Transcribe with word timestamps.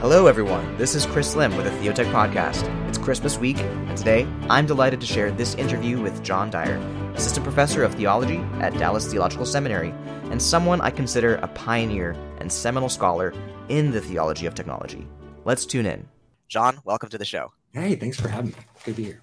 Hello, 0.00 0.28
everyone. 0.28 0.76
This 0.76 0.94
is 0.94 1.06
Chris 1.06 1.34
Lim 1.34 1.56
with 1.56 1.64
the 1.64 1.72
Theotech 1.72 2.12
Podcast. 2.12 2.62
It's 2.88 2.96
Christmas 2.96 3.36
week, 3.36 3.58
and 3.58 3.98
today 3.98 4.28
I'm 4.48 4.64
delighted 4.64 5.00
to 5.00 5.06
share 5.06 5.32
this 5.32 5.56
interview 5.56 6.00
with 6.00 6.22
John 6.22 6.50
Dyer, 6.50 6.76
Assistant 7.16 7.42
Professor 7.42 7.82
of 7.82 7.96
Theology 7.96 8.36
at 8.60 8.72
Dallas 8.74 9.10
Theological 9.10 9.44
Seminary, 9.44 9.92
and 10.30 10.40
someone 10.40 10.80
I 10.80 10.90
consider 10.90 11.34
a 11.36 11.48
pioneer 11.48 12.12
and 12.38 12.50
seminal 12.50 12.88
scholar 12.88 13.34
in 13.68 13.90
the 13.90 14.00
theology 14.00 14.46
of 14.46 14.54
technology. 14.54 15.04
Let's 15.44 15.66
tune 15.66 15.84
in. 15.84 16.08
John, 16.46 16.78
welcome 16.84 17.08
to 17.08 17.18
the 17.18 17.24
show. 17.24 17.52
Hey, 17.72 17.96
thanks 17.96 18.20
for 18.20 18.28
having 18.28 18.52
me. 18.52 18.56
Good 18.84 18.94
to 18.94 18.96
be 18.96 19.04
here. 19.04 19.20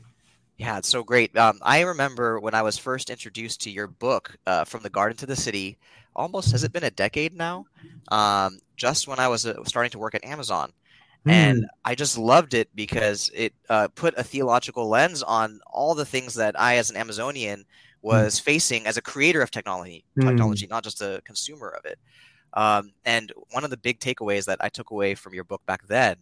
Yeah, 0.58 0.78
it's 0.78 0.88
so 0.88 1.04
great. 1.04 1.36
Um, 1.38 1.60
I 1.62 1.82
remember 1.82 2.40
when 2.40 2.54
I 2.54 2.62
was 2.62 2.78
first 2.78 3.10
introduced 3.10 3.62
to 3.62 3.70
your 3.70 3.88
book, 3.88 4.38
uh, 4.48 4.64
From 4.64 4.84
the 4.84 4.90
Garden 4.90 5.18
to 5.18 5.26
the 5.26 5.36
City, 5.36 5.78
almost, 6.16 6.52
has 6.52 6.64
it 6.64 6.72
been 6.72 6.86
a 6.86 6.92
decade 6.92 7.34
now? 7.34 7.66
Um, 8.10 8.60
just 8.78 9.08
when 9.08 9.20
I 9.20 9.28
was 9.28 9.46
uh, 9.46 9.64
starting 9.66 9.92
to 9.92 10.00
work 10.00 10.16
at 10.16 10.24
Amazon. 10.24 10.72
Mm. 11.26 11.32
And 11.32 11.66
I 11.84 11.96
just 11.96 12.18
loved 12.18 12.54
it 12.54 12.70
because 12.74 13.30
it 13.34 13.54
uh, 13.70 13.90
put 13.96 14.14
a 14.18 14.24
theological 14.24 14.88
lens 14.88 15.24
on 15.24 15.60
all 15.68 15.94
the 15.94 16.06
things 16.06 16.36
that 16.36 16.58
I, 16.60 16.78
as 16.78 16.90
an 16.90 16.98
Amazonian, 16.98 17.60
hmm. 17.60 18.08
was 18.08 18.40
mm. 18.40 18.44
facing 18.44 18.86
as 18.86 18.96
a 18.96 19.02
creator 19.02 19.42
of 19.42 19.52
technology, 19.52 20.06
hmm. 20.16 20.28
technology, 20.28 20.68
mm. 20.68 20.70
not 20.70 20.84
just 20.84 21.02
a 21.02 21.22
consumer 21.26 21.70
of 21.70 21.84
it. 21.86 22.00
Um, 22.54 22.94
and 23.04 23.34
one 23.52 23.66
of 23.66 23.72
the 23.72 23.78
big 23.78 24.00
takeaways 24.00 24.46
that 24.46 24.60
I 24.62 24.70
took 24.70 24.92
away 24.92 25.16
from 25.16 25.34
your 25.34 25.44
book 25.44 25.66
back 25.66 25.86
then 25.88 26.16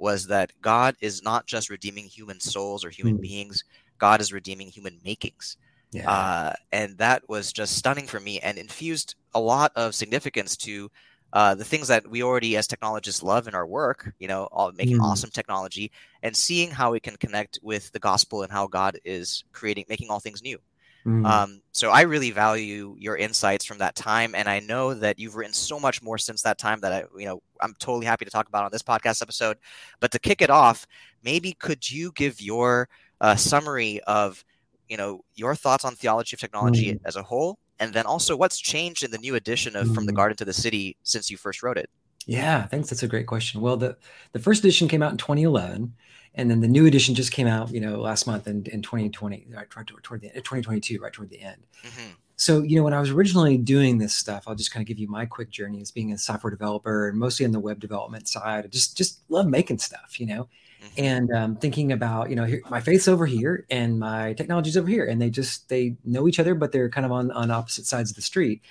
was 0.00 0.26
that 0.28 0.52
God 0.60 0.96
is 1.00 1.22
not 1.22 1.46
just 1.46 1.70
redeeming 1.70 2.06
human 2.06 2.40
souls 2.40 2.84
or 2.84 2.90
human 2.90 3.18
mm. 3.18 3.22
beings, 3.22 3.64
God 3.98 4.20
is 4.20 4.32
redeeming 4.32 4.68
human 4.68 4.98
makings. 5.04 5.56
Yeah. 5.92 6.10
Uh, 6.10 6.52
and 6.72 6.96
that 6.98 7.28
was 7.28 7.52
just 7.52 7.76
stunning 7.76 8.06
for 8.06 8.20
me 8.20 8.38
and 8.40 8.58
infused 8.58 9.16
a 9.34 9.40
lot 9.40 9.72
of 9.74 9.94
significance 9.94 10.56
to 10.58 10.90
uh, 11.32 11.54
the 11.54 11.64
things 11.64 11.88
that 11.88 12.08
we 12.08 12.22
already 12.22 12.56
as 12.56 12.66
technologists 12.66 13.22
love 13.22 13.46
in 13.46 13.54
our 13.54 13.66
work, 13.66 14.12
you 14.18 14.26
know, 14.26 14.48
all, 14.50 14.72
making 14.72 14.98
mm. 14.98 15.02
awesome 15.02 15.30
technology 15.30 15.90
and 16.22 16.36
seeing 16.36 16.70
how 16.70 16.90
we 16.90 17.00
can 17.00 17.16
connect 17.16 17.58
with 17.62 17.90
the 17.92 17.98
gospel 17.98 18.42
and 18.42 18.50
how 18.50 18.66
God 18.66 18.98
is 19.04 19.44
creating, 19.52 19.84
making 19.88 20.10
all 20.10 20.20
things 20.20 20.42
new. 20.42 20.58
Mm. 21.06 21.26
Um, 21.26 21.62
so 21.72 21.90
I 21.90 22.02
really 22.02 22.30
value 22.30 22.94
your 22.98 23.16
insights 23.16 23.64
from 23.64 23.78
that 23.78 23.94
time, 23.94 24.34
and 24.34 24.48
I 24.48 24.60
know 24.60 24.92
that 24.94 25.18
you've 25.18 25.36
written 25.36 25.54
so 25.54 25.80
much 25.80 26.02
more 26.02 26.18
since 26.18 26.42
that 26.42 26.58
time 26.58 26.80
that 26.80 26.92
I, 26.92 27.04
you 27.18 27.26
know, 27.26 27.42
I'm 27.60 27.74
totally 27.78 28.06
happy 28.06 28.24
to 28.24 28.30
talk 28.30 28.48
about 28.48 28.64
on 28.64 28.70
this 28.72 28.82
podcast 28.82 29.22
episode. 29.22 29.56
But 30.00 30.10
to 30.12 30.18
kick 30.18 30.42
it 30.42 30.50
off, 30.50 30.86
maybe 31.22 31.52
could 31.54 31.90
you 31.90 32.12
give 32.14 32.40
your 32.40 32.88
uh, 33.20 33.36
summary 33.36 34.00
of, 34.06 34.44
you 34.88 34.96
know, 34.96 35.24
your 35.34 35.54
thoughts 35.54 35.84
on 35.84 35.94
theology 35.94 36.34
of 36.34 36.40
technology 36.40 36.94
mm. 36.94 37.00
as 37.04 37.16
a 37.16 37.22
whole, 37.22 37.58
and 37.78 37.94
then 37.94 38.04
also 38.04 38.36
what's 38.36 38.58
changed 38.58 39.02
in 39.02 39.10
the 39.10 39.18
new 39.18 39.36
edition 39.36 39.76
of 39.76 39.88
mm. 39.88 39.94
From 39.94 40.06
the 40.06 40.12
mm. 40.12 40.16
Garden 40.16 40.36
to 40.38 40.44
the 40.44 40.52
City 40.52 40.96
since 41.02 41.30
you 41.30 41.36
first 41.36 41.62
wrote 41.62 41.78
it? 41.78 41.88
Yeah, 42.26 42.66
thanks. 42.66 42.90
That's 42.90 43.02
a 43.02 43.08
great 43.08 43.26
question. 43.26 43.60
Well, 43.60 43.76
the 43.76 43.96
the 44.32 44.38
first 44.38 44.62
edition 44.62 44.88
came 44.88 45.02
out 45.02 45.12
in 45.12 45.16
2011 45.16 45.94
and 46.34 46.50
then 46.50 46.60
the 46.60 46.68
new 46.68 46.86
edition 46.86 47.14
just 47.14 47.32
came 47.32 47.46
out, 47.46 47.70
you 47.72 47.80
know, 47.80 48.00
last 48.00 48.26
month 48.26 48.46
in, 48.46 48.64
in 48.66 48.82
2020, 48.82 49.46
right 49.54 49.68
toward, 49.68 50.02
toward 50.02 50.20
the 50.20 50.28
2022, 50.28 51.00
right 51.00 51.12
toward 51.12 51.30
the 51.30 51.40
end. 51.40 51.66
Mm-hmm. 51.82 52.10
So, 52.36 52.62
you 52.62 52.76
know, 52.76 52.84
when 52.84 52.94
I 52.94 53.00
was 53.00 53.10
originally 53.10 53.58
doing 53.58 53.98
this 53.98 54.14
stuff, 54.14 54.44
I'll 54.46 54.54
just 54.54 54.72
kind 54.72 54.82
of 54.82 54.86
give 54.86 54.98
you 54.98 55.08
my 55.08 55.26
quick 55.26 55.50
journey 55.50 55.82
as 55.82 55.90
being 55.90 56.12
a 56.12 56.18
software 56.18 56.50
developer 56.50 57.08
and 57.08 57.18
mostly 57.18 57.44
on 57.44 57.52
the 57.52 57.60
web 57.60 57.80
development 57.80 58.28
side. 58.28 58.64
I 58.64 58.68
just 58.68 58.96
just 58.96 59.20
love 59.28 59.46
making 59.46 59.78
stuff, 59.78 60.18
you 60.18 60.24
know, 60.24 60.48
mm-hmm. 60.82 61.04
and 61.04 61.30
um, 61.32 61.56
thinking 61.56 61.92
about, 61.92 62.30
you 62.30 62.36
know, 62.36 62.44
here, 62.44 62.62
my 62.70 62.80
faith's 62.80 63.08
over 63.08 63.26
here 63.26 63.66
and 63.68 63.98
my 63.98 64.32
technology's 64.32 64.78
over 64.78 64.88
here, 64.88 65.04
and 65.04 65.20
they 65.20 65.28
just 65.28 65.68
they 65.68 65.96
know 66.04 66.26
each 66.26 66.38
other, 66.38 66.54
but 66.54 66.72
they're 66.72 66.88
kind 66.88 67.04
of 67.04 67.12
on 67.12 67.30
on 67.32 67.50
opposite 67.50 67.84
sides 67.84 68.08
of 68.08 68.16
the 68.16 68.22
street 68.22 68.62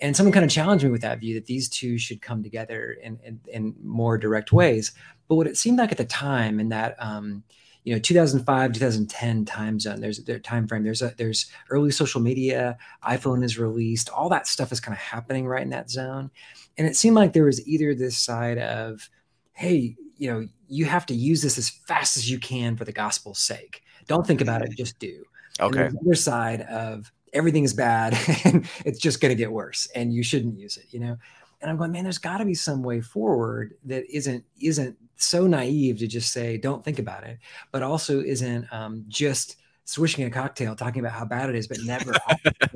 and 0.00 0.16
someone 0.16 0.32
kind 0.32 0.44
of 0.44 0.50
challenged 0.50 0.84
me 0.84 0.90
with 0.90 1.02
that 1.02 1.20
view 1.20 1.34
that 1.34 1.46
these 1.46 1.68
two 1.68 1.98
should 1.98 2.20
come 2.20 2.42
together 2.42 2.96
in, 3.02 3.18
in, 3.24 3.40
in 3.46 3.74
more 3.82 4.18
direct 4.18 4.52
ways. 4.52 4.92
But 5.28 5.36
what 5.36 5.46
it 5.46 5.56
seemed 5.56 5.78
like 5.78 5.92
at 5.92 5.98
the 5.98 6.04
time, 6.04 6.60
in 6.60 6.68
that 6.70 6.96
um, 6.98 7.44
you 7.84 7.94
know 7.94 8.00
2005 8.00 8.72
2010 8.72 9.44
time 9.44 9.78
zone, 9.78 10.00
there's 10.00 10.18
their 10.24 10.38
time 10.38 10.66
frame. 10.66 10.84
There's 10.84 11.02
a 11.02 11.14
there's 11.16 11.46
early 11.70 11.90
social 11.90 12.20
media. 12.20 12.76
iPhone 13.04 13.44
is 13.44 13.58
released. 13.58 14.10
All 14.10 14.28
that 14.30 14.46
stuff 14.46 14.72
is 14.72 14.80
kind 14.80 14.94
of 14.94 15.00
happening 15.00 15.46
right 15.46 15.62
in 15.62 15.70
that 15.70 15.90
zone, 15.90 16.30
and 16.76 16.86
it 16.86 16.96
seemed 16.96 17.16
like 17.16 17.32
there 17.32 17.44
was 17.44 17.66
either 17.66 17.94
this 17.94 18.18
side 18.18 18.58
of, 18.58 19.08
hey, 19.52 19.96
you 20.16 20.32
know, 20.32 20.48
you 20.68 20.84
have 20.86 21.06
to 21.06 21.14
use 21.14 21.40
this 21.42 21.56
as 21.56 21.68
fast 21.68 22.16
as 22.16 22.30
you 22.30 22.38
can 22.38 22.76
for 22.76 22.84
the 22.84 22.92
gospel's 22.92 23.38
sake. 23.38 23.82
Don't 24.06 24.26
think 24.26 24.40
about 24.40 24.62
it, 24.62 24.70
just 24.76 24.98
do. 24.98 25.24
Okay. 25.60 25.88
the 25.88 25.98
other 26.00 26.14
side 26.14 26.62
of 26.62 27.12
everything 27.34 27.64
is 27.64 27.74
bad 27.74 28.16
and 28.44 28.66
it's 28.84 28.98
just 28.98 29.20
going 29.20 29.30
to 29.30 29.36
get 29.36 29.52
worse 29.52 29.88
and 29.94 30.14
you 30.14 30.22
shouldn't 30.22 30.58
use 30.58 30.76
it 30.76 30.86
you 30.90 31.00
know? 31.00 31.16
And 31.60 31.70
i'm 31.70 31.76
going 31.76 31.92
man 31.92 32.04
there's 32.04 32.18
got 32.18 32.38
to 32.38 32.44
be 32.44 32.54
some 32.54 32.82
way 32.82 33.00
forward 33.00 33.74
that 33.84 34.04
isn't 34.14 34.44
isn't 34.60 34.96
so 35.16 35.46
naive 35.46 35.98
to 35.98 36.06
just 36.06 36.32
say 36.32 36.56
don't 36.56 36.84
think 36.84 36.98
about 36.98 37.24
it 37.24 37.38
but 37.70 37.82
also 37.82 38.20
isn't 38.20 38.70
um, 38.72 39.04
just 39.08 39.56
swishing 39.86 40.24
a 40.24 40.30
cocktail 40.30 40.74
talking 40.74 41.00
about 41.00 41.12
how 41.12 41.24
bad 41.24 41.50
it 41.50 41.54
is 41.54 41.68
but 41.68 41.78
never 41.84 42.12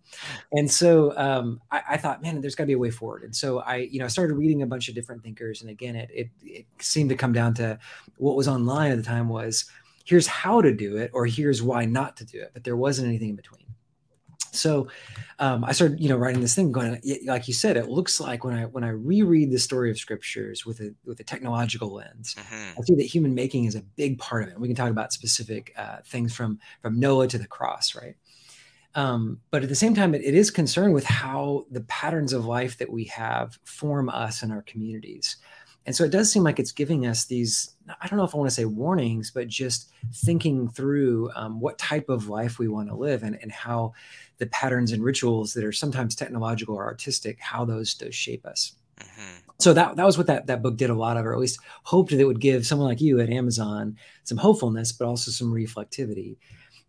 and 0.51 0.69
so 0.69 1.15
um, 1.17 1.59
I, 1.71 1.81
I, 1.91 1.97
thought 1.97 2.21
man 2.21 2.39
there's 2.39 2.55
got 2.55 2.63
to 2.63 2.67
be 2.67 2.73
a 2.73 2.77
way 2.77 2.91
forward. 2.91 3.23
And 3.23 3.35
so 3.35 3.59
i 3.59 3.77
you 3.77 3.99
know 3.99 4.07
started 4.07 4.35
reading 4.35 4.61
a 4.61 4.67
bunch 4.67 4.87
of 4.87 4.95
different 4.95 5.23
thinkers 5.23 5.61
and 5.61 5.69
again 5.69 5.95
it, 5.95 6.09
it, 6.13 6.29
it 6.43 6.65
seemed 6.79 7.09
to 7.09 7.15
come 7.15 7.33
down 7.33 7.53
to 7.55 7.79
what 8.17 8.35
was 8.35 8.47
online 8.47 8.91
at 8.91 8.97
the 8.97 9.03
time 9.03 9.27
was 9.27 9.65
here's 10.05 10.27
how 10.27 10.61
to 10.61 10.73
do 10.73 10.97
it 10.97 11.11
or 11.13 11.25
here's 11.25 11.61
why 11.61 11.85
not 11.85 12.15
to 12.17 12.25
do 12.25 12.39
it 12.39 12.51
but 12.53 12.63
there 12.63 12.77
wasn't 12.77 13.07
anything 13.07 13.29
in 13.29 13.35
between 13.35 13.65
so 14.51 14.87
um, 15.39 15.63
I 15.63 15.71
started, 15.71 15.99
you 15.99 16.09
know, 16.09 16.17
writing 16.17 16.41
this 16.41 16.55
thing, 16.55 16.71
going 16.71 16.99
like 17.25 17.47
you 17.47 17.53
said, 17.53 17.77
it 17.77 17.89
looks 17.89 18.19
like 18.19 18.43
when 18.43 18.55
I 18.55 18.65
when 18.65 18.83
I 18.83 18.89
reread 18.89 19.51
the 19.51 19.59
story 19.59 19.91
of 19.91 19.97
scriptures 19.97 20.65
with 20.65 20.79
a 20.79 20.93
with 21.05 21.19
a 21.19 21.23
technological 21.23 21.93
lens, 21.93 22.35
mm-hmm. 22.35 22.79
I 22.79 22.81
see 22.83 22.95
that 22.95 23.03
human 23.03 23.35
making 23.35 23.65
is 23.65 23.75
a 23.75 23.81
big 23.81 24.17
part 24.17 24.43
of 24.43 24.49
it. 24.49 24.59
We 24.59 24.67
can 24.67 24.75
talk 24.75 24.89
about 24.89 25.13
specific 25.13 25.73
uh, 25.77 25.97
things 26.05 26.35
from 26.35 26.59
from 26.81 26.99
Noah 26.99 27.27
to 27.27 27.37
the 27.37 27.47
cross, 27.47 27.95
right? 27.95 28.15
Um, 28.95 29.41
but 29.51 29.61
at 29.61 29.69
the 29.69 29.75
same 29.75 29.93
time, 29.93 30.15
it, 30.15 30.23
it 30.23 30.33
is 30.33 30.49
concerned 30.49 30.93
with 30.93 31.03
how 31.03 31.67
the 31.69 31.81
patterns 31.81 32.33
of 32.33 32.45
life 32.45 32.79
that 32.79 32.91
we 32.91 33.03
have 33.05 33.59
form 33.63 34.09
us 34.09 34.41
and 34.41 34.51
our 34.51 34.63
communities. 34.63 35.37
And 35.87 35.95
so 35.95 36.03
it 36.03 36.11
does 36.11 36.29
seem 36.29 36.43
like 36.43 36.59
it's 36.59 36.73
giving 36.73 37.07
us 37.07 37.25
these, 37.25 37.71
I 38.01 38.07
don't 38.07 38.17
know 38.17 38.25
if 38.25 38.35
I 38.35 38.37
want 38.37 38.49
to 38.49 38.53
say 38.53 38.65
warnings, 38.65 39.31
but 39.31 39.47
just 39.47 39.89
thinking 40.13 40.67
through 40.67 41.31
um, 41.33 41.61
what 41.61 41.77
type 41.77 42.09
of 42.09 42.27
life 42.27 42.59
we 42.59 42.67
want 42.67 42.89
to 42.89 42.95
live 42.95 43.23
and, 43.23 43.39
and 43.41 43.53
how 43.53 43.93
the 44.37 44.47
patterns 44.47 44.91
and 44.91 45.01
rituals 45.01 45.53
that 45.53 45.63
are 45.63 45.71
sometimes 45.71 46.13
technological 46.13 46.75
or 46.75 46.83
artistic, 46.83 47.39
how 47.39 47.63
those, 47.63 47.95
those 47.95 48.13
shape 48.13 48.45
us. 48.45 48.73
Mm-hmm. 48.99 49.37
So 49.59 49.73
that, 49.73 49.95
that 49.95 50.05
was 50.05 50.17
what 50.17 50.27
that, 50.27 50.47
that 50.47 50.61
book 50.61 50.75
did 50.75 50.89
a 50.89 50.93
lot 50.93 51.15
of, 51.15 51.25
or 51.25 51.31
at 51.31 51.39
least 51.39 51.59
hoped 51.83 52.11
that 52.11 52.19
it 52.19 52.25
would 52.25 52.41
give 52.41 52.67
someone 52.67 52.89
like 52.89 52.99
you 52.99 53.21
at 53.21 53.29
Amazon 53.29 53.95
some 54.25 54.37
hopefulness, 54.37 54.91
but 54.91 55.07
also 55.07 55.31
some 55.31 55.53
reflectivity 55.53 56.35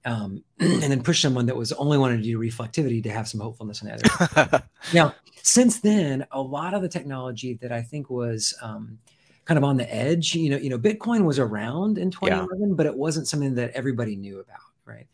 um, 0.05 0.43
and 0.59 0.83
then 0.83 1.03
push 1.03 1.21
someone 1.23 1.47
that 1.47 1.57
was 1.57 1.73
only 1.73 1.99
wanting 1.99 2.19
to 2.19 2.25
do 2.25 2.39
reflectivity 2.39 3.03
to 3.03 3.11
have 3.11 3.29
some 3.29 3.41
hopefulness 3.41 3.83
in 3.83 3.89
it. 3.89 4.63
now, 4.95 5.15
since 5.43 5.81
then, 5.81 6.27
a 6.33 6.41
lot 6.41 6.75
of 6.75 6.83
the 6.83 6.89
technology 6.89 7.55
that 7.55 7.73
I 7.73 7.83
think 7.83 8.11
was 8.11 8.55
um, 8.63 8.99
kind 9.45 9.59
of 9.59 9.65
on 9.65 9.77
the 9.77 9.95
edge, 9.95 10.35
you 10.35 10.51
know, 10.51 10.59
you 10.59 10.71
know, 10.71 10.79
Bitcoin 10.79 11.25
was 11.25 11.39
around 11.39 11.99
in 11.99 12.11
2011, 12.11 12.69
yeah. 12.69 12.75
but 12.75 12.87
it 12.87 12.95
wasn't 12.95 13.27
something 13.27 13.55
that 13.55 13.71
everybody 13.73 14.15
knew 14.15 14.41
about, 14.41 14.61
right? 14.85 15.07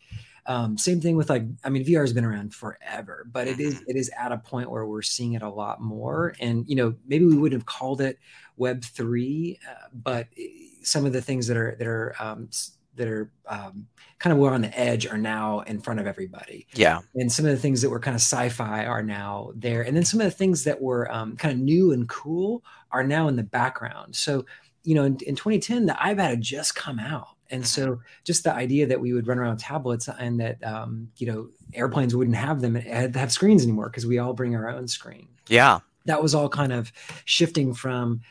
Um, 0.47 0.77
same 0.77 1.01
thing 1.01 1.15
with 1.15 1.29
like, 1.29 1.43
I 1.63 1.69
mean, 1.69 1.83
VR 1.85 2.01
has 2.01 2.13
been 2.13 2.25
around 2.25 2.53
forever, 2.53 3.25
but 3.31 3.47
it 3.47 3.59
is 3.59 3.75
mm-hmm. 3.75 3.89
it 3.89 3.95
is 3.95 4.11
at 4.17 4.31
a 4.31 4.37
point 4.37 4.69
where 4.69 4.85
we're 4.85 5.01
seeing 5.01 5.33
it 5.33 5.41
a 5.41 5.49
lot 5.49 5.81
more. 5.81 6.35
And 6.39 6.65
you 6.67 6.75
know, 6.75 6.93
maybe 7.07 7.25
we 7.25 7.35
wouldn't 7.35 7.61
have 7.61 7.65
called 7.65 8.01
it 8.01 8.19
Web 8.57 8.83
three, 8.83 9.59
uh, 9.67 9.87
but 9.91 10.27
eh, 10.37 10.49
some 10.83 11.05
of 11.05 11.13
the 11.13 11.21
things 11.21 11.47
that 11.47 11.57
are 11.57 11.75
that 11.79 11.87
are 11.87 12.15
um, 12.19 12.49
that 12.95 13.07
are 13.07 13.31
um, 13.47 13.87
kind 14.19 14.33
of 14.33 14.39
were 14.39 14.53
on 14.53 14.61
the 14.61 14.79
edge 14.79 15.05
are 15.05 15.17
now 15.17 15.61
in 15.61 15.79
front 15.79 15.99
of 15.99 16.07
everybody. 16.07 16.67
Yeah. 16.73 17.01
And 17.15 17.31
some 17.31 17.45
of 17.45 17.51
the 17.51 17.57
things 17.57 17.81
that 17.81 17.89
were 17.89 17.99
kind 17.99 18.15
of 18.15 18.21
sci-fi 18.21 18.85
are 18.85 19.03
now 19.03 19.51
there. 19.55 19.81
And 19.81 19.95
then 19.95 20.05
some 20.05 20.19
of 20.19 20.25
the 20.25 20.31
things 20.31 20.63
that 20.63 20.81
were 20.81 21.11
um, 21.11 21.35
kind 21.35 21.53
of 21.53 21.59
new 21.59 21.91
and 21.91 22.07
cool 22.07 22.63
are 22.91 23.03
now 23.03 23.27
in 23.27 23.35
the 23.35 23.43
background. 23.43 24.15
So, 24.15 24.45
you 24.83 24.95
know, 24.95 25.03
in, 25.03 25.17
in 25.25 25.35
2010, 25.35 25.85
the 25.85 25.93
iPad 25.93 26.29
had 26.29 26.41
just 26.41 26.75
come 26.75 26.99
out. 26.99 27.27
And 27.51 27.63
mm-hmm. 27.63 27.67
so 27.67 27.99
just 28.23 28.43
the 28.43 28.53
idea 28.53 28.87
that 28.87 28.99
we 28.99 29.13
would 29.13 29.27
run 29.27 29.37
around 29.37 29.57
tablets 29.57 30.07
and 30.07 30.39
that, 30.39 30.63
um, 30.63 31.09
you 31.17 31.27
know, 31.27 31.49
airplanes 31.73 32.15
wouldn't 32.15 32.37
have 32.37 32.61
them 32.61 32.75
have 32.75 33.31
screens 33.31 33.63
anymore 33.63 33.89
because 33.89 34.05
we 34.05 34.17
all 34.17 34.33
bring 34.33 34.55
our 34.55 34.69
own 34.69 34.87
screen. 34.87 35.27
Yeah. 35.47 35.79
That 36.05 36.21
was 36.21 36.33
all 36.33 36.49
kind 36.49 36.71
of 36.71 36.91
shifting 37.25 37.73
from 37.73 38.21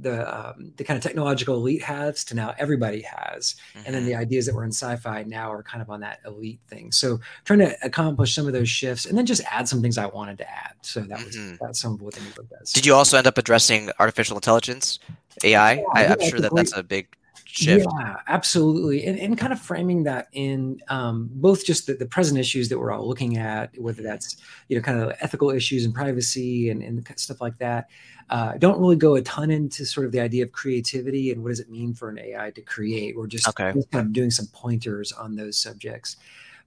the 0.00 0.34
um, 0.34 0.72
the 0.76 0.84
kind 0.84 0.96
of 0.96 1.02
technological 1.02 1.54
elite 1.56 1.82
has 1.82 2.24
to 2.24 2.34
now 2.34 2.54
everybody 2.58 3.02
has 3.02 3.54
mm-hmm. 3.74 3.86
and 3.86 3.94
then 3.94 4.04
the 4.04 4.12
mm-hmm. 4.12 4.20
ideas 4.20 4.46
that 4.46 4.54
were 4.54 4.64
in 4.64 4.72
sci-fi 4.72 5.22
now 5.24 5.52
are 5.52 5.62
kind 5.62 5.82
of 5.82 5.90
on 5.90 6.00
that 6.00 6.20
elite 6.26 6.60
thing 6.68 6.90
so 6.90 7.18
trying 7.44 7.58
to 7.60 7.76
accomplish 7.84 8.34
some 8.34 8.46
of 8.46 8.52
those 8.52 8.68
shifts 8.68 9.06
and 9.06 9.16
then 9.16 9.26
just 9.26 9.42
add 9.50 9.68
some 9.68 9.80
things 9.82 9.98
i 9.98 10.06
wanted 10.06 10.38
to 10.38 10.50
add 10.50 10.74
so 10.82 11.00
that 11.00 11.24
was 11.24 11.36
mm-hmm. 11.36 11.56
that's 11.60 11.80
some 11.80 11.94
of 11.94 12.02
what 12.02 12.14
the 12.14 12.20
new 12.20 12.30
book 12.30 12.48
does 12.48 12.72
did 12.72 12.84
you 12.84 12.94
also 12.94 13.16
end 13.16 13.26
up 13.26 13.38
addressing 13.38 13.90
artificial 13.98 14.36
intelligence 14.36 14.98
ai 15.44 15.74
yeah, 15.74 15.82
I, 15.92 16.04
am 16.04 16.20
sure 16.20 16.40
that 16.40 16.50
great, 16.50 16.66
that's 16.66 16.76
a 16.76 16.82
big 16.82 17.08
shift. 17.54 17.86
Yeah, 17.98 18.16
absolutely. 18.26 19.04
And, 19.06 19.18
and 19.18 19.38
kind 19.38 19.52
of 19.52 19.60
framing 19.60 20.04
that 20.04 20.28
in 20.32 20.80
um, 20.88 21.28
both 21.32 21.64
just 21.64 21.86
the, 21.86 21.94
the 21.94 22.06
present 22.06 22.38
issues 22.38 22.68
that 22.68 22.78
we're 22.78 22.92
all 22.92 23.06
looking 23.06 23.36
at, 23.36 23.70
whether 23.78 24.02
that's, 24.02 24.36
you 24.68 24.76
know, 24.76 24.82
kind 24.82 25.00
of 25.00 25.12
ethical 25.20 25.50
issues 25.50 25.84
and 25.84 25.94
privacy 25.94 26.70
and, 26.70 26.82
and 26.82 27.06
stuff 27.16 27.40
like 27.40 27.58
that. 27.58 27.88
Uh, 28.30 28.56
don't 28.58 28.80
really 28.80 28.96
go 28.96 29.14
a 29.14 29.22
ton 29.22 29.50
into 29.50 29.84
sort 29.84 30.06
of 30.06 30.12
the 30.12 30.20
idea 30.20 30.42
of 30.42 30.50
creativity 30.52 31.30
and 31.30 31.42
what 31.42 31.50
does 31.50 31.60
it 31.60 31.70
mean 31.70 31.94
for 31.94 32.08
an 32.08 32.18
AI 32.18 32.50
to 32.50 32.62
create. 32.62 33.16
We're 33.16 33.26
just, 33.26 33.48
okay. 33.48 33.72
just 33.72 33.90
kind 33.90 34.06
of 34.06 34.12
doing 34.12 34.30
some 34.30 34.46
pointers 34.52 35.12
on 35.12 35.36
those 35.36 35.56
subjects. 35.56 36.16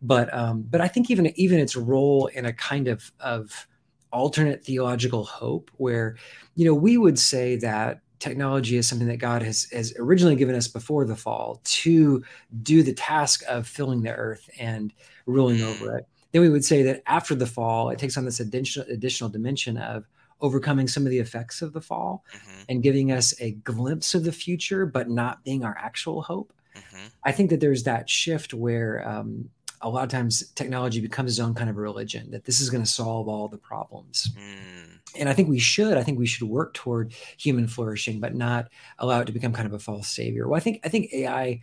But 0.02 0.32
um, 0.32 0.64
but 0.70 0.80
I 0.80 0.88
think 0.88 1.10
even 1.10 1.34
even 1.40 1.60
its 1.60 1.76
role 1.76 2.28
in 2.28 2.46
a 2.46 2.54
kind 2.54 2.88
of 2.88 3.12
of 3.20 3.68
alternate 4.14 4.64
theological 4.64 5.24
hope, 5.24 5.72
where 5.78 6.18
you 6.56 6.66
know 6.66 6.76
we 6.76 7.00
would 7.00 7.18
say 7.18 7.56
that 7.56 8.02
technology 8.20 8.78
is 8.78 8.88
something 8.88 9.08
that 9.08 9.18
God 9.18 9.42
has, 9.42 9.68
has 9.72 9.94
originally 9.98 10.36
given 10.36 10.56
us 10.56 10.68
before 10.68 11.06
the 11.06 11.16
fall 11.16 11.62
to 11.64 12.24
do 12.64 12.84
the 12.84 12.94
task 12.94 13.44
of 13.48 13.68
filling 13.68 14.02
the 14.02 14.14
earth 14.14 14.50
and 14.60 14.94
ruling 15.26 15.62
over 15.62 15.86
mm. 15.86 16.00
it. 16.00 16.08
Then 16.32 16.42
we 16.42 16.50
would 16.50 16.66
say 16.66 16.84
that 16.84 17.04
after 17.06 17.36
the 17.36 17.46
fall, 17.46 17.90
it 17.90 18.00
takes 18.00 18.18
on 18.18 18.26
this 18.26 18.40
additional 18.40 18.88
additional 18.90 19.30
dimension 19.30 19.78
of 19.78 20.06
overcoming 20.42 20.88
some 20.88 21.04
of 21.06 21.10
the 21.10 21.20
effects 21.20 21.62
of 21.62 21.74
the 21.74 21.82
fall 21.82 22.24
mm-hmm. 22.36 22.62
and 22.70 22.84
giving 22.84 23.12
us 23.12 23.34
a 23.40 23.52
glimpse 23.52 24.14
of 24.14 24.24
the 24.24 24.32
future, 24.32 24.86
but 24.86 25.10
not 25.10 25.44
being 25.44 25.64
our 25.64 25.76
actual 25.80 26.22
hope. 26.22 26.54
Mm-hmm. 26.76 27.08
I 27.24 27.32
think 27.32 27.50
that 27.50 27.60
there's 27.60 27.84
that 27.84 28.10
shift 28.10 28.54
where 28.54 29.08
um, 29.08 29.50
a 29.82 29.90
lot 29.90 30.04
of 30.04 30.10
times 30.10 30.52
technology 30.54 31.00
becomes 31.00 31.32
its 31.32 31.40
own 31.40 31.54
kind 31.54 31.70
of 31.70 31.78
religion 31.78 32.32
that 32.32 32.46
this 32.46 32.60
is 32.60 32.70
going 32.70 32.84
to 32.84 32.90
solve 32.90 33.28
all 33.28 33.48
the 33.48 33.58
problems. 33.58 34.30
Mm. 34.36 35.00
And 35.20 35.30
I 35.30 35.34
think 35.34 35.50
we 35.50 35.60
should. 35.60 35.98
I 35.98 36.04
think 36.04 36.20
we 36.20 36.26
should 36.26 36.48
work 36.48 36.74
toward 36.74 37.14
human 37.38 37.68
flourishing, 37.68 38.20
but 38.20 38.36
not 38.36 38.70
allow 39.00 39.22
it 39.22 39.26
to 39.26 39.32
become 39.32 39.54
kind 39.54 39.68
of 39.68 39.74
a 39.74 39.80
false 39.80 40.08
savior. 40.08 40.48
Well, 40.48 40.58
I 40.58 40.62
think 40.62 40.82
I 40.84 40.90
think 40.90 41.14
AI 41.14 41.62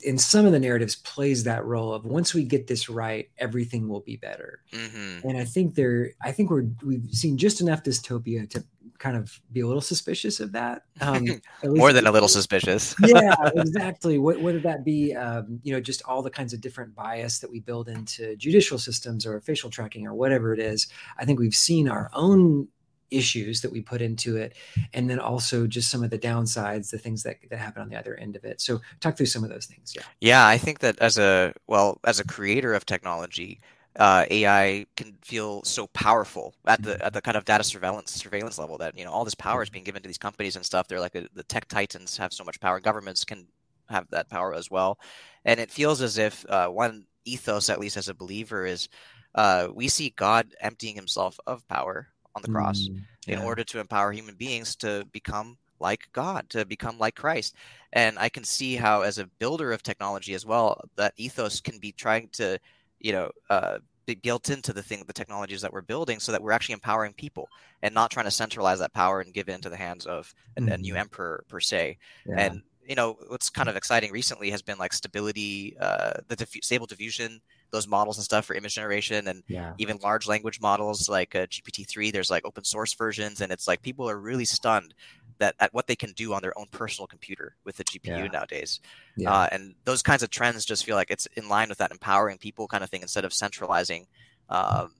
in 0.00 0.18
some 0.18 0.46
of 0.46 0.52
the 0.52 0.58
narratives 0.58 0.96
plays 0.96 1.44
that 1.44 1.64
role 1.64 1.92
of 1.92 2.04
once 2.04 2.32
we 2.32 2.44
get 2.44 2.66
this 2.66 2.88
right 2.88 3.28
everything 3.38 3.88
will 3.88 4.00
be 4.00 4.16
better 4.16 4.60
mm-hmm. 4.72 5.28
and 5.28 5.36
i 5.36 5.44
think 5.44 5.74
there 5.74 6.10
i 6.22 6.32
think 6.32 6.50
we're 6.50 6.64
we've 6.82 7.04
seen 7.10 7.36
just 7.36 7.60
enough 7.60 7.82
dystopia 7.82 8.48
to 8.48 8.64
kind 9.02 9.16
of 9.16 9.40
be 9.52 9.60
a 9.60 9.66
little 9.66 9.82
suspicious 9.82 10.38
of 10.38 10.52
that 10.52 10.84
um, 11.00 11.26
more 11.64 11.92
than 11.92 12.06
a 12.06 12.12
little 12.12 12.28
suspicious. 12.28 12.94
Yeah 13.04 13.34
exactly. 13.56 14.16
What 14.16 14.40
would 14.40 14.62
that 14.62 14.84
be 14.84 15.14
um, 15.14 15.58
you 15.64 15.72
know 15.72 15.80
just 15.80 16.02
all 16.04 16.22
the 16.22 16.30
kinds 16.30 16.52
of 16.52 16.60
different 16.60 16.94
bias 16.94 17.40
that 17.40 17.50
we 17.50 17.58
build 17.58 17.88
into 17.88 18.36
judicial 18.36 18.78
systems 18.78 19.26
or 19.26 19.40
facial 19.40 19.70
tracking 19.70 20.06
or 20.06 20.14
whatever 20.14 20.54
it 20.54 20.60
is. 20.60 20.86
I 21.18 21.24
think 21.24 21.40
we've 21.40 21.54
seen 21.54 21.88
our 21.88 22.10
own 22.14 22.68
issues 23.10 23.60
that 23.62 23.72
we 23.72 23.82
put 23.82 24.00
into 24.00 24.36
it 24.36 24.54
and 24.94 25.10
then 25.10 25.18
also 25.18 25.66
just 25.66 25.90
some 25.90 26.02
of 26.02 26.10
the 26.10 26.18
downsides 26.18 26.90
the 26.90 26.98
things 26.98 27.24
that, 27.24 27.36
that 27.50 27.58
happen 27.58 27.82
on 27.82 27.88
the 27.88 27.96
other 27.96 28.14
end 28.14 28.36
of 28.36 28.44
it. 28.44 28.60
So 28.60 28.80
talk 29.00 29.16
through 29.16 29.26
some 29.26 29.42
of 29.42 29.50
those 29.50 29.66
things 29.66 29.94
yeah. 29.94 30.02
Yeah 30.20 30.46
i 30.46 30.56
think 30.56 30.78
that 30.78 30.98
as 31.00 31.18
a 31.18 31.52
well 31.66 31.98
as 32.04 32.20
a 32.20 32.24
creator 32.24 32.72
of 32.72 32.86
technology 32.86 33.60
uh, 33.96 34.24
AI 34.30 34.86
can 34.96 35.16
feel 35.22 35.62
so 35.64 35.86
powerful 35.88 36.54
at 36.66 36.82
the 36.82 37.02
at 37.04 37.12
the 37.12 37.20
kind 37.20 37.36
of 37.36 37.44
data 37.44 37.62
surveillance 37.62 38.12
surveillance 38.12 38.58
level 38.58 38.78
that 38.78 38.96
you 38.96 39.04
know 39.04 39.10
all 39.10 39.24
this 39.24 39.34
power 39.34 39.62
is 39.62 39.70
being 39.70 39.84
given 39.84 40.02
to 40.02 40.08
these 40.08 40.18
companies 40.18 40.56
and 40.56 40.64
stuff. 40.64 40.88
They're 40.88 41.00
like 41.00 41.14
a, 41.14 41.26
the 41.34 41.42
tech 41.44 41.68
titans 41.68 42.16
have 42.16 42.32
so 42.32 42.44
much 42.44 42.60
power. 42.60 42.80
Governments 42.80 43.24
can 43.24 43.46
have 43.88 44.08
that 44.10 44.30
power 44.30 44.54
as 44.54 44.70
well, 44.70 44.98
and 45.44 45.60
it 45.60 45.70
feels 45.70 46.00
as 46.00 46.18
if 46.18 46.44
uh, 46.48 46.68
one 46.68 47.06
ethos, 47.24 47.68
at 47.68 47.80
least 47.80 47.96
as 47.96 48.08
a 48.08 48.14
believer, 48.14 48.64
is 48.64 48.88
uh, 49.34 49.68
we 49.72 49.88
see 49.88 50.14
God 50.16 50.54
emptying 50.60 50.94
Himself 50.94 51.38
of 51.46 51.66
power 51.68 52.08
on 52.34 52.42
the 52.42 52.50
cross 52.50 52.88
mm, 52.88 53.00
yeah. 53.26 53.38
in 53.38 53.42
order 53.44 53.62
to 53.62 53.78
empower 53.78 54.12
human 54.12 54.34
beings 54.34 54.74
to 54.76 55.06
become 55.12 55.58
like 55.82 56.08
God, 56.12 56.48
to 56.50 56.64
become 56.64 56.98
like 56.98 57.16
Christ. 57.16 57.56
And 57.92 58.18
I 58.18 58.30
can 58.30 58.44
see 58.44 58.76
how, 58.76 59.02
as 59.02 59.18
a 59.18 59.26
builder 59.38 59.72
of 59.72 59.82
technology 59.82 60.32
as 60.32 60.46
well, 60.46 60.80
that 60.96 61.12
ethos 61.16 61.60
can 61.60 61.78
be 61.78 61.92
trying 61.92 62.28
to, 62.34 62.58
you 63.02 63.12
know, 63.12 63.30
uh, 63.50 63.78
built 64.22 64.50
into 64.50 64.72
the 64.72 64.82
thing, 64.82 65.04
the 65.06 65.12
technologies 65.12 65.62
that 65.62 65.72
we're 65.72 65.80
building, 65.82 66.20
so 66.20 66.32
that 66.32 66.42
we're 66.42 66.52
actually 66.52 66.74
empowering 66.74 67.12
people 67.12 67.48
and 67.82 67.94
not 67.94 68.10
trying 68.10 68.26
to 68.26 68.30
centralize 68.30 68.78
that 68.78 68.92
power 68.92 69.20
and 69.20 69.34
give 69.34 69.48
it 69.48 69.52
into 69.52 69.68
the 69.68 69.76
hands 69.76 70.06
of 70.06 70.34
mm. 70.58 70.70
a, 70.70 70.74
a, 70.74 70.78
new 70.78 70.92
mm-hmm. 70.92 71.00
emperor 71.00 71.44
per 71.48 71.60
se. 71.60 71.98
Yeah. 72.26 72.34
And 72.38 72.62
you 72.86 72.94
know, 72.94 73.16
what's 73.28 73.48
kind 73.48 73.68
of 73.68 73.76
exciting 73.76 74.12
recently 74.12 74.50
has 74.50 74.60
been 74.60 74.78
like 74.78 74.92
stability, 74.92 75.76
uh, 75.80 76.14
the 76.28 76.36
diffu- 76.36 76.64
stable 76.64 76.86
diffusion 76.86 77.40
those 77.72 77.88
models 77.88 78.18
and 78.18 78.24
stuff 78.24 78.44
for 78.44 78.54
image 78.54 78.74
generation 78.74 79.26
and 79.26 79.42
yeah. 79.48 79.72
even 79.78 79.96
large 80.02 80.28
language 80.28 80.60
models 80.60 81.08
like 81.08 81.34
uh, 81.34 81.46
GPT-3. 81.46 82.12
There's 82.12 82.30
like 82.30 82.44
open 82.44 82.64
source 82.64 82.94
versions, 82.94 83.40
and 83.40 83.50
it's 83.50 83.66
like 83.66 83.82
people 83.82 84.08
are 84.08 84.18
really 84.18 84.44
stunned 84.44 84.94
that 85.42 85.56
at 85.58 85.74
what 85.74 85.86
they 85.86 85.96
can 85.96 86.12
do 86.12 86.32
on 86.32 86.40
their 86.40 86.56
own 86.56 86.66
personal 86.70 87.06
computer 87.06 87.56
with 87.64 87.76
the 87.76 87.84
GPU 87.84 88.06
yeah. 88.06 88.26
nowadays. 88.26 88.80
Yeah. 89.16 89.32
Uh, 89.32 89.48
and 89.50 89.74
those 89.84 90.02
kinds 90.02 90.22
of 90.22 90.30
trends 90.30 90.64
just 90.64 90.84
feel 90.84 90.96
like 90.96 91.10
it's 91.10 91.26
in 91.36 91.48
line 91.48 91.68
with 91.68 91.78
that 91.78 91.90
empowering 91.90 92.38
people 92.38 92.68
kind 92.68 92.84
of 92.84 92.90
thing 92.90 93.02
instead 93.02 93.24
of 93.24 93.32
centralizing, 93.32 94.06
um, 94.48 94.92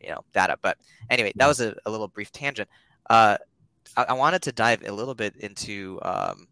you 0.00 0.10
know, 0.10 0.24
data. 0.32 0.56
But 0.62 0.78
anyway, 1.10 1.32
that 1.36 1.48
was 1.48 1.60
a, 1.60 1.74
a 1.84 1.90
little 1.90 2.08
brief 2.08 2.30
tangent. 2.30 2.68
Uh, 3.10 3.38
I, 3.96 4.04
I, 4.04 4.12
wanted 4.12 4.42
to 4.42 4.52
dive 4.52 4.86
a 4.86 4.92
little 4.92 5.14
bit 5.14 5.34
into 5.36 5.98
um, 6.02 6.46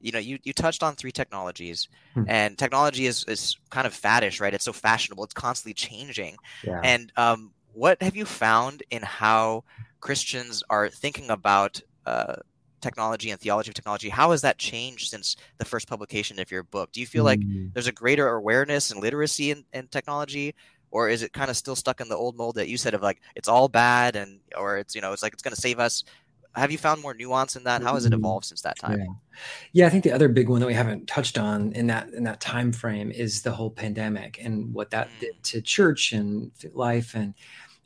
you 0.00 0.10
know 0.10 0.18
you, 0.18 0.38
you 0.42 0.52
touched 0.52 0.82
on 0.82 0.94
three 0.94 1.12
technologies 1.12 1.88
hmm. 2.14 2.24
and 2.26 2.58
technology 2.58 3.06
is, 3.06 3.24
is 3.28 3.56
kind 3.70 3.86
of 3.86 3.94
faddish 3.94 4.40
right 4.40 4.54
it's 4.54 4.64
so 4.64 4.72
fashionable 4.72 5.22
it's 5.22 5.34
constantly 5.34 5.74
changing 5.74 6.36
yeah. 6.64 6.80
and 6.82 7.12
um, 7.16 7.52
what 7.72 8.02
have 8.02 8.16
you 8.16 8.24
found 8.24 8.82
in 8.90 9.02
how 9.02 9.64
christians 10.00 10.62
are 10.70 10.88
thinking 10.88 11.30
about 11.30 11.80
uh, 12.06 12.36
technology 12.82 13.30
and 13.30 13.40
theology 13.40 13.70
of 13.70 13.74
technology 13.74 14.08
how 14.08 14.30
has 14.32 14.42
that 14.42 14.58
changed 14.58 15.08
since 15.08 15.36
the 15.58 15.64
first 15.64 15.88
publication 15.88 16.38
of 16.38 16.50
your 16.50 16.62
book 16.62 16.92
do 16.92 17.00
you 17.00 17.06
feel 17.06 17.22
mm. 17.22 17.26
like 17.26 17.42
hmm. 17.42 17.68
there's 17.72 17.86
a 17.86 17.92
greater 17.92 18.28
awareness 18.28 18.90
and 18.90 19.00
literacy 19.00 19.50
in, 19.50 19.64
in 19.72 19.86
technology 19.88 20.54
or 20.90 21.08
is 21.08 21.22
it 21.22 21.32
kind 21.32 21.50
of 21.50 21.56
still 21.56 21.76
stuck 21.76 22.00
in 22.00 22.08
the 22.08 22.16
old 22.16 22.36
mold 22.36 22.56
that 22.56 22.68
you 22.68 22.76
said 22.76 22.92
of 22.92 23.02
like 23.02 23.20
it's 23.34 23.48
all 23.48 23.68
bad 23.68 24.16
and 24.16 24.40
or 24.56 24.76
it's 24.76 24.94
you 24.94 25.00
know 25.00 25.12
it's 25.12 25.22
like 25.22 25.32
it's 25.32 25.42
going 25.42 25.54
to 25.54 25.60
save 25.60 25.78
us 25.78 26.04
have 26.54 26.70
you 26.70 26.78
found 26.78 27.00
more 27.00 27.14
nuance 27.14 27.56
in 27.56 27.64
that? 27.64 27.82
How 27.82 27.94
has 27.94 28.04
it 28.04 28.10
mm-hmm. 28.10 28.20
evolved 28.20 28.44
since 28.44 28.60
that 28.62 28.78
time? 28.78 28.98
Yeah. 28.98 29.06
yeah, 29.72 29.86
I 29.86 29.90
think 29.90 30.04
the 30.04 30.12
other 30.12 30.28
big 30.28 30.48
one 30.48 30.60
that 30.60 30.66
we 30.66 30.74
haven't 30.74 31.06
touched 31.06 31.38
on 31.38 31.72
in 31.72 31.86
that 31.86 32.10
in 32.10 32.24
that 32.24 32.40
time 32.40 32.72
frame 32.72 33.10
is 33.10 33.42
the 33.42 33.52
whole 33.52 33.70
pandemic 33.70 34.38
and 34.42 34.72
what 34.72 34.90
that 34.90 35.08
mm. 35.08 35.20
did 35.20 35.42
to 35.44 35.62
church 35.62 36.12
and 36.12 36.50
life 36.74 37.14
and 37.14 37.34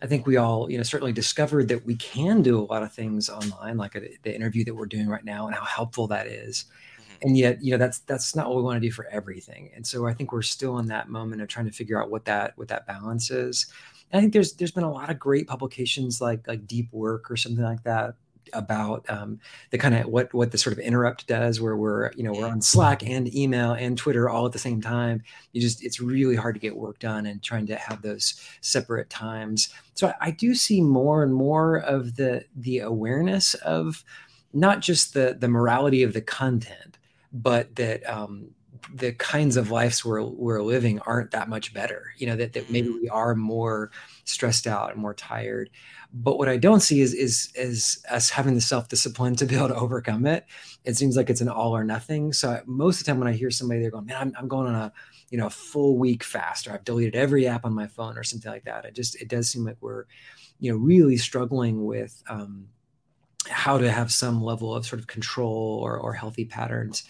I 0.02 0.06
think 0.06 0.26
we 0.26 0.36
all, 0.36 0.70
you 0.70 0.76
know, 0.76 0.82
certainly 0.82 1.12
discovered 1.12 1.68
that 1.68 1.86
we 1.86 1.96
can 1.96 2.42
do 2.42 2.58
a 2.58 2.60
lot 2.60 2.82
of 2.82 2.92
things 2.92 3.30
online, 3.30 3.78
like 3.78 3.94
a, 3.94 4.02
the 4.22 4.34
interview 4.34 4.64
that 4.64 4.74
we're 4.74 4.86
doing 4.86 5.08
right 5.08 5.24
now, 5.24 5.46
and 5.46 5.54
how 5.54 5.64
helpful 5.64 6.06
that 6.08 6.26
is. 6.26 6.66
Mm-hmm. 7.00 7.14
And 7.22 7.38
yet, 7.38 7.62
you 7.62 7.70
know, 7.72 7.78
that's 7.78 8.00
that's 8.00 8.36
not 8.36 8.48
what 8.48 8.56
we 8.56 8.62
want 8.62 8.76
to 8.76 8.86
do 8.86 8.92
for 8.92 9.06
everything. 9.10 9.70
And 9.74 9.86
so 9.86 10.06
I 10.06 10.12
think 10.12 10.32
we're 10.32 10.42
still 10.42 10.78
in 10.78 10.86
that 10.88 11.08
moment 11.08 11.40
of 11.40 11.48
trying 11.48 11.66
to 11.66 11.72
figure 11.72 12.02
out 12.02 12.10
what 12.10 12.26
that 12.26 12.52
what 12.56 12.68
that 12.68 12.86
balance 12.86 13.30
is. 13.30 13.66
And 14.12 14.18
I 14.18 14.20
think 14.22 14.34
there's 14.34 14.52
there's 14.54 14.70
been 14.70 14.84
a 14.84 14.92
lot 14.92 15.10
of 15.10 15.18
great 15.18 15.46
publications 15.46 16.20
like 16.20 16.46
like 16.46 16.66
Deep 16.66 16.92
Work 16.92 17.30
or 17.30 17.36
something 17.36 17.64
like 17.64 17.82
that 17.84 18.16
about 18.52 19.08
um, 19.08 19.40
the 19.70 19.78
kind 19.78 19.94
of 19.94 20.06
what 20.06 20.32
what 20.34 20.52
the 20.52 20.58
sort 20.58 20.72
of 20.72 20.78
interrupt 20.78 21.26
does 21.26 21.60
where 21.60 21.76
we're 21.76 22.12
you 22.12 22.22
know 22.22 22.32
we're 22.32 22.46
on 22.46 22.60
slack 22.60 23.02
and 23.06 23.34
email 23.34 23.72
and 23.72 23.98
twitter 23.98 24.28
all 24.28 24.46
at 24.46 24.52
the 24.52 24.58
same 24.58 24.80
time. 24.80 25.22
You 25.52 25.60
just 25.60 25.84
it's 25.84 26.00
really 26.00 26.36
hard 26.36 26.54
to 26.54 26.60
get 26.60 26.76
work 26.76 26.98
done 26.98 27.26
and 27.26 27.42
trying 27.42 27.66
to 27.66 27.76
have 27.76 28.02
those 28.02 28.40
separate 28.60 29.10
times. 29.10 29.72
So 29.94 30.08
I, 30.08 30.14
I 30.20 30.30
do 30.30 30.54
see 30.54 30.80
more 30.80 31.22
and 31.22 31.34
more 31.34 31.76
of 31.76 32.16
the 32.16 32.44
the 32.54 32.80
awareness 32.80 33.54
of 33.54 34.04
not 34.52 34.80
just 34.80 35.14
the 35.14 35.36
the 35.38 35.48
morality 35.48 36.02
of 36.02 36.12
the 36.12 36.22
content 36.22 36.98
but 37.32 37.76
that 37.76 38.08
um, 38.08 38.48
the 38.94 39.12
kinds 39.12 39.56
of 39.56 39.70
lives 39.70 40.04
we're, 40.04 40.22
we're 40.22 40.62
living 40.62 40.98
aren't 41.00 41.32
that 41.32 41.48
much 41.48 41.74
better 41.74 42.12
you 42.16 42.26
know 42.26 42.36
that, 42.36 42.52
that 42.52 42.70
maybe 42.70 42.88
mm-hmm. 42.88 43.02
we 43.02 43.08
are 43.08 43.34
more 43.34 43.90
stressed 44.24 44.66
out 44.66 44.92
and 44.92 45.00
more 45.00 45.14
tired 45.14 45.70
but 46.12 46.38
what 46.38 46.48
I 46.48 46.56
don't 46.56 46.80
see 46.80 47.00
is 47.00 47.14
is 47.14 47.52
is 47.54 48.04
us 48.10 48.30
having 48.30 48.54
the 48.54 48.60
self 48.60 48.88
discipline 48.88 49.36
to 49.36 49.46
be 49.46 49.56
able 49.56 49.68
to 49.68 49.74
overcome 49.76 50.26
it. 50.26 50.46
It 50.84 50.96
seems 50.96 51.16
like 51.16 51.30
it's 51.30 51.40
an 51.40 51.48
all 51.48 51.76
or 51.76 51.84
nothing. 51.84 52.32
So 52.32 52.60
most 52.66 53.00
of 53.00 53.06
the 53.06 53.12
time 53.12 53.18
when 53.18 53.28
I 53.28 53.32
hear 53.32 53.50
somebody, 53.50 53.80
they're 53.80 53.90
going, 53.90 54.06
"Man, 54.06 54.16
I'm, 54.16 54.34
I'm 54.38 54.48
going 54.48 54.68
on 54.68 54.74
a 54.74 54.92
you 55.30 55.38
know 55.38 55.46
a 55.46 55.50
full 55.50 55.98
week 55.98 56.22
fast, 56.22 56.66
or 56.66 56.72
I've 56.72 56.84
deleted 56.84 57.16
every 57.16 57.46
app 57.46 57.64
on 57.64 57.74
my 57.74 57.86
phone, 57.86 58.16
or 58.16 58.22
something 58.22 58.50
like 58.50 58.64
that." 58.64 58.84
It 58.84 58.94
just 58.94 59.20
it 59.20 59.28
does 59.28 59.50
seem 59.50 59.64
like 59.64 59.76
we're 59.80 60.04
you 60.58 60.72
know 60.72 60.78
really 60.78 61.16
struggling 61.16 61.84
with 61.84 62.22
um, 62.28 62.68
how 63.48 63.78
to 63.78 63.90
have 63.90 64.10
some 64.12 64.42
level 64.42 64.74
of 64.74 64.86
sort 64.86 65.00
of 65.00 65.06
control 65.06 65.80
or 65.82 65.98
or 65.98 66.12
healthy 66.12 66.44
patterns. 66.44 67.04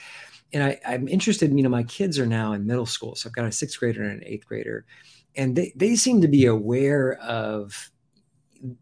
And 0.53 0.63
I, 0.63 0.81
I'm 0.87 1.09
interested. 1.09 1.55
You 1.55 1.63
know, 1.63 1.69
my 1.69 1.83
kids 1.83 2.19
are 2.19 2.27
now 2.27 2.53
in 2.53 2.67
middle 2.67 2.87
school, 2.87 3.15
so 3.15 3.29
I've 3.29 3.35
got 3.35 3.47
a 3.47 3.53
sixth 3.53 3.79
grader 3.79 4.03
and 4.03 4.23
an 4.23 4.27
eighth 4.27 4.47
grader, 4.47 4.87
and 5.35 5.55
they 5.55 5.73
they 5.77 5.97
seem 5.97 6.21
to 6.23 6.29
be 6.29 6.47
aware 6.47 7.15
of 7.21 7.91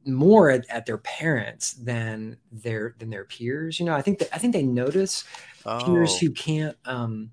more 0.06 0.50
at, 0.50 0.68
at, 0.68 0.86
their 0.86 0.98
parents 0.98 1.72
than 1.72 2.36
their 2.52 2.94
than 2.98 3.10
their 3.10 3.24
peers. 3.24 3.78
You 3.78 3.86
know, 3.86 3.94
I 3.94 4.02
think 4.02 4.18
that 4.20 4.28
I 4.32 4.38
think 4.38 4.52
they 4.52 4.62
notice 4.62 5.24
oh. 5.66 5.84
peers 5.84 6.18
who 6.18 6.30
can't 6.30 6.76
um, 6.84 7.30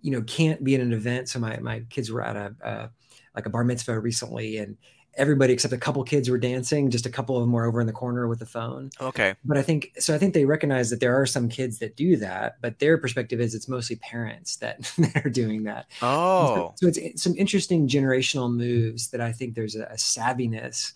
you 0.00 0.10
know 0.10 0.22
can't 0.22 0.62
be 0.62 0.74
in 0.74 0.80
an 0.80 0.92
event. 0.92 1.28
So 1.28 1.38
my 1.38 1.58
my 1.58 1.80
kids 1.90 2.10
were 2.10 2.22
at 2.22 2.36
a, 2.36 2.54
a 2.62 2.90
like 3.34 3.46
a 3.46 3.50
bar 3.50 3.64
mitzvah 3.64 3.98
recently, 3.98 4.58
and 4.58 4.76
everybody 5.16 5.52
except 5.52 5.72
a 5.72 5.78
couple 5.78 6.02
kids 6.04 6.28
were 6.28 6.38
dancing. 6.38 6.90
Just 6.90 7.06
a 7.06 7.10
couple 7.10 7.36
of 7.36 7.42
them 7.42 7.52
were 7.52 7.66
over 7.66 7.80
in 7.80 7.86
the 7.86 7.92
corner 7.92 8.28
with 8.28 8.38
the 8.38 8.46
phone. 8.46 8.90
Okay. 9.00 9.34
But 9.44 9.58
I 9.58 9.62
think 9.62 9.92
so. 9.98 10.14
I 10.14 10.18
think 10.18 10.34
they 10.34 10.44
recognize 10.44 10.90
that 10.90 11.00
there 11.00 11.20
are 11.20 11.26
some 11.26 11.48
kids 11.48 11.78
that 11.78 11.96
do 11.96 12.16
that, 12.16 12.56
but 12.60 12.78
their 12.78 12.98
perspective 12.98 13.40
is 13.40 13.54
it's 13.54 13.68
mostly 13.68 13.96
parents 13.96 14.56
that, 14.56 14.82
that 14.98 15.24
are 15.24 15.30
doing 15.30 15.64
that. 15.64 15.86
Oh. 16.02 16.54
So, 16.54 16.74
so, 16.76 16.86
it's, 16.88 16.98
it's, 16.98 17.22
some 17.22 17.34
interesting 17.36 17.88
generational 17.88 18.54
moves 18.54 19.10
that 19.10 19.20
I 19.20 19.32
think 19.32 19.54
there's 19.54 19.76
a, 19.76 19.84
a 19.84 19.96
savviness 19.96 20.92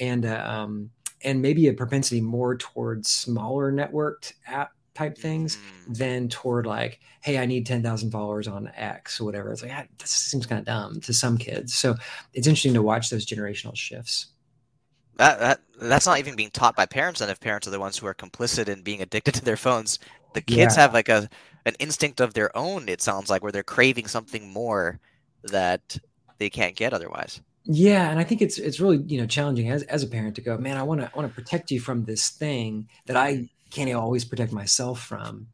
and 0.00 0.24
a, 0.24 0.50
um, 0.50 0.90
and 1.22 1.42
maybe 1.42 1.68
a 1.68 1.72
propensity 1.72 2.20
more 2.20 2.56
towards 2.56 3.10
smaller 3.10 3.72
networked 3.72 4.34
app 4.46 4.72
type 4.98 5.16
things 5.16 5.56
mm. 5.56 5.96
than 5.96 6.28
toward 6.28 6.66
like, 6.66 7.00
hey, 7.20 7.38
I 7.38 7.46
need 7.46 7.66
10,000 7.66 8.10
followers 8.10 8.48
on 8.48 8.70
X 8.76 9.20
or 9.20 9.24
whatever. 9.24 9.52
It's 9.52 9.62
like, 9.62 9.72
ah, 9.72 9.84
this 9.98 10.10
seems 10.10 10.44
kind 10.44 10.58
of 10.58 10.66
dumb 10.66 11.00
to 11.02 11.12
some 11.12 11.38
kids. 11.38 11.74
So 11.74 11.94
it's 12.34 12.48
interesting 12.48 12.74
to 12.74 12.82
watch 12.82 13.08
those 13.08 13.24
generational 13.24 13.76
shifts. 13.76 14.26
That, 15.16 15.40
that 15.40 15.60
that's 15.80 16.06
not 16.06 16.20
even 16.20 16.36
being 16.36 16.50
taught 16.50 16.76
by 16.76 16.86
parents 16.86 17.20
and 17.20 17.28
if 17.28 17.40
parents 17.40 17.66
are 17.66 17.72
the 17.72 17.80
ones 17.80 17.98
who 17.98 18.06
are 18.06 18.14
complicit 18.14 18.68
in 18.68 18.82
being 18.82 19.02
addicted 19.02 19.34
to 19.34 19.44
their 19.44 19.56
phones 19.56 19.98
the 20.32 20.40
kids 20.40 20.76
yeah. 20.76 20.82
have 20.82 20.94
like 20.94 21.08
a 21.08 21.28
an 21.66 21.74
instinct 21.80 22.20
of 22.20 22.34
their 22.34 22.56
own 22.56 22.88
it 22.88 23.02
sounds 23.02 23.28
like 23.28 23.42
where 23.42 23.50
they're 23.50 23.64
craving 23.64 24.06
something 24.06 24.48
more 24.52 25.00
that 25.42 25.98
they 26.38 26.48
can't 26.48 26.76
get 26.76 26.92
otherwise 26.92 27.40
yeah 27.68 28.10
and 28.10 28.18
i 28.18 28.24
think 28.24 28.42
it's 28.42 28.58
it's 28.58 28.80
really 28.80 28.96
you 29.06 29.20
know 29.20 29.26
challenging 29.26 29.70
as, 29.70 29.84
as 29.84 30.02
a 30.02 30.06
parent 30.06 30.34
to 30.34 30.40
go 30.40 30.58
man 30.58 30.76
i 30.76 30.82
want 30.82 31.00
to 31.00 31.10
want 31.14 31.28
to 31.28 31.34
protect 31.34 31.70
you 31.70 31.78
from 31.78 32.04
this 32.04 32.30
thing 32.30 32.88
that 33.06 33.16
i 33.16 33.48
can't 33.70 33.92
always 33.94 34.24
protect 34.24 34.52
myself 34.52 35.02
from. 35.02 35.48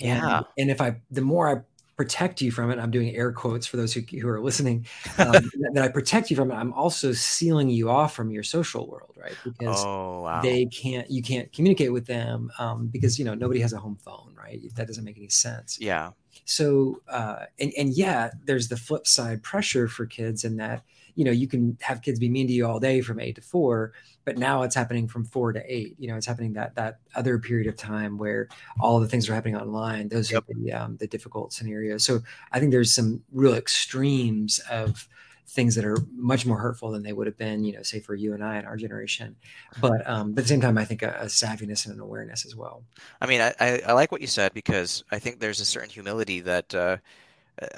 And, 0.00 0.22
yeah. 0.22 0.40
And 0.58 0.70
if 0.70 0.80
I, 0.80 0.96
the 1.10 1.20
more 1.20 1.48
I 1.48 1.60
protect 1.96 2.40
you 2.40 2.50
from 2.50 2.70
it, 2.70 2.78
I'm 2.78 2.90
doing 2.90 3.14
air 3.14 3.32
quotes 3.32 3.66
for 3.66 3.76
those 3.76 3.92
who, 3.92 4.00
who 4.00 4.28
are 4.28 4.40
listening, 4.40 4.86
um, 5.18 5.32
that, 5.72 5.84
I 5.84 5.88
protect 5.88 6.30
you 6.30 6.36
from 6.36 6.50
it, 6.50 6.54
I'm 6.54 6.72
also 6.72 7.12
sealing 7.12 7.68
you 7.68 7.88
off 7.88 8.14
from 8.14 8.30
your 8.30 8.42
social 8.42 8.88
world, 8.88 9.14
right? 9.16 9.36
Because 9.44 9.82
oh, 9.84 10.22
wow. 10.22 10.42
they 10.42 10.66
can't, 10.66 11.10
you 11.10 11.22
can't 11.22 11.52
communicate 11.52 11.92
with 11.92 12.06
them 12.06 12.50
um, 12.58 12.88
because, 12.88 13.18
you 13.18 13.24
know, 13.24 13.34
nobody 13.34 13.60
has 13.60 13.72
a 13.72 13.78
home 13.78 13.96
phone, 13.96 14.34
right? 14.36 14.60
That 14.74 14.86
doesn't 14.86 15.04
make 15.04 15.16
any 15.16 15.28
sense. 15.28 15.78
Yeah. 15.80 16.10
So, 16.44 17.00
uh, 17.08 17.46
and, 17.58 17.72
and 17.78 17.96
yeah, 17.96 18.30
there's 18.44 18.68
the 18.68 18.76
flip 18.76 19.06
side 19.06 19.42
pressure 19.42 19.88
for 19.88 20.04
kids 20.04 20.44
in 20.44 20.56
that, 20.56 20.82
you 21.14 21.24
know, 21.24 21.30
you 21.30 21.46
can 21.46 21.76
have 21.80 22.02
kids 22.02 22.18
be 22.18 22.28
mean 22.28 22.46
to 22.46 22.52
you 22.52 22.66
all 22.66 22.80
day 22.80 23.00
from 23.00 23.20
eight 23.20 23.36
to 23.36 23.40
four, 23.42 23.92
but 24.24 24.36
now 24.38 24.62
it's 24.62 24.74
happening 24.74 25.06
from 25.06 25.24
four 25.24 25.52
to 25.52 25.62
eight. 25.66 25.96
You 25.98 26.08
know, 26.08 26.16
it's 26.16 26.26
happening 26.26 26.54
that 26.54 26.74
that 26.74 26.98
other 27.14 27.38
period 27.38 27.68
of 27.68 27.76
time 27.76 28.18
where 28.18 28.48
all 28.80 29.00
the 29.00 29.08
things 29.08 29.28
are 29.28 29.34
happening 29.34 29.56
online. 29.56 30.08
Those 30.08 30.30
yep. 30.30 30.44
are 30.44 30.54
the 30.54 30.72
um, 30.72 30.96
the 30.96 31.06
difficult 31.06 31.52
scenarios. 31.52 32.04
So 32.04 32.20
I 32.52 32.60
think 32.60 32.72
there's 32.72 32.92
some 32.94 33.22
real 33.32 33.54
extremes 33.54 34.60
of 34.70 35.08
things 35.46 35.74
that 35.74 35.84
are 35.84 35.98
much 36.16 36.46
more 36.46 36.58
hurtful 36.58 36.90
than 36.90 37.02
they 37.02 37.12
would 37.12 37.26
have 37.26 37.36
been, 37.36 37.64
you 37.64 37.72
know, 37.74 37.82
say 37.82 38.00
for 38.00 38.14
you 38.14 38.32
and 38.32 38.42
I 38.42 38.58
in 38.58 38.64
our 38.64 38.76
generation. 38.76 39.36
But 39.80 40.08
um, 40.08 40.32
but 40.32 40.40
at 40.40 40.44
the 40.44 40.48
same 40.48 40.60
time, 40.60 40.78
I 40.78 40.84
think 40.84 41.02
a, 41.02 41.16
a 41.20 41.26
savviness 41.26 41.86
and 41.86 41.94
an 41.94 42.00
awareness 42.00 42.44
as 42.44 42.56
well. 42.56 42.82
I 43.20 43.26
mean, 43.26 43.40
I, 43.40 43.82
I 43.86 43.92
like 43.92 44.10
what 44.10 44.20
you 44.20 44.26
said 44.26 44.52
because 44.54 45.04
I 45.10 45.18
think 45.18 45.38
there's 45.38 45.60
a 45.60 45.64
certain 45.64 45.90
humility 45.90 46.40
that. 46.40 46.74
Uh, 46.74 46.96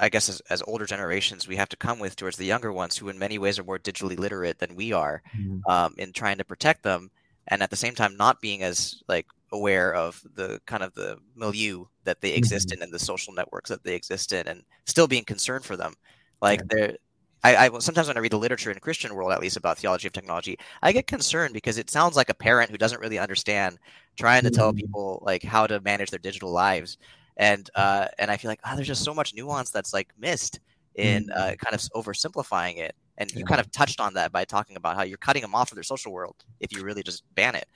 I 0.01 0.09
guess 0.09 0.29
as, 0.29 0.41
as, 0.49 0.63
older 0.67 0.87
generations, 0.87 1.47
we 1.47 1.57
have 1.57 1.69
to 1.69 1.77
come 1.77 1.99
with 1.99 2.17
towards 2.17 2.37
the 2.37 2.47
younger 2.47 2.73
ones 2.73 2.97
who, 2.97 3.09
in 3.09 3.19
many 3.19 3.39
ways, 3.39 3.59
are 3.59 3.65
more 3.65 3.79
digitally 3.79 4.19
literate 4.19 4.59
than 4.59 4.75
we 4.75 4.93
are, 4.93 5.23
mm-hmm. 5.37 5.71
um, 5.71 5.95
in 5.99 6.13
trying 6.13 6.39
to 6.39 6.45
protect 6.45 6.83
them, 6.83 7.11
and 7.49 7.63
at 7.63 7.71
the 7.71 7.77
same 7.77 7.95
time, 7.95 8.17
not 8.17 8.41
being 8.41 8.63
as 8.63 9.03
like 9.07 9.27
aware 9.53 9.95
of 9.95 10.23
the 10.35 10.61
kind 10.67 10.83
of 10.83 10.95
the 10.95 11.19
milieu 11.35 11.85
that 12.05 12.21
they 12.21 12.33
exist 12.33 12.69
mm-hmm. 12.69 12.79
in 12.79 12.85
and 12.85 12.93
the 12.93 12.99
social 12.99 13.35
networks 13.35 13.69
that 13.69 13.85
they 13.85 13.95
exist 13.95 14.33
in, 14.33 14.47
and 14.49 14.63
still 14.87 15.07
being 15.07 15.25
concerned 15.25 15.65
for 15.65 15.77
them. 15.77 15.95
Like 16.41 16.61
yeah. 16.61 16.67
they're, 16.71 16.97
I, 17.45 17.67
I 17.67 17.79
sometimes 17.79 18.09
when 18.09 18.17
I 18.17 18.21
read 18.21 18.33
the 18.33 18.39
literature 18.39 18.71
in 18.71 18.79
Christian 18.79 19.15
world, 19.15 19.31
at 19.33 19.41
least 19.41 19.59
about 19.59 19.79
theology 19.79 20.07
of 20.07 20.15
technology, 20.15 20.59
I 20.83 20.93
get 20.93 21.07
concerned 21.07 21.53
because 21.53 21.77
it 21.77 21.91
sounds 21.91 22.17
like 22.17 22.31
a 22.31 22.35
parent 22.35 22.71
who 22.71 22.79
doesn't 22.79 23.01
really 23.01 23.19
understand 23.19 23.79
trying 24.17 24.43
to 24.45 24.49
mm-hmm. 24.49 24.57
tell 24.57 24.73
people 24.73 25.23
like 25.25 25.43
how 25.43 25.67
to 25.67 25.81
manage 25.83 26.11
their 26.11 26.19
digital 26.19 26.51
lives 26.51 26.97
and 27.37 27.69
uh, 27.75 28.09
and 28.19 28.31
I 28.31 28.37
feel 28.37 28.51
like 28.51 28.61
oh, 28.65 28.75
there's 28.75 28.89
just 28.89 29.05
so 29.05 29.15
much 29.15 29.35
nuance 29.35 29.71
that's 29.71 29.93
like 29.93 30.09
missed 30.19 30.61
in 30.95 31.27
mm. 31.27 31.37
uh, 31.37 31.57
kind 31.57 31.75
of 31.75 31.81
oversimplifying 31.95 32.79
it. 32.79 32.95
And 33.19 33.31
yeah. 33.31 33.39
you 33.39 33.45
kind 33.45 33.61
of 33.61 33.71
touched 33.71 34.01
on 34.01 34.15
that 34.15 34.33
by 34.33 34.45
talking 34.45 34.77
about 34.77 34.97
how 34.97 35.03
you're 35.03 35.19
cutting 35.19 35.43
them 35.43 35.55
off 35.55 35.71
of 35.71 35.77
their 35.77 35.83
social 35.83 36.13
world 36.13 36.37
if 36.61 36.73
you 36.73 36.83
really 36.83 37.03
just 37.03 37.23
ban 37.35 37.55
it. 37.55 37.67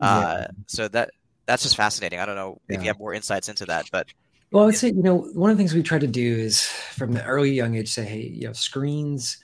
Uh, 0.00 0.38
yeah. 0.40 0.46
So 0.66 0.88
that 0.88 1.10
that's 1.46 1.62
just 1.62 1.76
fascinating. 1.76 2.18
I 2.18 2.26
don't 2.26 2.36
know 2.36 2.60
yeah. 2.68 2.76
if 2.76 2.82
you 2.82 2.88
have 2.88 2.98
more 2.98 3.14
insights 3.14 3.48
into 3.48 3.64
that, 3.66 3.86
but 3.90 4.08
well, 4.52 4.62
I 4.62 4.66
would 4.66 4.76
say 4.76 4.88
you 4.88 5.02
know 5.02 5.16
one 5.32 5.50
of 5.50 5.56
the 5.56 5.60
things 5.60 5.74
we 5.74 5.82
try 5.82 5.98
to 5.98 6.06
do 6.06 6.36
is 6.36 6.64
from 6.64 7.12
the 7.12 7.24
early 7.24 7.50
young 7.50 7.74
age 7.76 7.88
say, 7.88 8.04
hey, 8.04 8.22
you 8.22 8.46
know, 8.46 8.52
screens 8.52 9.38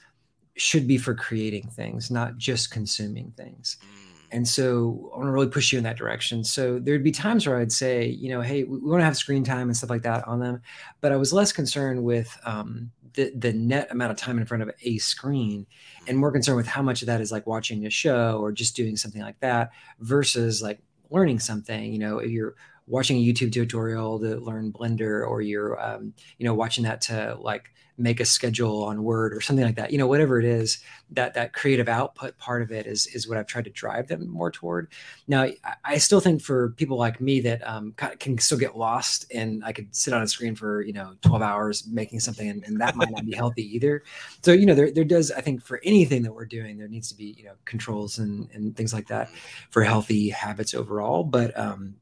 should 0.56 0.86
be 0.86 0.98
for 0.98 1.14
creating 1.14 1.66
things, 1.68 2.10
not 2.10 2.36
just 2.36 2.70
consuming 2.70 3.32
things. 3.36 3.78
Mm 3.82 3.91
and 4.32 4.48
so 4.48 5.10
I 5.14 5.18
want 5.18 5.28
to 5.28 5.32
really 5.32 5.48
push 5.48 5.72
you 5.72 5.78
in 5.78 5.84
that 5.84 5.98
direction. 5.98 6.42
So 6.42 6.78
there'd 6.78 7.04
be 7.04 7.12
times 7.12 7.46
where 7.46 7.58
I'd 7.58 7.70
say, 7.70 8.06
you 8.06 8.30
know, 8.30 8.40
hey, 8.40 8.64
we, 8.64 8.78
want 8.78 9.00
to 9.00 9.04
have 9.04 9.16
screen 9.16 9.44
time 9.44 9.68
and 9.68 9.76
stuff 9.76 9.90
like 9.90 10.02
that 10.02 10.26
on 10.26 10.40
them, 10.40 10.62
but 11.00 11.12
I 11.12 11.16
was 11.16 11.32
less 11.32 11.52
concerned 11.52 12.02
with 12.02 12.36
um, 12.44 12.90
the 13.14 13.30
the 13.36 13.52
net 13.52 13.88
amount 13.90 14.10
of 14.10 14.16
time 14.16 14.38
in 14.38 14.46
front 14.46 14.62
of 14.62 14.70
a 14.82 14.98
screen, 14.98 15.66
and 16.08 16.16
more 16.16 16.32
concerned 16.32 16.56
with 16.56 16.66
how 16.66 16.82
much 16.82 17.02
of 17.02 17.06
that 17.06 17.20
is 17.20 17.30
like 17.30 17.46
watching 17.46 17.86
a 17.86 17.90
show 17.90 18.38
or 18.40 18.52
just 18.52 18.74
doing 18.74 18.96
something 18.96 19.22
like 19.22 19.38
that 19.40 19.70
versus 20.00 20.62
like 20.62 20.80
learning 21.10 21.38
something. 21.38 21.92
You 21.92 21.98
know, 21.98 22.18
if 22.18 22.30
you're 22.30 22.54
watching 22.86 23.18
a 23.18 23.24
YouTube 23.24 23.52
tutorial 23.52 24.18
to 24.20 24.36
learn 24.36 24.72
Blender, 24.72 25.28
or 25.28 25.42
you're 25.42 25.80
um, 25.80 26.14
you 26.38 26.46
know 26.46 26.54
watching 26.54 26.84
that 26.84 27.02
to 27.02 27.36
like 27.38 27.70
make 27.98 28.20
a 28.20 28.24
schedule 28.24 28.84
on 28.84 29.02
Word 29.02 29.34
or 29.34 29.40
something 29.40 29.64
like 29.64 29.76
that. 29.76 29.90
You 29.90 29.98
know, 29.98 30.06
whatever 30.06 30.38
it 30.38 30.44
is, 30.44 30.82
that 31.10 31.34
that 31.34 31.52
creative 31.52 31.88
output 31.88 32.36
part 32.38 32.62
of 32.62 32.72
it 32.72 32.86
is 32.86 33.06
is 33.08 33.28
what 33.28 33.38
I've 33.38 33.46
tried 33.46 33.64
to 33.64 33.70
drive 33.70 34.08
them 34.08 34.28
more 34.28 34.50
toward. 34.50 34.88
Now, 35.28 35.48
I 35.84 35.98
still 35.98 36.20
think 36.20 36.42
for 36.42 36.70
people 36.70 36.96
like 36.96 37.20
me 37.20 37.40
that 37.40 37.66
um, 37.68 37.92
can 37.92 38.38
still 38.38 38.58
get 38.58 38.76
lost, 38.76 39.26
and 39.34 39.64
I 39.64 39.72
could 39.72 39.94
sit 39.94 40.14
on 40.14 40.22
a 40.22 40.28
screen 40.28 40.54
for 40.54 40.82
you 40.82 40.92
know 40.92 41.14
12 41.22 41.42
hours 41.42 41.86
making 41.86 42.20
something, 42.20 42.48
and, 42.48 42.64
and 42.64 42.80
that 42.80 42.96
might 42.96 43.10
not 43.10 43.26
be 43.26 43.34
healthy 43.34 43.74
either. 43.74 44.02
So 44.42 44.52
you 44.52 44.66
know, 44.66 44.74
there 44.74 44.90
there 44.90 45.04
does 45.04 45.30
I 45.30 45.40
think 45.40 45.62
for 45.62 45.80
anything 45.84 46.22
that 46.22 46.32
we're 46.32 46.46
doing, 46.46 46.78
there 46.78 46.88
needs 46.88 47.08
to 47.10 47.16
be 47.16 47.34
you 47.38 47.44
know 47.44 47.54
controls 47.64 48.18
and 48.18 48.48
and 48.52 48.76
things 48.76 48.92
like 48.92 49.08
that 49.08 49.30
for 49.70 49.82
healthy 49.82 50.30
habits 50.30 50.74
overall. 50.74 51.24
But 51.24 51.58
um, 51.58 51.96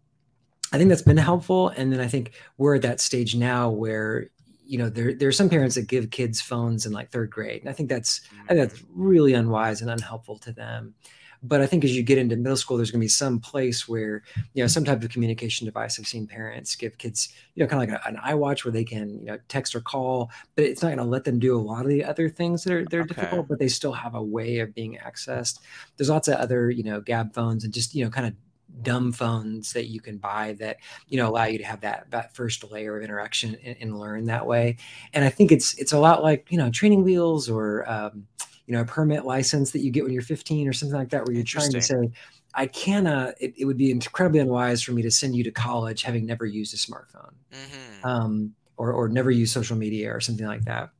I 0.73 0.79
think 0.79 0.89
that's 0.89 1.03
been 1.03 1.17
helpful. 1.17 1.69
And 1.71 1.93
then 1.93 2.01
I 2.01 2.07
think 2.07 2.33
we're 2.57 2.77
at 2.77 2.83
that 2.83 3.01
stage 3.01 3.35
now 3.35 3.71
where 3.71 4.29
you 4.71 4.79
know 4.79 4.89
there 4.89 5.13
there 5.13 5.29
are 5.29 5.33
some 5.33 5.49
parents 5.49 5.75
that 5.75 5.89
give 5.89 6.11
kids 6.11 6.41
phones 6.41 6.87
in 6.87 6.93
like 6.93 7.11
third 7.11 7.29
grade 7.29 7.61
and 7.61 7.69
i 7.69 7.73
think 7.73 7.89
that's 7.89 8.21
i 8.45 8.55
think 8.55 8.61
that's 8.61 8.81
mm-hmm. 8.81 9.03
really 9.03 9.35
unwise 9.35 9.83
and 9.83 9.91
unhelpful 9.91 10.39
to 10.39 10.53
them 10.53 10.95
but 11.43 11.61
i 11.61 11.67
think 11.67 11.85
as 11.85 11.97
you 11.97 12.05
get 12.05 12.19
into 12.19 12.37
middle 12.37 12.57
school 12.57 12.77
there's 12.77 12.93
going 12.93 13.01
to 13.01 13.05
be 13.05 13.09
some 13.09 13.41
place 13.41 13.89
where 13.89 14.23
you 14.55 14.63
know 14.63 14.69
some 14.69 14.85
type 14.85 15.03
of 15.03 15.11
communication 15.11 15.65
device 15.65 15.99
i've 15.99 16.07
seen 16.07 16.25
parents 16.25 16.77
give 16.77 16.97
kids 16.99 17.31
you 17.57 17.65
know 17.65 17.69
kind 17.69 17.83
of 17.83 17.89
like 17.89 18.01
a, 18.01 18.09
an 18.09 18.17
iwatch 18.33 18.65
where 18.65 18.71
they 18.71 18.85
can 18.85 19.19
you 19.19 19.27
know 19.27 19.39
text 19.49 19.75
or 19.75 19.81
call 19.81 20.31
but 20.55 20.65
it's 20.65 20.83
not 20.83 20.89
going 20.89 20.99
to 20.99 21.05
let 21.05 21.25
them 21.25 21.41
do 21.41 21.57
a 21.57 21.59
lot 21.59 21.83
of 21.83 21.89
the 21.89 22.05
other 22.05 22.29
things 22.29 22.63
that 22.63 22.73
are 22.73 22.85
they're 22.85 23.01
okay. 23.01 23.15
difficult 23.15 23.49
but 23.49 23.59
they 23.59 23.69
still 23.69 23.93
have 23.93 24.15
a 24.15 24.23
way 24.23 24.61
of 24.61 24.73
being 24.73 24.97
accessed 25.05 25.59
there's 25.97 26.11
lots 26.11 26.29
of 26.29 26.35
other 26.35 26.71
you 26.71 26.85
know 26.85 27.01
Gabb 27.01 27.35
phones 27.35 27.65
and 27.65 27.75
just 27.75 27.93
you 27.93 28.05
know 28.05 28.11
kind 28.11 28.29
of 28.29 28.35
dumb 28.83 29.13
phones 29.13 29.73
that 29.73 29.87
you 29.87 30.01
can 30.01 30.19
buy 30.19 30.55
that 30.59 30.79
you 31.09 31.17
know 31.17 31.29
allow 31.29 31.45
you 31.45 31.59
to 31.59 31.65
have 31.65 31.81
that 31.81 32.11
that 32.11 32.35
first 32.35 32.71
layer 32.71 32.97
of 32.97 33.03
interaction 33.03 33.57
and, 33.65 33.77
and 33.81 33.99
learn 33.99 34.25
that 34.27 34.47
way. 34.47 34.77
And 35.13 35.25
i 35.25 35.29
think 35.29 35.53
it's 35.53 35.75
it's 35.79 35.93
a 35.93 35.99
lot 35.99 36.23
like 36.23 36.47
you 36.51 36.59
know 36.59 36.71
training 36.71 37.05
wheels 37.05 37.49
or 37.49 37.89
um, 37.91 38.27
you 38.67 38.75
know 38.75 38.83
a 38.83 38.85
permit 38.85 39.25
license 39.25 39.73
that 39.73 39.81
you 39.81 39.91
get 39.91 40.05
when 40.05 40.13
you're 40.13 40.23
15 40.23 40.69
or 40.69 40.73
something 40.73 40.97
like 40.97 41.11
that 41.11 41.27
where 41.27 41.35
you're 41.35 41.45
trying 41.45 41.73
to 41.73 41.83
say 41.83 42.11
i 42.55 42.67
cannot 42.67 43.35
it, 43.41 43.53
it, 43.57 43.65
would 43.65 43.77
be 43.77 43.91
incredibly 43.91 44.39
unwise 44.39 44.83
for 44.83 44.93
me 44.93 45.03
to 45.03 45.11
send 45.11 45.35
you 45.35 45.43
to 45.43 45.51
college 45.51 46.03
having 46.03 46.25
never 46.25 46.47
used 46.47 46.73
a 46.73 46.77
smartphone. 46.77 47.33
Mm-hmm. 47.53 48.07
um, 48.07 48.55
or, 48.77 48.93
or 48.93 49.09
never 49.09 49.31
used 49.31 49.53
social 49.53 49.77
media 49.77 50.15
or 50.15 50.21
something 50.21 50.47
like 50.47 50.65
that 50.65 50.91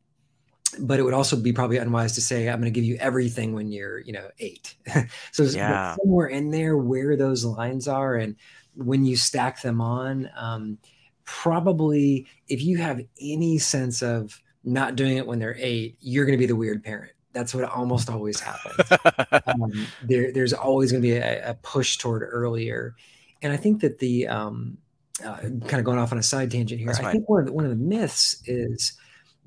but 0.81 0.99
it 0.99 1.03
would 1.03 1.15
also 1.15 1.37
be 1.37 1.53
probably 1.53 1.77
unwise 1.77 2.15
to 2.15 2.21
say 2.21 2.49
i'm 2.49 2.61
going 2.61 2.65
to 2.65 2.71
give 2.71 2.85
you 2.85 2.97
everything 2.97 3.53
when 3.55 3.71
you're 3.71 4.01
you 4.01 4.13
know 4.13 4.29
eight. 4.39 4.75
So 5.33 5.45
yeah. 5.45 5.97
somewhere 5.97 6.27
in 6.27 6.51
there 6.51 6.77
where 6.77 7.17
those 7.17 7.45
lines 7.45 7.89
are 7.89 8.17
and 8.17 8.37
when 8.75 9.05
you 9.05 9.17
stack 9.17 9.63
them 9.63 9.81
on 9.81 10.31
um, 10.37 10.79
probably 11.25 12.27
if 12.49 12.63
you 12.63 12.79
have 12.79 13.01
any 13.21 13.59
sense 13.59 14.03
of 14.03 14.41
not 14.65 14.97
doing 14.97 15.17
it 15.17 15.27
when 15.27 15.39
they're 15.39 15.57
eight 15.59 15.97
you're 16.01 16.25
going 16.25 16.37
to 16.37 16.41
be 16.41 16.47
the 16.47 16.57
weird 16.57 16.83
parent. 16.83 17.13
That's 17.33 17.55
what 17.55 17.65
almost 17.65 18.11
always 18.11 18.41
happens. 18.41 18.77
Um, 19.47 19.87
there, 20.03 20.33
there's 20.33 20.53
always 20.53 20.91
going 20.91 21.03
to 21.03 21.09
be 21.09 21.15
a, 21.15 21.51
a, 21.51 21.55
push 21.55 21.99
toward 21.99 22.23
earlier. 22.23 22.95
And 23.43 23.53
i 23.53 23.57
think 23.57 23.81
that 23.81 23.99
the 23.99 24.27
um, 24.27 24.79
uh, 25.25 25.37
kind 25.37 25.75
of 25.75 25.85
going 25.85 25.99
off 25.99 26.13
on 26.13 26.19
a 26.19 26.23
side 26.23 26.51
tangent 26.51 26.81
here 26.81 26.91
i 26.91 27.13
think 27.13 27.29
one 27.29 27.41
of 27.41 27.47
the, 27.47 27.53
one 27.53 27.65
of 27.65 27.71
the 27.71 27.77
myths 27.77 28.43
is 28.47 28.95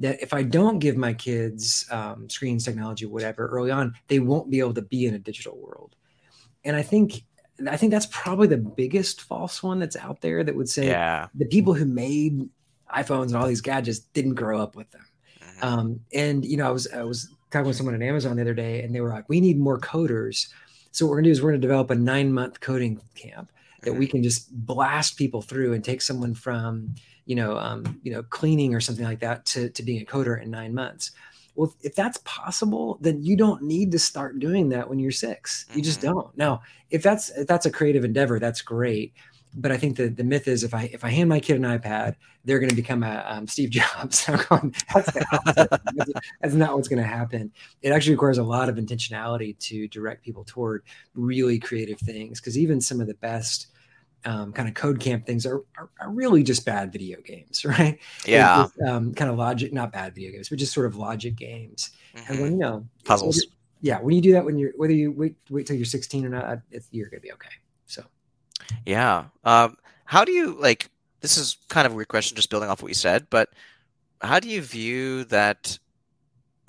that 0.04 0.22
if 0.22 0.34
I 0.34 0.44
don't 0.44 0.80
give 0.80 0.98
my 0.98 1.14
kids 1.14 1.86
um, 1.90 2.30
screens, 2.30 2.66
technology, 2.66 3.06
whatever, 3.06 3.48
early 3.48 3.72
on, 3.72 3.94
they 4.10 4.20
won't 4.20 4.52
be 4.52 4.60
able 4.60 4.74
to 4.74 4.82
be 4.82 5.06
in 5.06 5.14
a 5.14 5.20
digital 5.20 5.58
world. 5.58 5.96
And 6.66 6.76
I 6.76 6.82
think 6.82 7.24
I 7.70 7.78
think 7.78 7.92
that's 7.92 8.08
probably 8.08 8.48
the 8.48 8.58
biggest 8.58 9.22
false 9.22 9.64
one 9.64 9.80
that's 9.80 9.96
out 9.96 10.20
there 10.20 10.44
that 10.44 10.56
would 10.56 10.68
say 10.68 10.88
yeah. 10.88 11.28
the 11.36 11.46
people 11.46 11.74
who 11.74 11.86
made 11.86 12.50
iPhones 12.94 13.28
and 13.28 13.38
all 13.38 13.48
these 13.48 13.62
gadgets 13.62 14.00
didn't 14.00 14.34
grow 14.34 14.60
up 14.60 14.76
with 14.76 14.92
them. 14.92 15.06
Mm-hmm. 15.40 15.66
Um, 15.66 16.00
and 16.14 16.44
you 16.44 16.58
know, 16.58 16.68
I 16.68 16.72
was 16.72 16.92
I 16.92 17.04
was 17.04 17.34
talking 17.50 17.68
with 17.68 17.78
someone 17.78 17.96
at 17.96 18.02
Amazon 18.02 18.36
the 18.36 18.42
other 18.42 18.54
day, 18.54 18.82
and 18.82 18.94
they 18.94 19.00
were 19.00 19.10
like, 19.10 19.30
"We 19.30 19.40
need 19.40 19.58
more 19.58 19.80
coders." 19.80 20.50
So 20.92 21.06
what 21.06 21.12
we're 21.12 21.18
gonna 21.18 21.28
do 21.28 21.32
is 21.32 21.42
we're 21.42 21.52
gonna 21.52 21.62
develop 21.62 21.92
a 21.92 21.96
nine 21.96 22.34
month 22.34 22.60
coding 22.60 23.00
camp 23.16 23.54
that 23.84 23.92
mm-hmm. 23.92 24.00
we 24.00 24.08
can 24.08 24.22
just 24.22 24.52
blast 24.52 25.18
people 25.18 25.42
through 25.42 25.72
and 25.72 25.82
take 25.82 26.02
someone 26.02 26.34
from 26.34 26.96
you 27.26 27.36
know 27.36 27.58
um, 27.58 28.00
you 28.04 28.12
know 28.12 28.24
cleaning 28.24 28.74
or 28.74 28.80
something 28.80 29.06
like 29.06 29.20
that 29.20 29.46
to 29.48 29.70
to 29.70 29.84
being 29.84 30.02
a 30.02 30.06
coder 30.06 30.42
in 30.42 30.52
nine 30.52 30.74
months. 30.74 31.12
Well, 31.56 31.76
if 31.82 31.94
that's 31.94 32.18
possible, 32.24 32.98
then 33.00 33.22
you 33.22 33.38
don't 33.38 33.62
need 33.62 33.92
to 33.92 34.00
start 34.00 34.40
doing 34.40 34.70
that 34.70 34.90
when 34.90 34.98
you're 34.98 35.12
6 35.12 35.66
You 35.76 35.84
just 35.84 36.00
mm-hmm. 36.00 36.12
don't. 36.12 36.36
Now, 36.38 36.64
if 36.90 37.04
that's 37.04 37.30
if 37.30 37.48
that's 37.48 37.68
a 37.68 37.72
creative 37.72 38.04
endeavor, 38.04 38.40
that's 38.40 38.64
great 38.64 39.14
but 39.56 39.72
I 39.72 39.78
think 39.78 39.98
the, 39.98 40.08
the 40.10 40.24
myth 40.24 40.48
is 40.48 40.64
if 40.64 40.74
I 40.74 40.90
if 40.94 41.04
I 41.04 41.10
hand 41.10 41.30
my 41.30 41.40
kid 41.40 41.58
an 41.58 41.64
iPad, 41.64 42.16
they're 42.44 42.60
going 42.60 42.70
to 42.70 42.76
become 42.76 43.04
a 43.04 43.24
um, 43.28 43.48
Steve 43.48 43.70
Jobs. 43.72 44.26
that's, 44.26 45.12
that's 46.42 46.54
not 46.54 46.76
what's 46.76 46.88
going 46.88 47.02
to 47.02 47.08
happen. 47.08 47.52
It 47.82 47.92
actually 47.92 48.14
requires 48.14 48.38
a 48.38 48.44
lot 48.44 48.70
of 48.70 48.76
intentionality 48.76 49.58
to 49.60 49.88
direct 49.88 50.24
people 50.24 50.44
toward 50.44 50.84
really 51.14 51.60
creative 51.60 52.00
things 52.00 52.40
because 52.40 52.58
even 52.58 52.82
some 52.82 53.00
of 53.00 53.08
the 53.08 53.14
best 53.16 53.68
um, 54.26 54.54
kind 54.54 54.68
of 54.68 54.76
code 54.76 55.00
camp 55.00 55.26
things 55.26 55.46
are, 55.46 55.64
are, 55.78 55.90
are, 56.00 56.10
really 56.10 56.44
just 56.44 56.66
bad 56.66 56.92
video 56.92 57.20
games, 57.22 57.66
right? 57.66 58.00
Yeah. 58.26 58.68
um, 58.88 59.14
kind 59.14 59.30
of 59.30 59.38
logic, 59.38 59.74
not 59.74 59.92
bad 59.92 60.16
video 60.16 60.32
games, 60.32 60.50
but 60.50 60.60
just 60.60 60.74
sort 60.74 60.86
of 60.86 60.96
logic 60.96 61.36
games. 61.36 61.92
Mm-hmm. 62.16 62.32
And 62.32 62.42
when 62.42 62.52
you 62.54 62.58
know 62.60 62.88
puzzles, 63.06 63.46
yeah, 63.82 64.00
when 64.00 64.16
you 64.16 64.22
do 64.22 64.32
that, 64.34 64.46
when 64.46 64.58
you're 64.58 64.72
whether 64.76 64.94
you 64.94 65.12
wait 65.12 65.36
wait 65.50 65.68
till 65.68 65.76
you're 65.76 65.86
16 65.86 66.26
or 66.26 66.30
not, 66.30 66.60
you're 66.92 67.10
going 67.10 67.20
to 67.20 67.28
be 67.28 67.34
okay. 67.34 67.50
So. 67.86 68.04
Yeah. 68.86 69.26
Um, 69.44 69.78
how 70.06 70.24
do 70.24 70.32
you 70.32 70.58
like? 70.60 70.90
This 71.22 71.38
is 71.38 71.58
kind 71.70 71.86
of 71.86 71.94
a 71.94 71.96
weird 71.96 72.10
question, 72.10 72.36
just 72.36 72.50
building 72.50 72.70
off 72.70 72.82
what 72.82 72.90
you 72.90 72.96
said, 72.96 73.28
but 73.30 73.50
how 74.22 74.40
do 74.40 74.50
you 74.50 74.62
view 74.62 75.24
that 75.26 75.78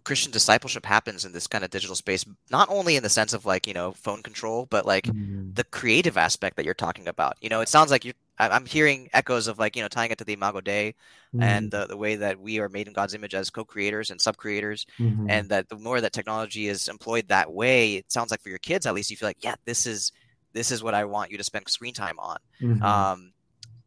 Christian 0.04 0.30
discipleship 0.30 0.84
happens 0.84 1.25
in 1.25 1.32
this 1.32 1.46
kind 1.46 1.64
of 1.64 1.70
digital 1.70 1.96
space? 1.96 2.25
Not 2.50 2.68
only 2.70 2.96
in 2.96 3.02
the 3.02 3.08
sense 3.08 3.32
of 3.32 3.46
like 3.46 3.66
you 3.66 3.75
know 3.75 3.92
phone 3.92 4.23
control, 4.23 4.66
but 4.66 4.87
like 4.87 5.04
mm-hmm. 5.04 5.52
the 5.54 5.64
creative 5.64 6.16
aspect 6.16 6.56
that 6.56 6.64
you're 6.64 6.75
talking 6.75 7.08
about. 7.08 7.37
You 7.40 7.49
know, 7.49 7.61
it 7.61 7.68
sounds 7.68 7.90
like 7.90 8.04
you're. 8.04 8.14
I'm 8.38 8.66
hearing 8.66 9.08
echoes 9.12 9.46
of 9.46 9.58
like 9.58 9.76
you 9.76 9.82
know 9.82 9.88
tying 9.88 10.11
it 10.11 10.18
to 10.18 10.25
the 10.25 10.32
Imago 10.32 10.61
Dei 10.61 10.94
mm-hmm. 11.34 11.42
and 11.42 11.70
the, 11.70 11.87
the 11.87 11.96
way 11.96 12.16
that 12.16 12.38
we 12.38 12.58
are 12.58 12.68
made 12.68 12.88
in 12.88 12.92
God's 12.92 13.14
image 13.14 13.34
as 13.34 13.49
co-creators 13.49 14.11
and 14.11 14.20
sub-creators, 14.20 14.87
mm-hmm. 14.99 15.30
and 15.30 15.49
that 15.50 15.68
the 15.68 15.76
more 15.76 16.00
that 16.00 16.12
technology 16.12 16.68
is 16.68 16.88
employed 16.88 17.28
that 17.28 17.52
way, 17.52 17.94
it 17.94 18.11
sounds 18.11 18.30
like 18.30 18.42
for 18.42 18.49
your 18.49 18.58
kids 18.58 18.87
at 18.87 18.94
least 18.94 19.11
you 19.11 19.16
feel 19.16 19.28
like 19.28 19.44
yeah, 19.44 19.54
this 19.64 19.87
is 19.87 20.12
this 20.52 20.70
is 20.70 20.82
what 20.82 20.94
I 20.94 21.04
want 21.04 21.30
you 21.30 21.38
to 21.38 21.44
spend 21.44 21.68
screen 21.68 21.94
time 21.94 22.18
on. 22.18 22.38
Mm-hmm. 22.61 22.82
Um, 22.82 23.32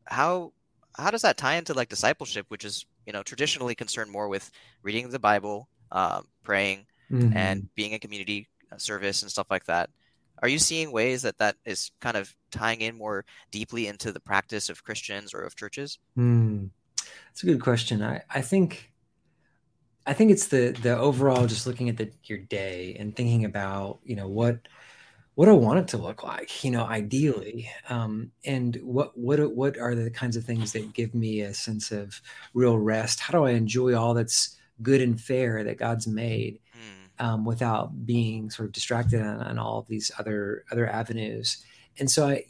how 0.06 0.54
how 0.96 1.12
does 1.12 1.22
that 1.22 1.38
tie 1.38 1.56
into 1.56 1.74
like 1.74 1.90
discipleship, 1.90 2.46
which 2.50 2.66
is 2.66 2.86
you 3.06 3.14
know 3.14 3.24
traditionally 3.24 3.76
concerned 3.76 4.12
more 4.12 4.28
with 4.28 4.52
reading 4.84 5.10
the 5.10 5.20
Bible, 5.20 5.68
um, 5.92 6.28
praying, 6.44 6.86
mm-hmm. 7.12 7.36
and 7.36 7.74
being 7.76 7.94
a 7.94 8.00
community 8.00 8.48
uh, 8.72 8.78
service 8.78 9.22
and 9.22 9.32
stuff 9.32 9.48
like 9.50 9.66
that? 9.66 9.90
Are 10.42 10.48
you 10.48 10.60
seeing 10.60 10.92
ways 10.92 11.24
that 11.24 11.40
that 11.40 11.56
is 11.66 11.92
kind 12.00 12.16
of 12.16 12.34
tying 12.52 12.82
in 12.82 12.98
more 12.98 13.26
deeply 13.52 13.88
into 13.88 14.12
the 14.12 14.20
practice 14.20 14.70
of 14.70 14.84
Christians 14.84 15.34
or 15.34 15.42
of 15.42 15.56
churches? 15.56 15.98
Mm. 16.18 16.70
That's 17.28 17.44
a 17.44 17.48
good 17.48 17.62
question. 17.62 18.04
I, 18.04 18.22
I 18.30 18.42
think 18.42 18.92
I 20.06 20.14
think 20.14 20.32
it's 20.32 20.48
the 20.48 20.78
the 20.82 20.98
overall 20.98 21.48
just 21.48 21.68
looking 21.68 21.90
at 21.90 21.98
the 21.98 22.12
your 22.24 22.40
day 22.40 22.96
and 23.00 23.16
thinking 23.16 23.46
about 23.46 24.00
you 24.04 24.16
know 24.16 24.28
what 24.28 24.68
what 25.36 25.50
I 25.50 25.52
want 25.52 25.78
it 25.78 25.88
to 25.90 25.98
look 25.98 26.24
like, 26.24 26.64
you 26.64 26.72
know, 26.72 26.84
ideally, 26.84 27.70
um, 27.90 28.32
and 28.44 28.76
what 28.82 29.16
what 29.16 29.40
what 29.56 29.78
are 29.78 29.94
the 29.94 30.10
kinds 30.10 30.36
of 30.36 30.44
things 30.44 30.72
that 30.72 30.94
give 30.94 31.14
me 31.14 31.42
a 31.42 31.54
sense 31.54 31.92
of 31.92 32.22
real 32.56 32.80
rest? 32.80 33.20
How 33.20 33.38
do 33.38 33.46
I 33.46 33.52
enjoy 33.52 33.96
all 33.96 34.16
that's 34.16 34.58
good 34.82 35.02
and 35.02 35.20
fair 35.20 35.64
that 35.64 35.78
God's 35.78 36.08
made, 36.08 36.60
mm. 36.74 37.26
um, 37.26 37.46
without 37.46 38.06
being 38.06 38.50
sort 38.50 38.68
of 38.68 38.74
distracted 38.74 39.22
on, 39.22 39.42
on, 39.42 39.60
all 39.60 39.80
of 39.80 39.88
these 39.88 40.12
other 40.18 40.66
other 40.72 40.88
avenues? 40.88 41.64
And 42.00 42.10
so, 42.10 42.28
I 42.28 42.46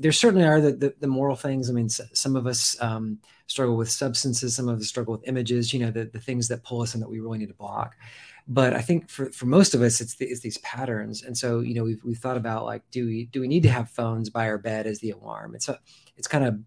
there 0.00 0.12
certainly 0.12 0.46
are 0.46 0.60
the 0.60 0.72
the, 0.72 0.94
the 1.00 1.06
moral 1.06 1.36
things. 1.36 1.68
I 1.68 1.72
mean, 1.72 1.88
some 1.88 2.36
of 2.36 2.46
us 2.46 2.80
um, 2.80 3.18
struggle 3.46 3.76
with 3.76 3.90
substances, 3.90 4.56
some 4.56 4.68
of 4.68 4.78
us 4.78 4.88
struggle 4.88 5.12
with 5.12 5.28
images. 5.28 5.72
You 5.72 5.80
know, 5.80 5.90
the 5.90 6.04
the 6.04 6.20
things 6.20 6.48
that 6.48 6.64
pull 6.64 6.82
us 6.82 6.94
and 6.94 7.02
that 7.02 7.08
we 7.08 7.20
really 7.20 7.38
need 7.38 7.48
to 7.48 7.54
block 7.54 7.96
but 8.48 8.74
I 8.74 8.80
think 8.80 9.08
for, 9.08 9.30
for 9.30 9.46
most 9.46 9.74
of 9.74 9.82
us, 9.82 10.00
it's, 10.00 10.16
the, 10.16 10.26
it's 10.26 10.40
these 10.40 10.58
patterns. 10.58 11.22
And 11.22 11.36
so, 11.36 11.60
you 11.60 11.74
know, 11.74 11.84
we've, 11.84 12.02
we've 12.04 12.18
thought 12.18 12.36
about 12.36 12.64
like, 12.64 12.82
do 12.90 13.06
we, 13.06 13.26
do 13.26 13.40
we 13.40 13.48
need 13.48 13.62
to 13.62 13.70
have 13.70 13.88
phones 13.88 14.30
by 14.30 14.48
our 14.48 14.58
bed 14.58 14.86
as 14.86 14.98
the 14.98 15.10
alarm? 15.10 15.54
It's 15.54 15.68
a, 15.68 15.78
it's 16.16 16.26
kind 16.26 16.44
of 16.44 16.58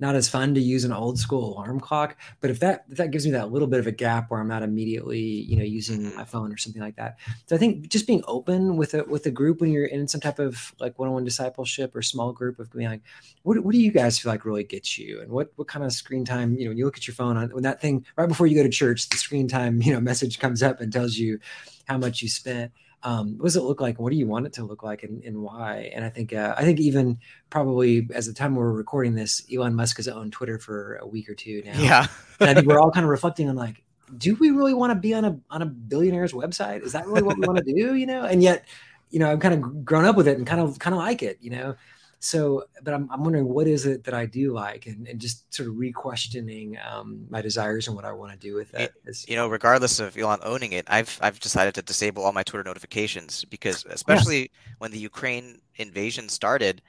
not 0.00 0.14
as 0.14 0.28
fun 0.28 0.54
to 0.54 0.60
use 0.60 0.84
an 0.84 0.92
old 0.92 1.18
school 1.18 1.52
alarm 1.52 1.78
clock. 1.78 2.16
But 2.40 2.50
if 2.50 2.60
that 2.60 2.84
if 2.90 2.96
that 2.96 3.10
gives 3.10 3.26
me 3.26 3.32
that 3.32 3.52
little 3.52 3.68
bit 3.68 3.80
of 3.80 3.86
a 3.86 3.92
gap 3.92 4.30
where 4.30 4.40
I'm 4.40 4.48
not 4.48 4.62
immediately 4.62 5.20
you 5.20 5.56
know 5.56 5.64
using 5.64 6.02
mm-hmm. 6.02 6.16
my 6.16 6.24
phone 6.24 6.52
or 6.52 6.56
something 6.56 6.82
like 6.82 6.96
that, 6.96 7.18
so 7.46 7.54
I 7.54 7.58
think 7.58 7.88
just 7.88 8.06
being 8.06 8.24
open 8.26 8.76
with 8.76 8.94
a 8.94 9.04
with 9.04 9.26
a 9.26 9.30
group 9.30 9.60
when 9.60 9.70
you're 9.70 9.86
in 9.86 10.08
some 10.08 10.20
type 10.20 10.38
of 10.38 10.74
like 10.80 10.98
one 10.98 11.08
on 11.08 11.14
one 11.14 11.24
discipleship 11.24 11.94
or 11.94 12.02
small 12.02 12.32
group 12.32 12.58
of 12.58 12.72
being 12.72 12.88
like, 12.88 13.02
what 13.42 13.58
what 13.60 13.72
do 13.72 13.78
you 13.78 13.92
guys 13.92 14.18
feel 14.18 14.32
like 14.32 14.44
really 14.44 14.64
gets 14.64 14.98
you, 14.98 15.20
and 15.20 15.30
what 15.30 15.52
what 15.56 15.68
kind 15.68 15.84
of 15.84 15.92
screen 15.92 16.24
time 16.24 16.54
you 16.56 16.64
know 16.64 16.70
when 16.70 16.78
you 16.78 16.84
look 16.84 16.96
at 16.96 17.06
your 17.06 17.14
phone 17.14 17.36
on 17.36 17.50
when 17.50 17.62
that 17.62 17.80
thing 17.80 18.04
right 18.16 18.28
before 18.28 18.46
you 18.46 18.56
go 18.56 18.62
to 18.62 18.68
church, 18.68 19.08
the 19.08 19.16
screen 19.16 19.48
time 19.48 19.82
you 19.82 19.92
know 19.92 20.00
message 20.00 20.38
comes 20.38 20.62
up 20.62 20.80
and 20.80 20.92
tells 20.92 21.16
you 21.16 21.38
how 21.86 21.98
much 21.98 22.22
you 22.22 22.28
spent 22.28 22.72
um, 23.02 23.38
what 23.38 23.44
does 23.46 23.56
it 23.56 23.62
look 23.62 23.80
like? 23.80 23.98
What 23.98 24.10
do 24.10 24.16
you 24.16 24.26
want 24.26 24.46
it 24.46 24.52
to 24.54 24.64
look 24.64 24.82
like, 24.82 25.02
and, 25.02 25.22
and 25.24 25.42
why? 25.42 25.90
And 25.94 26.04
I 26.04 26.10
think 26.10 26.32
uh, 26.32 26.54
I 26.56 26.64
think 26.64 26.80
even 26.80 27.18
probably 27.48 28.06
as 28.14 28.26
the 28.26 28.34
time 28.34 28.54
we're 28.54 28.72
recording 28.72 29.14
this, 29.14 29.42
Elon 29.52 29.74
Musk 29.74 29.96
has 29.96 30.08
owned 30.08 30.32
Twitter 30.32 30.58
for 30.58 30.96
a 30.96 31.06
week 31.06 31.28
or 31.30 31.34
two 31.34 31.62
now. 31.66 31.80
Yeah, 31.80 32.06
and 32.40 32.50
I 32.50 32.54
think 32.54 32.66
we're 32.66 32.80
all 32.80 32.90
kind 32.90 33.04
of 33.04 33.10
reflecting 33.10 33.48
on 33.48 33.56
like, 33.56 33.82
do 34.16 34.34
we 34.34 34.50
really 34.50 34.74
want 34.74 34.90
to 34.90 34.96
be 34.96 35.14
on 35.14 35.24
a 35.24 35.38
on 35.50 35.62
a 35.62 35.66
billionaire's 35.66 36.32
website? 36.32 36.82
Is 36.82 36.92
that 36.92 37.06
really 37.06 37.22
what 37.22 37.38
we 37.38 37.46
want 37.46 37.64
to 37.64 37.64
do? 37.64 37.94
You 37.94 38.06
know, 38.06 38.24
and 38.24 38.42
yet, 38.42 38.66
you 39.10 39.18
know, 39.18 39.30
I've 39.30 39.40
kind 39.40 39.54
of 39.54 39.84
grown 39.84 40.04
up 40.04 40.16
with 40.16 40.28
it 40.28 40.36
and 40.36 40.46
kind 40.46 40.60
of 40.60 40.78
kind 40.78 40.94
of 40.94 40.98
like 40.98 41.22
it. 41.22 41.38
You 41.40 41.50
know, 41.50 41.76
so 42.20 42.64
but 42.82 42.92
I'm, 42.92 43.08
I'm 43.10 43.24
wondering 43.24 43.48
what 43.48 43.66
is 43.66 43.86
it 43.86 44.04
that 44.04 44.14
i 44.14 44.26
do 44.26 44.52
like 44.52 44.86
and, 44.86 45.08
and 45.08 45.18
just 45.18 45.52
sort 45.52 45.68
of 45.68 45.78
re-questioning 45.78 46.76
um, 46.88 47.26
my 47.30 47.40
desires 47.40 47.88
and 47.88 47.96
what 47.96 48.04
i 48.04 48.12
want 48.12 48.32
to 48.32 48.38
do 48.38 48.54
with 48.54 48.72
it 48.74 48.92
is, 49.06 49.26
you 49.26 49.36
know 49.36 49.48
regardless 49.48 49.98
of 50.00 50.16
elon 50.16 50.38
owning 50.42 50.72
it 50.72 50.84
i've 50.88 51.18
i've 51.22 51.40
decided 51.40 51.74
to 51.74 51.82
disable 51.82 52.22
all 52.22 52.32
my 52.32 52.42
twitter 52.42 52.62
notifications 52.62 53.44
because 53.46 53.84
especially 53.86 54.40
yeah. 54.42 54.72
when 54.78 54.90
the 54.90 54.98
ukraine 54.98 55.60
invasion 55.76 56.28
started 56.28 56.82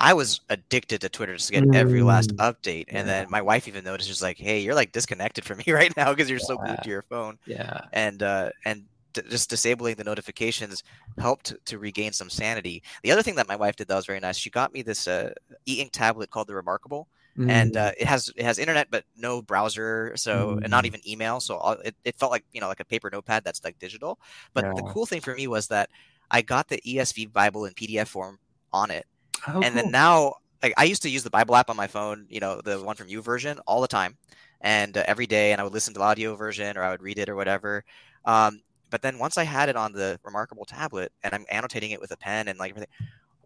I 0.00 0.14
was 0.14 0.40
addicted 0.48 1.00
to 1.00 1.08
Twitter 1.08 1.34
just 1.34 1.48
to 1.48 1.54
get 1.54 1.64
mm. 1.64 1.74
every 1.74 2.02
last 2.02 2.30
mm. 2.30 2.36
update. 2.36 2.84
And 2.88 3.08
yeah. 3.08 3.22
then 3.22 3.26
my 3.30 3.42
wife 3.42 3.66
even 3.66 3.82
noticed, 3.84 4.08
she's 4.08 4.22
like, 4.22 4.38
"Hey, 4.38 4.60
you're 4.60 4.74
like 4.74 4.92
disconnected 4.92 5.44
from 5.44 5.58
me 5.58 5.64
right 5.72 5.94
now 5.96 6.12
because 6.12 6.30
you're 6.30 6.38
yeah. 6.38 6.46
so 6.46 6.56
glued 6.56 6.82
to 6.84 6.88
your 6.88 7.02
phone." 7.02 7.38
Yeah. 7.46 7.80
And 7.92 8.22
uh, 8.22 8.50
and 8.64 8.84
just 9.22 9.50
disabling 9.50 9.96
the 9.96 10.04
notifications 10.04 10.82
helped 11.18 11.54
to 11.66 11.78
regain 11.78 12.12
some 12.12 12.30
sanity. 12.30 12.82
The 13.02 13.12
other 13.12 13.22
thing 13.22 13.36
that 13.36 13.48
my 13.48 13.56
wife 13.56 13.76
did 13.76 13.88
that 13.88 13.96
was 13.96 14.06
very 14.06 14.20
nice. 14.20 14.36
She 14.36 14.50
got 14.50 14.72
me 14.72 14.82
this 14.82 15.08
uh, 15.08 15.32
e-ink 15.66 15.92
tablet 15.92 16.30
called 16.30 16.48
the 16.48 16.54
Remarkable, 16.54 17.08
mm. 17.36 17.50
and 17.50 17.76
uh, 17.76 17.92
it 17.98 18.06
has 18.06 18.32
it 18.36 18.44
has 18.44 18.58
internet 18.58 18.88
but 18.90 19.04
no 19.16 19.42
browser, 19.42 20.12
so 20.16 20.56
mm. 20.56 20.62
and 20.62 20.70
not 20.70 20.84
mm. 20.84 20.88
even 20.88 21.08
email. 21.08 21.40
So 21.40 21.78
it, 21.84 21.94
it 22.04 22.16
felt 22.16 22.32
like 22.32 22.44
you 22.52 22.60
know 22.60 22.68
like 22.68 22.80
a 22.80 22.84
paper 22.84 23.10
notepad 23.12 23.44
that's 23.44 23.64
like 23.64 23.78
digital. 23.78 24.18
But 24.54 24.64
yeah. 24.64 24.72
the 24.74 24.82
cool 24.82 25.06
thing 25.06 25.20
for 25.20 25.34
me 25.34 25.46
was 25.46 25.68
that 25.68 25.90
I 26.30 26.42
got 26.42 26.68
the 26.68 26.80
ESV 26.86 27.32
Bible 27.32 27.64
in 27.64 27.74
PDF 27.74 28.08
form 28.08 28.38
on 28.72 28.90
it, 28.90 29.06
oh, 29.46 29.60
and 29.60 29.64
cool. 29.64 29.72
then 29.74 29.90
now 29.90 30.34
like 30.62 30.74
I 30.76 30.84
used 30.84 31.02
to 31.02 31.10
use 31.10 31.22
the 31.22 31.30
Bible 31.30 31.56
app 31.56 31.70
on 31.70 31.76
my 31.76 31.86
phone, 31.86 32.26
you 32.28 32.40
know, 32.40 32.60
the 32.64 32.82
one 32.82 32.96
from 32.96 33.08
YouVersion 33.08 33.58
all 33.66 33.80
the 33.80 33.88
time, 33.88 34.16
and 34.60 34.96
uh, 34.96 35.04
every 35.06 35.26
day, 35.26 35.52
and 35.52 35.60
I 35.60 35.64
would 35.64 35.72
listen 35.72 35.94
to 35.94 35.98
the 35.98 36.04
audio 36.04 36.34
version 36.34 36.76
or 36.76 36.82
I 36.82 36.90
would 36.90 37.02
read 37.02 37.18
it 37.18 37.28
or 37.28 37.36
whatever. 37.36 37.84
Um, 38.24 38.60
but 38.90 39.02
then 39.02 39.18
once 39.18 39.38
I 39.38 39.44
had 39.44 39.68
it 39.68 39.76
on 39.76 39.92
the 39.92 40.18
Remarkable 40.24 40.64
tablet 40.64 41.12
and 41.22 41.34
I'm 41.34 41.44
annotating 41.50 41.90
it 41.90 42.00
with 42.00 42.10
a 42.10 42.16
pen 42.16 42.48
and 42.48 42.58
like 42.58 42.70
everything, 42.70 42.88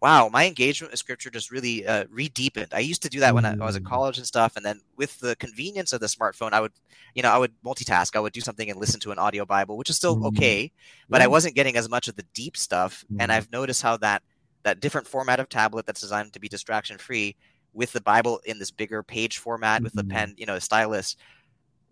wow, 0.01 0.27
my 0.27 0.45
engagement 0.45 0.91
with 0.91 0.99
scripture 0.99 1.29
just 1.29 1.49
really 1.49 1.87
uh, 1.87 2.03
re-deepened. 2.09 2.67
I 2.73 2.79
used 2.79 3.01
to 3.03 3.09
do 3.09 3.21
that 3.21 3.33
when 3.33 3.45
I, 3.45 3.55
was 3.55 3.77
in 3.77 3.83
mm. 3.83 3.87
college 3.87 4.17
and 4.17 4.27
stuff, 4.27 4.57
and 4.57 4.65
then 4.65 4.81
with 4.97 5.17
the 5.21 5.35
convenience 5.37 5.93
of 5.93 6.01
the 6.01 6.07
smartphone, 6.07 6.51
I 6.51 6.59
would, 6.59 6.73
you 7.15 7.23
know, 7.23 7.29
I 7.29 7.37
would 7.37 7.53
multitask. 7.63 8.13
I 8.15 8.19
would 8.19 8.33
do 8.33 8.41
something 8.41 8.69
and 8.69 8.77
listen 8.77 8.99
to 8.99 9.11
an 9.11 9.17
audio 9.17 9.45
Bible, 9.45 9.77
which 9.77 9.89
is 9.89 9.95
still 9.95 10.17
mm-hmm. 10.17 10.25
okay, 10.25 10.71
but. 11.09 11.21
I 11.21 11.27
wasn't 11.27 11.55
getting 11.55 11.77
as 11.77 11.87
much 11.87 12.09
of 12.09 12.17
the 12.17 12.25
deep 12.33 12.57
stuff. 12.57 13.05
Mm-hmm. 13.05 13.21
And 13.21 13.31
I've 13.31 13.49
noticed 13.49 13.81
how 13.81 13.95
that 13.97 14.23
that 14.63 14.81
different 14.81 15.07
format 15.07 15.39
of 15.39 15.47
tablet 15.47 15.85
that's 15.85 16.01
designed 16.01 16.33
to 16.33 16.39
be 16.39 16.49
distraction 16.49 16.97
free 16.97 17.37
with 17.73 17.93
the 17.93 18.01
Bible 18.01 18.41
in 18.45 18.59
this 18.59 18.71
bigger 18.71 19.03
page 19.03 19.37
format 19.37 19.77
mm-hmm. 19.77 19.83
with 19.85 19.93
the 19.93 20.03
pen, 20.03 20.35
you 20.37 20.45
know, 20.45 20.55
a 20.55 20.61
stylus 20.61 21.15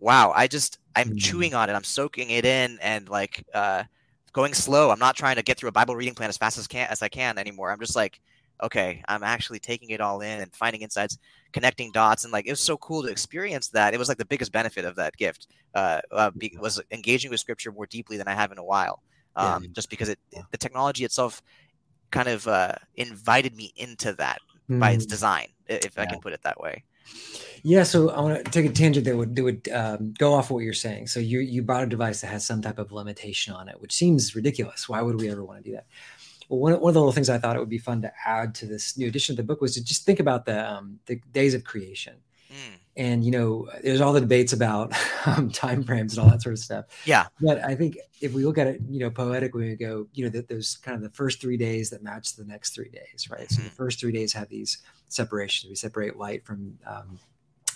wow, 0.02 0.34
I 0.36 0.48
just 0.48 0.80
I'm 0.96 1.10
mm-hmm. 1.10 1.18
chewing 1.18 1.54
on 1.54 1.70
it. 1.70 1.74
I'm 1.74 1.86
soaking 1.86 2.32
it 2.32 2.44
in 2.44 2.78
and 2.82 3.08
like 3.08 3.46
uh, 3.54 3.84
going 4.34 4.54
slow. 4.54 4.90
I'm 4.90 5.00
not 5.00 5.16
trying 5.16 5.38
to 5.38 5.44
get 5.44 5.58
through 5.58 5.70
a 5.70 5.74
Bible 5.74 5.96
reading 5.96 6.16
plan 6.16 6.30
as 6.30 6.38
fast 6.38 6.58
as 6.58 6.68
can 6.68 6.88
as 6.90 7.02
I 7.02 7.08
can 7.08 7.38
anymore. 7.38 7.72
I'm 7.72 7.80
just 7.80 7.96
like, 7.96 8.20
okay, 8.62 9.02
I'm 9.08 9.24
actually 9.24 9.60
taking 9.60 9.92
it 9.92 10.02
all 10.02 10.22
in 10.22 10.42
and 10.42 10.54
finding 10.54 10.82
insights, 10.82 11.18
connecting 11.54 11.92
dots, 11.92 12.26
and 12.26 12.34
like 12.34 12.48
it 12.48 12.52
was 12.52 12.60
so 12.60 12.76
cool 12.78 13.04
to 13.04 13.10
experience 13.10 13.70
that. 13.70 13.94
It 13.94 13.98
was 13.98 14.10
like 14.10 14.18
the 14.18 14.26
biggest 14.26 14.52
benefit 14.52 14.84
of 14.84 14.96
that 14.96 15.16
gift 15.16 15.48
uh, 15.76 16.02
uh, 16.12 16.32
be, 16.32 16.58
was 16.60 16.82
engaging 16.92 17.32
with 17.32 17.40
Scripture 17.40 17.72
more 17.72 17.86
deeply 17.86 18.18
than 18.18 18.28
I 18.28 18.34
have 18.34 18.52
in 18.52 18.58
a 18.58 18.64
while. 18.64 19.02
Um, 19.38 19.64
yeah. 19.64 19.70
Just 19.72 19.90
because 19.90 20.10
it 20.10 20.20
the 20.52 20.58
technology 20.58 21.06
itself 21.06 21.42
kind 22.10 22.28
of 22.28 22.48
uh, 22.48 22.74
invited 22.96 23.56
me 23.56 23.72
into 23.78 24.12
that 24.14 24.40
mm. 24.70 24.80
by 24.80 24.92
its 24.92 25.06
mm. 25.06 25.10
design, 25.10 25.48
if 25.68 25.96
yeah. 25.96 26.02
I 26.02 26.06
can 26.06 26.20
put 26.20 26.34
it 26.34 26.42
that 26.44 26.60
way. 26.60 26.84
Yeah, 27.64 27.84
so 27.84 28.10
I 28.10 28.22
want 28.22 28.44
to 28.44 28.52
take 28.52 28.66
a 28.66 28.74
tangent 28.74 29.06
that 29.06 29.16
would 29.16 29.36
that 29.36 29.44
would 29.44 29.70
um, 29.70 30.14
go 30.18 30.34
off 30.34 30.50
what 30.50 30.64
you're 30.64 30.74
saying. 30.74 31.08
So 31.08 31.20
you 31.20 31.40
you 31.40 31.62
bought 31.62 31.84
a 31.84 31.88
device 31.88 32.22
that 32.22 32.28
has 32.28 32.46
some 32.46 32.62
type 32.62 32.80
of 32.80 32.92
limitation 32.92 33.54
on 33.54 33.70
it, 33.70 33.80
which 33.80 33.94
seems 33.94 34.36
ridiculous. 34.36 34.90
Why 34.90 35.02
would 35.02 35.20
we 35.20 35.30
ever 35.30 35.44
want 35.44 35.64
to 35.64 35.70
do 35.70 35.76
that? 35.76 35.86
Well, 36.50 36.60
one, 36.60 36.74
one 36.82 36.90
of 36.90 36.94
the 36.96 37.00
little 37.00 37.14
things 37.14 37.30
I 37.30 37.38
thought 37.38 37.56
it 37.56 37.60
would 37.60 37.70
be 37.70 37.78
fun 37.78 38.02
to 38.02 38.12
add 38.26 38.56
to 38.56 38.66
this 38.66 38.98
new 38.98 39.08
edition 39.08 39.34
of 39.34 39.38
the 39.38 39.44
book 39.44 39.62
was 39.62 39.76
to 39.76 39.84
just 39.84 40.06
think 40.06 40.20
about 40.20 40.46
the 40.46 40.70
um, 40.70 41.00
the 41.06 41.22
days 41.34 41.54
of 41.54 41.64
creation. 41.64 42.16
Mm. 42.52 42.78
And 42.98 43.26
you 43.26 43.32
know, 43.32 43.70
there's 43.84 44.02
all 44.02 44.14
the 44.14 44.20
debates 44.20 44.54
about 44.54 44.94
um, 45.26 45.50
time 45.50 45.84
frames 45.84 46.18
and 46.18 46.24
all 46.24 46.30
that 46.30 46.42
sort 46.42 46.54
of 46.54 46.60
stuff. 46.60 46.86
Yeah. 47.06 47.28
But 47.40 47.64
I 47.64 47.76
think 47.76 47.98
if 48.20 48.34
we 48.34 48.46
look 48.46 48.58
at 48.58 48.68
it, 48.68 48.82
you 48.90 49.00
know, 49.00 49.10
poetically, 49.10 49.70
we 49.70 49.76
go, 49.76 50.08
you 50.14 50.26
know, 50.26 50.30
that 50.32 50.48
there's 50.48 50.78
kind 50.78 50.96
of 50.96 51.02
the 51.02 51.10
first 51.10 51.42
three 51.42 51.58
days 51.58 51.90
that 51.92 52.04
match 52.04 52.36
the 52.36 52.46
next 52.46 52.76
three 52.76 52.90
days, 52.90 53.30
right? 53.30 53.42
Mm-hmm. 53.42 53.54
So 53.54 53.62
the 53.62 53.68
mm-hmm. 53.68 53.76
first 53.76 54.00
three 54.00 54.12
days 54.12 54.34
have 54.34 54.50
these 54.50 54.80
separations. 55.08 55.70
We 55.70 55.76
separate 55.76 56.18
light 56.18 56.46
from 56.46 56.78
um, 56.86 57.20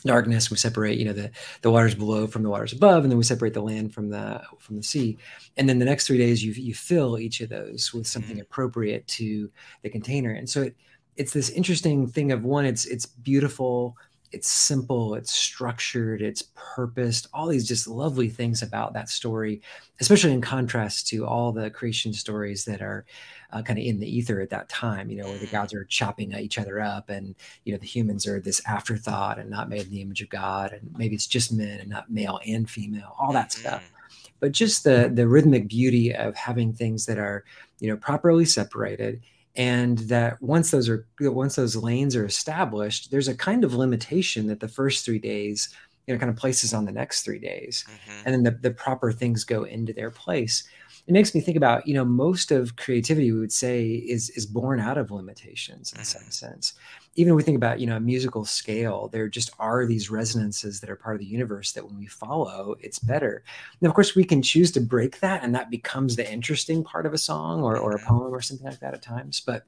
darkness 0.05 0.51
we 0.51 0.57
separate 0.57 0.99
you 0.99 1.05
know 1.05 1.13
the 1.13 1.31
the 1.61 1.71
waters 1.71 1.95
below 1.95 2.27
from 2.27 2.43
the 2.43 2.49
waters 2.49 2.71
above 2.71 3.03
and 3.03 3.11
then 3.11 3.17
we 3.17 3.23
separate 3.23 3.53
the 3.53 3.61
land 3.61 3.93
from 3.93 4.09
the 4.09 4.41
from 4.59 4.75
the 4.75 4.83
sea 4.83 5.17
and 5.57 5.67
then 5.67 5.79
the 5.79 5.85
next 5.85 6.05
three 6.05 6.17
days 6.17 6.43
you 6.43 6.51
you 6.53 6.75
fill 6.75 7.17
each 7.17 7.41
of 7.41 7.49
those 7.49 7.91
with 7.93 8.05
something 8.05 8.33
mm-hmm. 8.33 8.41
appropriate 8.41 9.05
to 9.07 9.49
the 9.81 9.89
container 9.89 10.31
and 10.31 10.49
so 10.49 10.61
it 10.61 10.75
it's 11.15 11.33
this 11.33 11.49
interesting 11.49 12.07
thing 12.07 12.31
of 12.31 12.43
one 12.43 12.65
it's 12.65 12.85
it's 12.85 13.05
beautiful 13.05 13.97
it's 14.35 14.49
simple 14.49 15.15
it's 15.15 15.31
structured 15.31 16.21
it's 16.21 16.49
purposed 16.55 17.27
all 17.33 17.47
these 17.47 17.65
just 17.65 17.87
lovely 17.87 18.27
things 18.27 18.61
about 18.61 18.91
that 18.93 19.07
story 19.07 19.61
especially 20.01 20.33
in 20.33 20.41
contrast 20.41 21.07
to 21.07 21.25
all 21.25 21.53
the 21.53 21.69
creation 21.69 22.11
stories 22.11 22.65
that 22.65 22.81
are 22.81 23.05
uh, 23.53 23.61
kind 23.61 23.79
of 23.79 23.85
in 23.85 23.97
the 23.97 24.17
ether 24.17 24.41
at 24.41 24.49
that 24.49 24.67
time 24.67 25.09
you 25.09 25.15
know 25.15 25.29
where 25.29 25.37
the 25.37 25.47
gods 25.47 25.73
mm. 25.73 25.77
are 25.77 25.85
chopping 25.85 26.33
each 26.33 26.59
other 26.59 26.81
up 26.81 27.09
and 27.09 27.33
you 27.63 27.71
know 27.71 27.79
the 27.79 27.85
humans 27.85 28.27
are 28.27 28.41
this 28.41 28.61
afterthought 28.67 29.39
and 29.39 29.49
not 29.49 29.69
made 29.69 29.83
in 29.83 29.91
the 29.91 30.01
image 30.01 30.21
of 30.21 30.29
god 30.29 30.73
and 30.73 30.93
maybe 30.97 31.15
it's 31.15 31.27
just 31.27 31.53
men 31.53 31.79
and 31.79 31.89
not 31.89 32.11
male 32.11 32.41
and 32.45 32.69
female 32.69 33.15
all 33.17 33.31
that 33.31 33.53
stuff 33.53 33.83
mm-hmm. 33.83 34.31
but 34.41 34.51
just 34.51 34.83
the 34.83 35.09
the 35.13 35.29
rhythmic 35.29 35.69
beauty 35.69 36.13
of 36.13 36.35
having 36.35 36.73
things 36.73 37.05
that 37.05 37.17
are 37.17 37.45
you 37.79 37.89
know 37.89 37.95
properly 37.95 38.43
separated 38.43 39.21
and 39.55 39.99
that 39.99 40.41
once 40.41 40.71
those 40.71 40.89
are 40.89 41.05
once 41.19 41.55
those 41.55 41.75
lanes 41.75 42.15
are 42.15 42.25
established 42.25 43.11
there's 43.11 43.27
a 43.27 43.35
kind 43.35 43.63
of 43.63 43.73
limitation 43.73 44.47
that 44.47 44.59
the 44.59 44.67
first 44.67 45.05
three 45.05 45.19
days 45.19 45.69
you 46.07 46.13
know 46.13 46.19
kind 46.19 46.29
of 46.29 46.35
places 46.35 46.73
on 46.73 46.85
the 46.85 46.91
next 46.91 47.23
three 47.23 47.39
days 47.39 47.85
mm-hmm. 47.87 48.21
and 48.25 48.35
then 48.35 48.43
the, 48.43 48.59
the 48.61 48.71
proper 48.71 49.11
things 49.11 49.43
go 49.43 49.63
into 49.63 49.93
their 49.93 50.11
place 50.11 50.67
it 51.07 51.11
makes 51.11 51.35
me 51.35 51.41
think 51.41 51.57
about 51.57 51.87
you 51.87 51.93
know 51.93 52.05
most 52.05 52.51
of 52.51 52.75
creativity 52.75 53.31
we 53.31 53.39
would 53.39 53.51
say 53.51 53.85
is 53.85 54.29
is 54.31 54.45
born 54.45 54.79
out 54.79 54.97
of 54.97 55.11
limitations 55.11 55.93
in 55.93 56.03
some 56.03 56.21
mm-hmm. 56.21 56.31
sense 56.31 56.73
even 57.15 57.31
if 57.31 57.37
we 57.37 57.43
think 57.43 57.55
about 57.55 57.79
you 57.79 57.87
know 57.87 57.97
a 57.97 58.01
musical 58.01 58.45
scale 58.45 59.09
there 59.09 59.27
just 59.27 59.51
are 59.59 59.85
these 59.85 60.09
resonances 60.09 60.79
that 60.79 60.89
are 60.89 60.95
part 60.95 61.15
of 61.15 61.19
the 61.19 61.25
universe 61.25 61.73
that 61.73 61.85
when 61.85 61.97
we 61.97 62.07
follow 62.07 62.75
it's 62.79 62.99
better 62.99 63.43
and 63.79 63.87
of 63.87 63.93
course 63.93 64.15
we 64.15 64.23
can 64.23 64.41
choose 64.41 64.71
to 64.71 64.81
break 64.81 65.19
that 65.19 65.43
and 65.43 65.53
that 65.53 65.69
becomes 65.69 66.15
the 66.15 66.31
interesting 66.31 66.83
part 66.83 67.05
of 67.05 67.13
a 67.13 67.17
song 67.17 67.63
or, 67.63 67.77
or 67.77 67.93
a 67.93 67.99
mm-hmm. 67.99 68.07
poem 68.07 68.33
or 68.33 68.41
something 68.41 68.67
like 68.67 68.79
that 68.79 68.93
at 68.93 69.01
times 69.01 69.39
but 69.39 69.65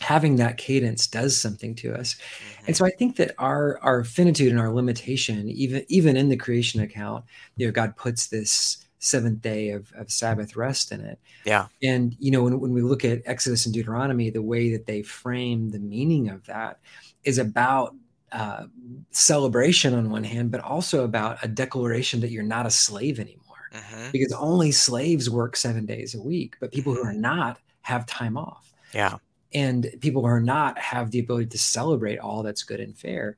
having 0.00 0.36
that 0.36 0.58
cadence 0.58 1.08
does 1.08 1.36
something 1.36 1.74
to 1.74 1.92
us 1.92 2.14
mm-hmm. 2.14 2.64
and 2.68 2.76
so 2.76 2.84
i 2.84 2.90
think 2.90 3.16
that 3.16 3.34
our 3.38 3.78
our 3.80 4.04
finitude 4.04 4.52
and 4.52 4.60
our 4.60 4.70
limitation 4.70 5.48
even 5.48 5.84
even 5.88 6.16
in 6.16 6.28
the 6.28 6.36
creation 6.36 6.80
account 6.80 7.24
you 7.56 7.66
know 7.66 7.72
god 7.72 7.96
puts 7.96 8.28
this 8.28 8.87
seventh 8.98 9.40
day 9.40 9.70
of, 9.70 9.92
of 9.96 10.10
Sabbath 10.10 10.56
rest 10.56 10.92
in 10.92 11.00
it. 11.00 11.18
Yeah. 11.44 11.66
And, 11.82 12.16
you 12.18 12.30
know, 12.30 12.42
when, 12.42 12.60
when 12.60 12.72
we 12.72 12.82
look 12.82 13.04
at 13.04 13.22
Exodus 13.24 13.64
and 13.64 13.74
Deuteronomy, 13.74 14.30
the 14.30 14.42
way 14.42 14.72
that 14.72 14.86
they 14.86 15.02
frame 15.02 15.70
the 15.70 15.78
meaning 15.78 16.28
of 16.28 16.44
that 16.46 16.80
is 17.24 17.38
about 17.38 17.94
uh, 18.32 18.64
celebration 19.10 19.94
on 19.94 20.10
one 20.10 20.24
hand, 20.24 20.50
but 20.50 20.60
also 20.60 21.04
about 21.04 21.38
a 21.42 21.48
declaration 21.48 22.20
that 22.20 22.30
you're 22.30 22.42
not 22.42 22.66
a 22.66 22.70
slave 22.70 23.20
anymore. 23.20 23.44
Mm-hmm. 23.72 24.10
Because 24.12 24.32
only 24.32 24.72
slaves 24.72 25.28
work 25.28 25.56
seven 25.56 25.86
days 25.86 26.14
a 26.14 26.20
week, 26.20 26.56
but 26.58 26.72
people 26.72 26.92
mm-hmm. 26.92 27.02
who 27.02 27.08
are 27.08 27.12
not 27.12 27.58
have 27.82 28.06
time 28.06 28.36
off. 28.36 28.72
Yeah. 28.92 29.16
And 29.54 29.86
people 30.00 30.22
who 30.22 30.28
are 30.28 30.40
not 30.40 30.78
have 30.78 31.10
the 31.10 31.20
ability 31.20 31.46
to 31.46 31.58
celebrate 31.58 32.18
all 32.18 32.42
that's 32.42 32.62
good 32.62 32.80
and 32.80 32.96
fair 32.96 33.36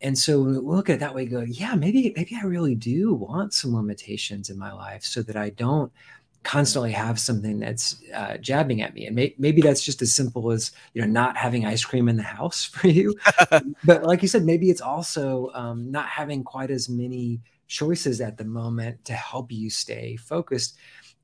and 0.00 0.16
so 0.16 0.40
when 0.40 0.54
we 0.54 0.58
look 0.58 0.88
at 0.88 0.96
it 0.96 1.00
that 1.00 1.14
way, 1.14 1.26
go, 1.26 1.40
yeah, 1.40 1.74
maybe 1.74 2.12
maybe 2.14 2.36
I 2.40 2.44
really 2.44 2.74
do 2.74 3.14
want 3.14 3.52
some 3.52 3.74
limitations 3.74 4.48
in 4.48 4.58
my 4.58 4.72
life 4.72 5.02
so 5.02 5.22
that 5.22 5.36
I 5.36 5.50
don't 5.50 5.92
constantly 6.44 6.92
have 6.92 7.18
something 7.18 7.58
that's 7.58 8.00
uh, 8.14 8.36
jabbing 8.38 8.80
at 8.80 8.94
me. 8.94 9.06
And 9.06 9.16
may, 9.16 9.34
maybe 9.38 9.60
that's 9.60 9.82
just 9.82 10.00
as 10.00 10.14
simple 10.14 10.52
as 10.52 10.70
you 10.94 11.02
know 11.02 11.08
not 11.08 11.36
having 11.36 11.66
ice 11.66 11.84
cream 11.84 12.08
in 12.08 12.16
the 12.16 12.22
house 12.22 12.64
for 12.72 12.88
you. 12.88 13.16
but 13.84 14.04
like 14.04 14.22
you 14.22 14.28
said, 14.28 14.44
maybe 14.44 14.70
it's 14.70 14.80
also 14.80 15.50
um, 15.54 15.90
not 15.90 16.08
having 16.08 16.44
quite 16.44 16.70
as 16.70 16.88
many 16.88 17.40
choices 17.66 18.20
at 18.20 18.38
the 18.38 18.44
moment 18.44 19.04
to 19.04 19.12
help 19.12 19.52
you 19.52 19.68
stay 19.68 20.16
focused 20.16 20.78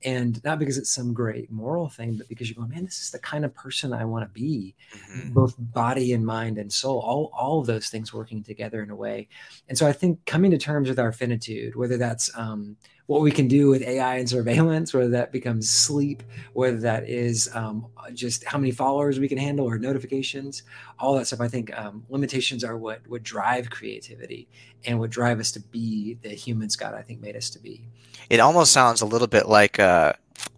and 0.05 0.43
not 0.45 0.59
because 0.59 0.77
it's 0.77 0.93
some 0.93 1.15
great 1.15 1.51
moral 1.51 1.89
thing, 1.89 2.17
but 2.17 2.29
because 2.29 2.49
you 2.49 2.55
go, 2.55 2.67
man, 2.67 2.85
this 2.85 3.01
is 3.01 3.11
the 3.11 3.19
kind 3.19 3.45
of 3.45 3.55
person 3.55 3.93
I 3.93 4.05
want 4.05 4.25
to 4.25 4.33
be, 4.33 4.75
mm-hmm. 4.95 5.33
both 5.33 5.55
body 5.59 6.13
and 6.13 6.25
mind 6.25 6.59
and 6.59 6.73
soul, 6.73 7.01
all, 7.01 7.31
all 7.37 7.61
of 7.61 7.67
those 7.67 7.89
things 7.89 8.13
working 8.13 8.43
together 8.43 8.83
in 8.83 8.91
a 8.91 8.97
way. 8.97 9.29
And 9.69 9.79
so 9.79 9.87
I 9.87 9.93
think 9.93 10.25
coming 10.27 10.51
to 10.51 10.59
terms 10.59 10.89
with 10.89 10.99
our 10.99 11.13
finitude, 11.13 11.75
whether 11.75 11.97
that's 11.97 12.31
um, 12.37 12.77
what 13.07 13.21
we 13.21 13.31
can 13.31 13.49
do 13.49 13.69
with 13.69 13.83
AI 13.83 14.17
and 14.17 14.29
surveillance, 14.29 14.95
whether 14.95 15.09
that 15.11 15.31
becomes 15.31 15.69
sleep, 15.69 16.23
whether 16.55 16.79
that 16.79 17.09
is 17.09 17.51
um, 17.55 17.87
just 18.15 18.45
how 18.45 18.59
many 18.59 18.71
followers 18.71 19.21
we 19.21 19.29
can 19.29 19.39
handle 19.39 19.67
or 19.67 19.79
notifications, 19.79 20.63
all 20.99 21.15
that 21.17 21.27
stuff. 21.27 21.41
I 21.41 21.49
think 21.49 21.77
um, 21.79 22.05
limitations 22.09 22.65
are 22.65 22.77
what 22.77 23.07
would 23.09 23.23
drive 23.23 23.69
creativity 23.69 24.49
and 24.87 24.99
would 25.01 25.11
drive 25.11 25.39
us 25.41 25.53
to 25.53 25.61
be 25.61 26.19
the 26.23 26.31
humans 26.31 26.77
God 26.77 26.95
I 26.95 27.03
think 27.03 27.21
made 27.21 27.37
us 27.37 27.51
to 27.51 27.59
be 27.59 27.83
it 28.31 28.41
almost 28.41 28.73
sounds 28.73 29.01
a 29.01 29.07
little 29.07 29.27
bit 29.27 29.49
like 29.49 29.79
uh, 29.79 30.13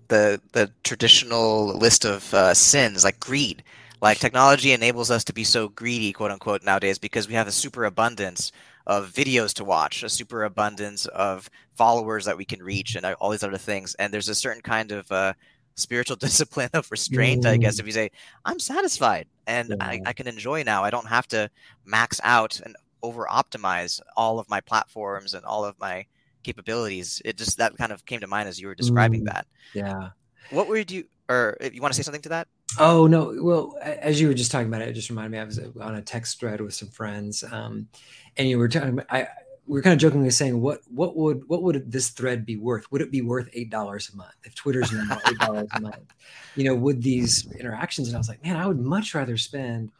the 0.08 0.40
the 0.52 0.70
traditional 0.84 1.66
list 1.66 2.04
of 2.04 2.32
uh, 2.34 2.54
sins, 2.54 3.04
like 3.04 3.20
greed. 3.20 3.62
Like 4.00 4.18
technology 4.18 4.72
enables 4.72 5.10
us 5.10 5.24
to 5.24 5.32
be 5.32 5.42
so 5.42 5.68
greedy, 5.68 6.12
quote 6.12 6.30
unquote, 6.30 6.62
nowadays 6.62 6.98
because 6.98 7.28
we 7.28 7.34
have 7.34 7.48
a 7.48 7.52
superabundance 7.52 8.52
of 8.86 9.10
videos 9.12 9.52
to 9.54 9.64
watch, 9.64 10.02
a 10.02 10.08
superabundance 10.08 11.06
of 11.06 11.50
followers 11.74 12.24
that 12.24 12.36
we 12.36 12.44
can 12.44 12.62
reach, 12.62 12.94
and 12.94 13.04
all 13.04 13.30
these 13.30 13.42
other 13.42 13.58
things. 13.58 13.94
And 13.96 14.12
there's 14.12 14.28
a 14.28 14.34
certain 14.34 14.62
kind 14.62 14.92
of 14.92 15.10
uh, 15.10 15.32
spiritual 15.74 16.16
discipline 16.26 16.70
of 16.74 16.90
restraint, 16.90 17.44
mm. 17.44 17.50
I 17.50 17.56
guess, 17.56 17.76
mm. 17.76 17.80
if 17.80 17.86
you 17.86 17.92
say, 17.92 18.10
I'm 18.44 18.58
satisfied 18.58 19.26
and 19.46 19.70
yeah. 19.70 19.76
I, 19.80 20.00
I, 20.06 20.12
can 20.12 20.26
enjoy 20.26 20.62
now. 20.62 20.82
I 20.82 20.90
don't 20.90 21.06
have 21.06 21.28
to 21.28 21.50
max 21.84 22.20
out 22.24 22.60
and 22.60 22.74
over 23.02 23.26
optimize 23.30 24.00
all 24.16 24.38
of 24.38 24.48
my 24.48 24.60
platforms 24.60 25.34
and 25.34 25.44
all 25.44 25.64
of 25.64 25.78
my 25.78 26.06
capabilities. 26.42 27.22
It 27.24 27.36
just 27.36 27.58
that 27.58 27.76
kind 27.76 27.92
of 27.92 28.04
came 28.06 28.20
to 28.20 28.26
mind 28.26 28.48
as 28.48 28.60
you 28.60 28.66
were 28.66 28.74
describing 28.74 29.22
mm, 29.22 29.32
that. 29.32 29.46
Yeah. 29.74 30.10
What 30.50 30.68
would 30.68 30.90
you, 30.90 31.04
or 31.28 31.56
if 31.60 31.74
you 31.74 31.82
want 31.82 31.92
to 31.92 31.96
say 31.96 32.02
something 32.02 32.22
to 32.22 32.28
that? 32.30 32.48
Oh 32.78 33.06
no! 33.06 33.34
Well, 33.40 33.78
as 33.80 34.20
you 34.20 34.28
were 34.28 34.34
just 34.34 34.50
talking 34.50 34.68
about 34.68 34.82
it, 34.82 34.88
it 34.88 34.92
just 34.92 35.08
reminded 35.08 35.32
me. 35.32 35.38
I 35.38 35.44
was 35.44 35.58
on 35.80 35.94
a 35.94 36.02
text 36.02 36.40
thread 36.40 36.60
with 36.60 36.74
some 36.74 36.88
friends, 36.88 37.44
um, 37.50 37.88
and 38.36 38.48
you 38.48 38.58
were 38.58 38.68
talking. 38.68 39.00
I 39.10 39.28
we 39.66 39.80
are 39.80 39.82
kind 39.82 39.94
of 39.94 39.98
jokingly 39.98 40.30
saying, 40.30 40.60
what 40.60 40.80
what 40.92 41.16
would 41.16 41.48
what 41.48 41.62
would 41.62 41.90
this 41.90 42.10
thread 42.10 42.46
be 42.46 42.56
worth? 42.56 42.90
Would 42.92 43.02
it 43.02 43.10
be 43.10 43.22
worth 43.22 43.48
eight 43.52 43.70
dollars 43.70 44.10
a 44.12 44.16
month 44.16 44.34
if 44.44 44.54
Twitter's 44.54 44.92
now 44.92 45.18
eight 45.28 45.38
dollars 45.38 45.68
a 45.74 45.80
month? 45.80 46.14
You 46.54 46.64
know, 46.64 46.74
would 46.74 47.02
these 47.02 47.50
interactions? 47.52 48.08
And 48.08 48.16
I 48.16 48.18
was 48.18 48.28
like, 48.28 48.44
man, 48.44 48.56
I 48.56 48.66
would 48.66 48.78
much 48.78 49.14
rather 49.14 49.36
spend 49.36 49.90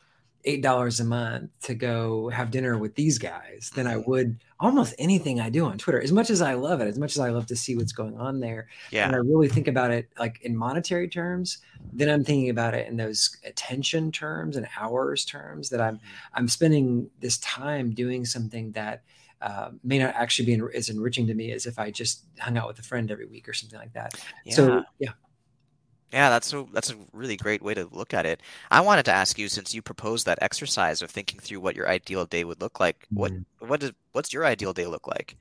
eight 0.47 0.63
dollars 0.63 1.01
a 1.01 1.05
month 1.05 1.51
to 1.63 1.75
go 1.75 2.29
have 2.31 2.51
dinner 2.51 2.79
with 2.79 2.95
these 2.95 3.19
guys 3.19 3.71
than 3.75 3.87
I 3.87 3.95
mm-hmm. 3.95 4.11
would 4.11 4.39
almost 4.59 4.95
anything 4.99 5.41
I 5.41 5.51
do 5.51 5.67
on 5.67 5.77
Twitter. 5.77 6.01
As 6.01 6.13
much 6.13 6.31
as 6.31 6.41
I 6.41 6.55
love 6.55 6.81
it, 6.81 6.89
as 6.89 6.99
much 6.99 7.13
as 7.13 7.19
I 7.19 7.31
love 7.31 7.47
to 7.47 7.57
see 7.57 7.77
what's 7.77 7.93
going 7.93 8.17
on 8.17 8.41
there, 8.41 8.69
yeah. 8.91 9.07
and 9.07 9.15
I 9.15 9.19
really 9.19 9.49
think 9.49 9.69
about 9.69 9.91
it 9.91 10.09
like 10.19 10.41
in 10.43 10.57
monetary 10.57 11.09
terms, 11.09 11.59
then 11.93 12.09
I'm 12.09 12.25
thinking 12.25 12.49
about 12.49 12.75
it 12.75 12.89
in 12.89 12.97
those 12.97 13.37
attention 13.45 14.11
terms 14.13 14.57
and 14.57 14.67
hours 14.79 15.25
terms. 15.25 15.69
That 15.69 15.81
I'm 15.81 15.97
mm-hmm. 15.97 16.35
I'm 16.35 16.49
spending 16.49 17.11
this 17.21 17.39
time 17.39 17.93
doing 17.93 18.25
something 18.25 18.73
that 18.73 19.03
uh, 19.43 19.71
may 19.85 19.99
not 19.99 20.15
actually 20.15 20.47
be 20.47 20.63
as 20.75 20.89
enriching 20.89 21.27
to 21.27 21.35
me 21.35 21.53
as 21.53 21.67
if 21.67 21.79
I 21.79 21.91
just 21.91 22.25
hung 22.39 22.57
out 22.57 22.69
with 22.69 22.79
a 22.79 22.83
friend 22.83 23.11
every 23.11 23.27
week 23.27 23.49
or 23.49 23.53
something 23.53 23.79
like 23.79 23.93
that. 23.93 24.15
Yeah. 24.45 24.55
So 24.55 24.85
yeah, 24.99 25.11
yeah, 26.13 26.31
that's 26.31 26.53
a 26.53 26.65
that's 26.73 26.91
a 26.91 26.97
really 27.13 27.37
great 27.37 27.63
way 27.63 27.75
to 27.75 27.89
look 27.91 28.15
at 28.15 28.27
it. 28.27 28.41
I 28.71 28.81
wanted 28.81 29.05
to 29.07 29.13
ask 29.13 29.39
you, 29.39 29.49
since 29.49 29.75
you 29.75 29.83
proposed 29.83 30.27
that 30.27 30.39
exercise 30.41 31.03
of 31.03 31.11
thinking 31.11 31.41
through 31.41 31.61
what 31.61 31.75
your 31.75 31.89
ideal 31.89 32.25
day 32.27 32.45
would 32.45 32.61
look 32.61 32.79
like, 32.79 33.07
what 33.11 33.33
mm-hmm. 33.33 33.69
what 33.69 33.81
does 33.81 33.93
what's 34.13 34.33
your 34.33 34.45
ideal 34.45 34.73
day 34.73 34.87
look 34.87 35.07
like? 35.07 35.37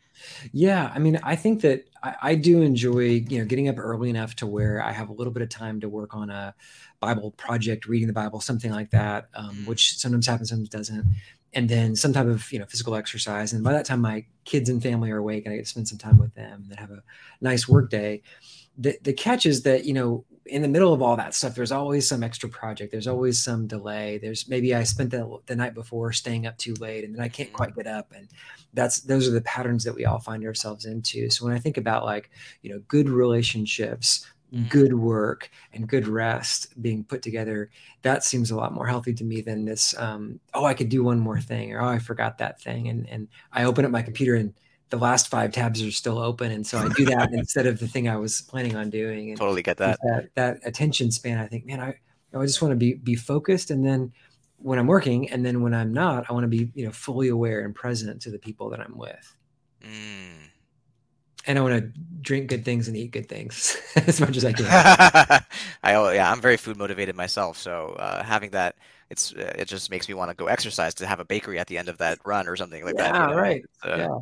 Yeah, 0.52 0.92
I 0.94 1.00
mean, 1.00 1.20
I 1.24 1.36
think 1.36 1.62
that 1.62 1.88
I, 2.02 2.16
I, 2.22 2.36
do 2.36 2.62
enjoy 2.62 3.26
you 3.30 3.40
know 3.40 3.46
getting 3.46 3.70
up 3.70 3.78
early 3.78 4.10
enough 4.10 4.36
to 4.38 4.48
where 4.48 4.82
I 4.82 4.92
have 4.92 5.10
a 5.10 5.14
little 5.14 5.34
bit 5.34 5.44
of 5.44 5.50
time 5.50 5.82
to 5.82 5.90
work 5.90 6.16
on 6.16 6.30
a 6.30 6.56
Bible 7.00 7.32
project, 7.32 7.86
reading 7.86 8.08
the 8.08 8.14
Bible, 8.14 8.40
something 8.40 8.72
like 8.72 8.90
that, 8.92 9.30
um, 9.36 9.56
mm. 9.56 9.68
which 9.68 9.98
sometimes 9.98 10.26
happens, 10.26 10.50
sometimes 10.50 10.70
doesn't. 10.70 11.06
And 11.54 11.70
then 11.70 11.96
some 11.96 12.12
type 12.12 12.28
of 12.28 12.52
you 12.52 12.60
know 12.60 12.66
physical 12.66 12.96
exercise, 12.96 13.54
and 13.54 13.64
by 13.64 13.74
that 13.74 13.86
time 13.86 14.02
my 14.02 14.26
kids 14.46 14.70
and 14.70 14.82
family 14.82 15.12
are 15.12 15.18
awake, 15.18 15.46
and 15.46 15.54
I 15.54 15.58
get 15.58 15.66
to 15.66 15.70
spend 15.70 15.88
some 15.88 15.98
time 16.00 16.18
with 16.18 16.34
them, 16.34 16.62
and 16.64 16.70
then 16.72 16.78
have 16.80 16.92
a 16.92 17.04
nice 17.40 17.68
work 17.68 17.92
day 17.92 18.24
the, 18.78 18.98
the 19.02 19.14
catch 19.14 19.46
is 19.46 19.64
that, 19.64 19.86
you 19.86 19.94
know, 19.94 20.26
in 20.46 20.62
the 20.62 20.68
middle 20.68 20.94
of 20.94 21.02
all 21.02 21.16
that 21.16 21.34
stuff, 21.34 21.56
there's 21.56 21.72
always 21.72 22.08
some 22.08 22.22
extra 22.22 22.48
project. 22.48 22.92
There's 22.92 23.08
always 23.08 23.40
some 23.40 23.66
delay. 23.66 24.20
There's 24.20 24.48
maybe 24.48 24.76
I 24.76 24.84
spent 24.84 25.10
the, 25.10 25.40
the 25.48 25.56
night 25.56 25.74
before 25.74 26.12
staying 26.12 26.46
up 26.46 26.58
too 26.58 26.76
late 26.76 27.04
and 27.04 27.16
then 27.16 27.22
I 27.22 27.30
can't 27.30 27.52
quite 27.52 27.76
get 27.76 27.88
up. 27.88 28.12
And 28.16 28.28
that's, 28.74 29.00
those 29.02 29.28
are 29.28 29.32
the 29.32 29.42
patterns 29.42 29.84
that 29.86 29.96
we 29.96 30.06
all 30.06 30.20
find 30.20 30.46
ourselves 30.46 30.86
into. 30.86 31.30
So 31.32 31.46
when 31.46 31.56
I 31.56 31.60
think 31.60 31.78
about 31.78 32.06
like, 32.06 32.30
you 32.62 32.72
know, 32.72 32.80
good 32.88 33.10
relationships, 33.10 34.28
mm-hmm. 34.54 34.68
good 34.68 34.94
work 34.94 35.50
and 35.74 35.88
good 35.88 36.08
rest 36.08 36.80
being 36.80 37.04
put 37.04 37.24
together, 37.24 37.72
that 38.04 38.24
seems 38.24 38.52
a 38.52 38.56
lot 38.56 38.72
more 38.72 38.86
healthy 38.86 39.16
to 39.16 39.24
me 39.24 39.42
than 39.42 39.66
this, 39.66 39.98
um, 39.98 40.40
oh, 40.54 40.66
I 40.66 40.76
could 40.76 40.90
do 40.90 41.04
one 41.04 41.20
more 41.20 41.42
thing 41.42 41.74
or, 41.74 41.82
oh, 41.82 41.88
I 41.88 41.98
forgot 41.98 42.38
that 42.38 42.62
thing. 42.62 42.88
And, 42.90 43.10
and 43.10 43.30
I 43.52 43.64
open 43.64 43.84
up 43.84 43.90
my 43.90 44.04
computer 44.04 44.36
and 44.36 44.54
the 44.90 44.98
last 44.98 45.28
five 45.28 45.52
tabs 45.52 45.82
are 45.82 45.92
still 45.92 46.20
open 46.20 46.52
and 46.52 46.66
so 46.66 46.78
i 46.78 46.88
do 46.90 47.06
that 47.06 47.30
instead 47.34 47.66
of 47.66 47.80
the 47.80 47.88
thing 47.88 48.08
i 48.08 48.16
was 48.16 48.42
planning 48.42 48.76
on 48.76 48.90
doing 48.90 49.30
and 49.30 49.38
totally 49.38 49.64
get 49.64 49.78
that. 49.78 50.00
that 50.04 50.30
that 50.36 50.60
attention 50.66 51.12
span 51.12 51.38
i 51.38 51.48
think 51.48 51.66
man 51.66 51.80
i 51.80 51.96
i 52.34 52.46
just 52.46 52.62
want 52.62 52.72
to 52.72 52.76
be 52.76 52.94
be 52.94 53.16
focused 53.16 53.72
and 53.72 53.86
then 53.86 54.12
when 54.58 54.78
i'm 54.78 54.88
working 54.88 55.30
and 55.30 55.46
then 55.46 55.62
when 55.62 55.74
i'm 55.74 55.94
not 55.94 56.30
i 56.30 56.34
want 56.34 56.44
to 56.44 56.48
be 56.48 56.72
you 56.76 56.86
know 56.86 56.92
fully 56.92 57.30
aware 57.30 57.66
and 57.66 57.74
present 57.74 58.22
to 58.22 58.30
the 58.30 58.40
people 58.40 58.70
that 58.70 58.80
i'm 58.80 58.98
with 58.98 59.36
mm. 59.84 60.50
and 61.48 61.58
i 61.58 61.62
want 61.62 61.74
to 61.74 62.00
drink 62.22 62.48
good 62.48 62.64
things 62.64 62.88
and 62.88 62.96
eat 62.96 63.12
good 63.12 63.28
things 63.28 63.78
as 63.96 64.22
much 64.22 64.38
as 64.38 64.46
i 64.46 64.54
can 64.54 64.66
i 65.84 65.96
oh, 65.96 66.12
yeah 66.12 66.32
i'm 66.32 66.42
very 66.42 66.58
food 66.58 66.78
motivated 66.78 67.16
myself 67.16 67.58
so 67.58 67.96
uh, 68.00 68.24
having 68.24 68.52
that 68.52 68.76
it's 69.10 69.34
uh, 69.34 69.54
it 69.58 69.68
just 69.68 69.90
makes 69.92 70.08
me 70.08 70.14
want 70.14 70.30
to 70.30 70.36
go 70.36 70.48
exercise 70.48 70.94
to 70.94 71.06
have 71.06 71.20
a 71.20 71.26
bakery 71.26 71.60
at 71.60 71.68
the 71.68 71.78
end 71.78 71.90
of 71.90 71.98
that 71.98 72.18
run 72.26 72.48
or 72.48 72.56
something 72.56 72.84
like 72.84 72.96
yeah, 72.98 73.12
that. 73.12 73.30
You 73.30 73.36
know? 73.36 73.40
Right. 73.40 73.66
Uh, 73.84 73.96
yeah 73.98 74.18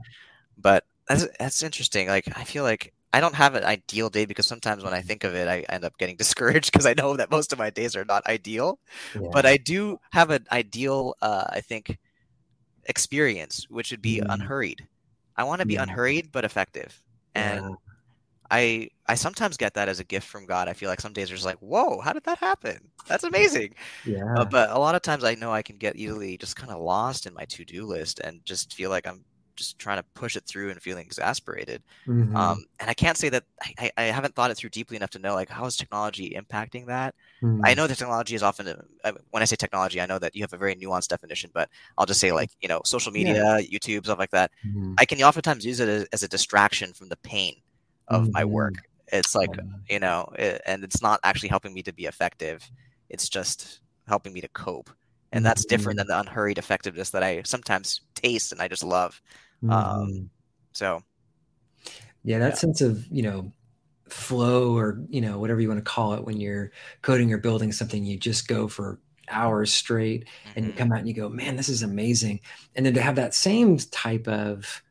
but 0.58 0.86
that's 1.08 1.28
that's 1.40 1.64
interesting. 1.64 2.08
Like 2.08 2.28
I 2.38 2.44
feel 2.44 2.64
like 2.64 2.94
I 3.12 3.20
don't 3.20 3.36
have 3.36 3.56
an 3.56 3.64
ideal 3.64 4.10
day 4.10 4.26
because 4.26 4.48
sometimes 4.48 4.84
when 4.84 4.94
I 4.94 5.02
think 5.02 5.24
of 5.24 5.36
it, 5.36 5.48
I 5.48 5.66
end 5.70 5.84
up 5.84 5.98
getting 5.98 6.16
discouraged 6.24 6.72
because 6.72 6.86
I 6.86 6.94
know 6.94 7.16
that 7.16 7.32
most 7.32 7.54
of 7.54 7.60
my 7.60 7.70
days 7.70 7.96
are 7.96 8.06
not 8.06 8.26
ideal. 8.28 8.80
Yeah. 9.20 9.30
But 9.32 9.46
I 9.46 9.58
do 9.58 10.00
have 10.12 10.30
an 10.30 10.46
ideal, 10.52 11.16
uh, 11.22 11.46
I 11.50 11.62
think, 11.62 11.98
experience, 12.86 13.68
which 13.70 13.92
would 13.92 14.02
be 14.02 14.20
mm. 14.20 14.26
unhurried. 14.30 14.88
I 15.36 15.44
want 15.44 15.62
to 15.62 15.68
be 15.68 15.76
yeah. 15.76 15.84
unhurried 15.84 16.32
but 16.32 16.46
effective, 16.46 17.02
and. 17.36 17.78
I 18.52 18.90
I 19.08 19.16
sometimes 19.16 19.58
get 19.58 19.74
that 19.74 19.90
as 19.90 20.00
a 20.00 20.04
gift 20.04 20.28
from 20.28 20.46
God. 20.46 20.68
I 20.68 20.74
feel 20.74 20.88
like 20.88 21.02
some 21.02 21.14
days 21.14 21.32
are 21.32 21.34
just 21.34 21.46
like, 21.46 21.58
whoa, 21.58 22.00
how 22.02 22.14
did 22.14 22.24
that 22.26 22.38
happen? 22.38 22.78
That's 23.08 23.24
amazing. 23.24 23.74
Yeah. 24.06 24.32
Uh, 24.38 24.46
but 24.46 24.70
a 24.70 24.78
lot 24.78 24.94
of 24.94 25.02
times 25.02 25.24
I 25.24 25.34
know 25.34 25.52
I 25.52 25.64
can 25.64 25.78
get 25.78 25.96
easily 25.96 26.38
just 26.38 26.56
kind 26.56 26.72
of 26.72 26.80
lost 26.80 27.26
in 27.26 27.34
my 27.34 27.46
to 27.46 27.66
do 27.66 27.86
list 27.86 28.20
and 28.20 28.46
just 28.46 28.76
feel 28.76 28.92
like 28.92 29.08
I'm 29.08 29.24
just 29.56 29.80
trying 29.80 29.98
to 29.98 30.06
push 30.14 30.36
it 30.36 30.46
through 30.46 30.70
and 30.70 30.82
feeling 30.82 31.06
exasperated. 31.06 31.84
Mm-hmm. 32.08 32.36
Um, 32.36 32.66
and 32.80 32.90
I 32.90 32.94
can't 32.94 33.18
say 33.18 33.30
that 33.30 33.44
I, 33.80 33.92
I, 33.98 34.04
haven't 34.04 34.36
thought 34.36 34.52
it 34.52 34.56
through 34.56 34.72
deeply 34.72 34.98
enough 34.98 35.12
to 35.12 35.20
know 35.20 35.34
like 35.34 35.50
how 35.50 35.66
is 35.66 35.76
technology 35.76 36.36
impacting 36.38 36.88
that. 36.88 37.16
Mm-hmm. 37.42 37.62
I 37.64 37.74
know 37.74 37.88
that 37.88 37.98
technology 37.98 38.36
is 38.36 38.44
often 38.44 38.68
uh, 39.04 39.12
when 39.32 39.42
I 39.42 39.46
say 39.46 39.56
technology, 39.56 40.02
I 40.02 40.06
know 40.06 40.20
that 40.20 40.36
you 40.36 40.44
have 40.44 40.54
a 40.54 40.58
very 40.58 40.76
nuanced 40.76 41.10
definition, 41.10 41.52
but 41.54 41.70
I'll 41.98 42.06
just 42.06 42.20
say 42.20 42.32
like 42.32 42.52
you 42.62 42.68
know 42.68 42.82
social 42.86 43.12
media, 43.12 43.60
yeah. 43.60 43.60
YouTube, 43.60 44.06
stuff 44.06 44.20
like 44.20 44.32
that. 44.32 44.52
Mm-hmm. 44.66 44.96
I 44.98 45.06
can 45.06 45.22
oftentimes 45.22 45.66
use 45.66 45.80
it 45.80 45.90
as, 45.90 46.04
as, 46.14 46.24
a 46.24 46.28
distraction 46.28 46.94
from 46.94 47.10
the 47.10 47.18
pain 47.18 47.56
of 48.08 48.32
my 48.32 48.46
work. 48.46 48.74
Mm-hmm. 48.74 49.18
It's 49.18 49.36
like 49.36 49.52
you 49.90 50.00
know, 50.00 50.32
it, 50.38 50.62
and 50.66 50.84
it's 50.84 51.02
not 51.02 51.20
actually 51.24 51.50
helping 51.50 51.74
me 51.74 51.84
to 51.84 51.94
be 51.94 52.06
effective. 52.06 52.70
It's 53.10 53.30
just 53.30 53.82
helping 54.08 54.34
me 54.34 54.42
to 54.42 54.48
cope 54.50 54.90
and 55.34 55.44
that's 55.44 55.66
different 55.66 56.00
mm-hmm. 56.00 56.08
than 56.08 56.24
the 56.24 56.30
unhurried 56.30 56.60
effectiveness 56.60 57.10
that 57.10 57.24
I 57.24 57.42
sometimes 57.44 58.02
taste 58.14 58.52
and 58.52 58.62
I 58.62 58.68
just 58.68 58.84
love. 58.84 59.20
Um, 59.64 59.70
mm-hmm. 59.70 60.02
Um, 60.02 60.30
so, 60.74 61.04
yeah, 62.24 62.40
that 62.40 62.50
yeah. 62.50 62.56
sense 62.56 62.82
of 62.82 63.06
you 63.12 63.24
know 63.24 63.52
flow 64.08 64.78
or 64.78 65.00
you 65.10 65.22
know 65.22 65.40
whatever 65.40 65.60
you 65.62 65.68
want 65.68 65.84
to 65.84 65.92
call 65.92 66.14
it 66.14 66.24
when 66.24 66.40
you're 66.40 66.72
coding 67.02 67.32
or 67.34 67.38
building 67.38 67.72
something, 67.72 68.06
you 68.06 68.18
just 68.18 68.48
go 68.48 68.68
for 68.68 69.00
hours 69.30 69.74
straight 69.74 70.26
mm-hmm. 70.26 70.52
and 70.56 70.66
you 70.66 70.72
mm-hmm. 70.72 70.80
come 70.80 70.92
out 70.92 71.00
and 71.00 71.08
you 71.08 71.14
go, 71.14 71.30
man, 71.30 71.56
this 71.56 71.70
is 71.70 71.84
amazing. 71.84 72.40
And 72.76 72.86
then 72.86 72.94
to 72.94 73.02
have 73.02 73.16
that 73.16 73.34
same 73.34 73.78
type 73.78 74.28
of 74.28 74.84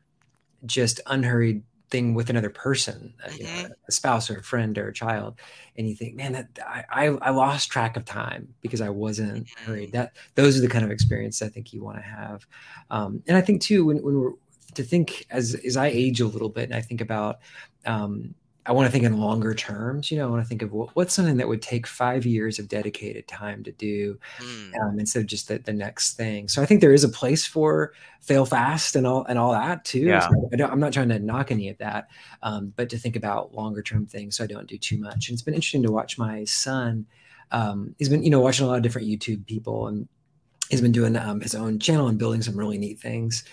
just 0.65 0.99
unhurried 1.07 1.63
thing 1.89 2.15
with 2.15 2.31
another 2.31 2.49
person, 2.49 3.13
uh, 3.23 3.29
you 3.37 3.43
know, 3.43 3.49
mm-hmm. 3.49 3.71
a 3.87 3.91
spouse 3.91 4.29
or 4.29 4.37
a 4.37 4.43
friend 4.43 4.77
or 4.77 4.87
a 4.87 4.93
child, 4.93 5.35
and 5.77 5.87
you 5.87 5.95
think, 5.95 6.15
man, 6.15 6.33
that 6.33 6.47
I, 6.91 7.05
I 7.07 7.29
lost 7.29 7.69
track 7.69 7.95
of 7.97 8.05
time 8.05 8.53
because 8.61 8.81
I 8.81 8.89
wasn't 8.89 9.47
hurried. 9.59 9.89
Mm-hmm. 9.89 9.97
That 9.97 10.13
those 10.35 10.57
are 10.57 10.61
the 10.61 10.67
kind 10.67 10.83
of 10.83 10.91
experience 10.91 11.41
I 11.41 11.49
think 11.49 11.71
you 11.71 11.83
want 11.83 11.97
to 11.97 12.03
have. 12.03 12.47
Um, 12.89 13.21
and 13.27 13.37
I 13.37 13.41
think 13.41 13.61
too, 13.61 13.85
when, 13.85 13.97
when 13.97 14.19
we're 14.19 14.33
to 14.75 14.83
think 14.83 15.25
as 15.29 15.55
as 15.65 15.77
I 15.77 15.87
age 15.87 16.21
a 16.21 16.27
little 16.27 16.49
bit 16.49 16.65
and 16.65 16.75
I 16.75 16.81
think 16.81 17.01
about 17.01 17.39
um, 17.85 18.35
I 18.65 18.71
want 18.71 18.85
to 18.85 18.91
think 18.91 19.03
in 19.03 19.17
longer 19.17 19.53
terms. 19.53 20.09
You 20.09 20.17
know, 20.17 20.27
I 20.27 20.29
want 20.29 20.41
to 20.41 20.47
think 20.47 20.61
of 20.61 20.71
what, 20.71 20.95
what's 20.95 21.13
something 21.13 21.35
that 21.37 21.47
would 21.47 21.61
take 21.61 21.85
five 21.85 22.25
years 22.25 22.59
of 22.59 22.69
dedicated 22.69 23.27
time 23.27 23.61
to 23.63 23.71
do 23.73 24.17
mm. 24.39 24.71
um, 24.81 24.99
instead 24.99 25.19
of 25.19 25.25
just 25.25 25.49
the, 25.49 25.59
the 25.59 25.73
next 25.73 26.13
thing. 26.13 26.47
So 26.47 26.61
I 26.61 26.65
think 26.65 26.79
there 26.79 26.93
is 26.93 27.03
a 27.03 27.09
place 27.09 27.45
for 27.45 27.93
fail 28.21 28.45
fast 28.45 28.95
and 28.95 29.05
all 29.05 29.25
and 29.25 29.37
all 29.37 29.51
that 29.51 29.83
too. 29.83 29.99
Yeah. 29.99 30.29
So 30.29 30.49
I 30.53 30.71
am 30.71 30.79
not 30.79 30.93
trying 30.93 31.09
to 31.09 31.19
knock 31.19 31.51
any 31.51 31.67
of 31.69 31.77
that, 31.79 32.07
um, 32.41 32.71
but 32.77 32.89
to 32.89 32.97
think 32.97 33.17
about 33.17 33.53
longer 33.53 33.81
term 33.81 34.05
things 34.05 34.37
so 34.37 34.45
I 34.45 34.47
don't 34.47 34.67
do 34.67 34.77
too 34.77 34.97
much. 34.97 35.27
And 35.27 35.35
it's 35.35 35.41
been 35.41 35.55
interesting 35.55 35.83
to 35.83 35.91
watch 35.91 36.17
my 36.17 36.45
son. 36.45 37.05
Um, 37.51 37.95
he's 37.99 38.09
been 38.09 38.23
you 38.23 38.29
know 38.29 38.39
watching 38.39 38.65
a 38.65 38.69
lot 38.69 38.77
of 38.77 38.83
different 38.83 39.09
YouTube 39.09 39.45
people 39.45 39.87
and 39.87 40.07
he's 40.69 40.81
been 40.81 40.93
doing 40.93 41.17
um, 41.17 41.41
his 41.41 41.53
own 41.53 41.79
channel 41.79 42.07
and 42.07 42.17
building 42.17 42.41
some 42.41 42.57
really 42.57 42.77
neat 42.77 42.99
things. 42.99 43.43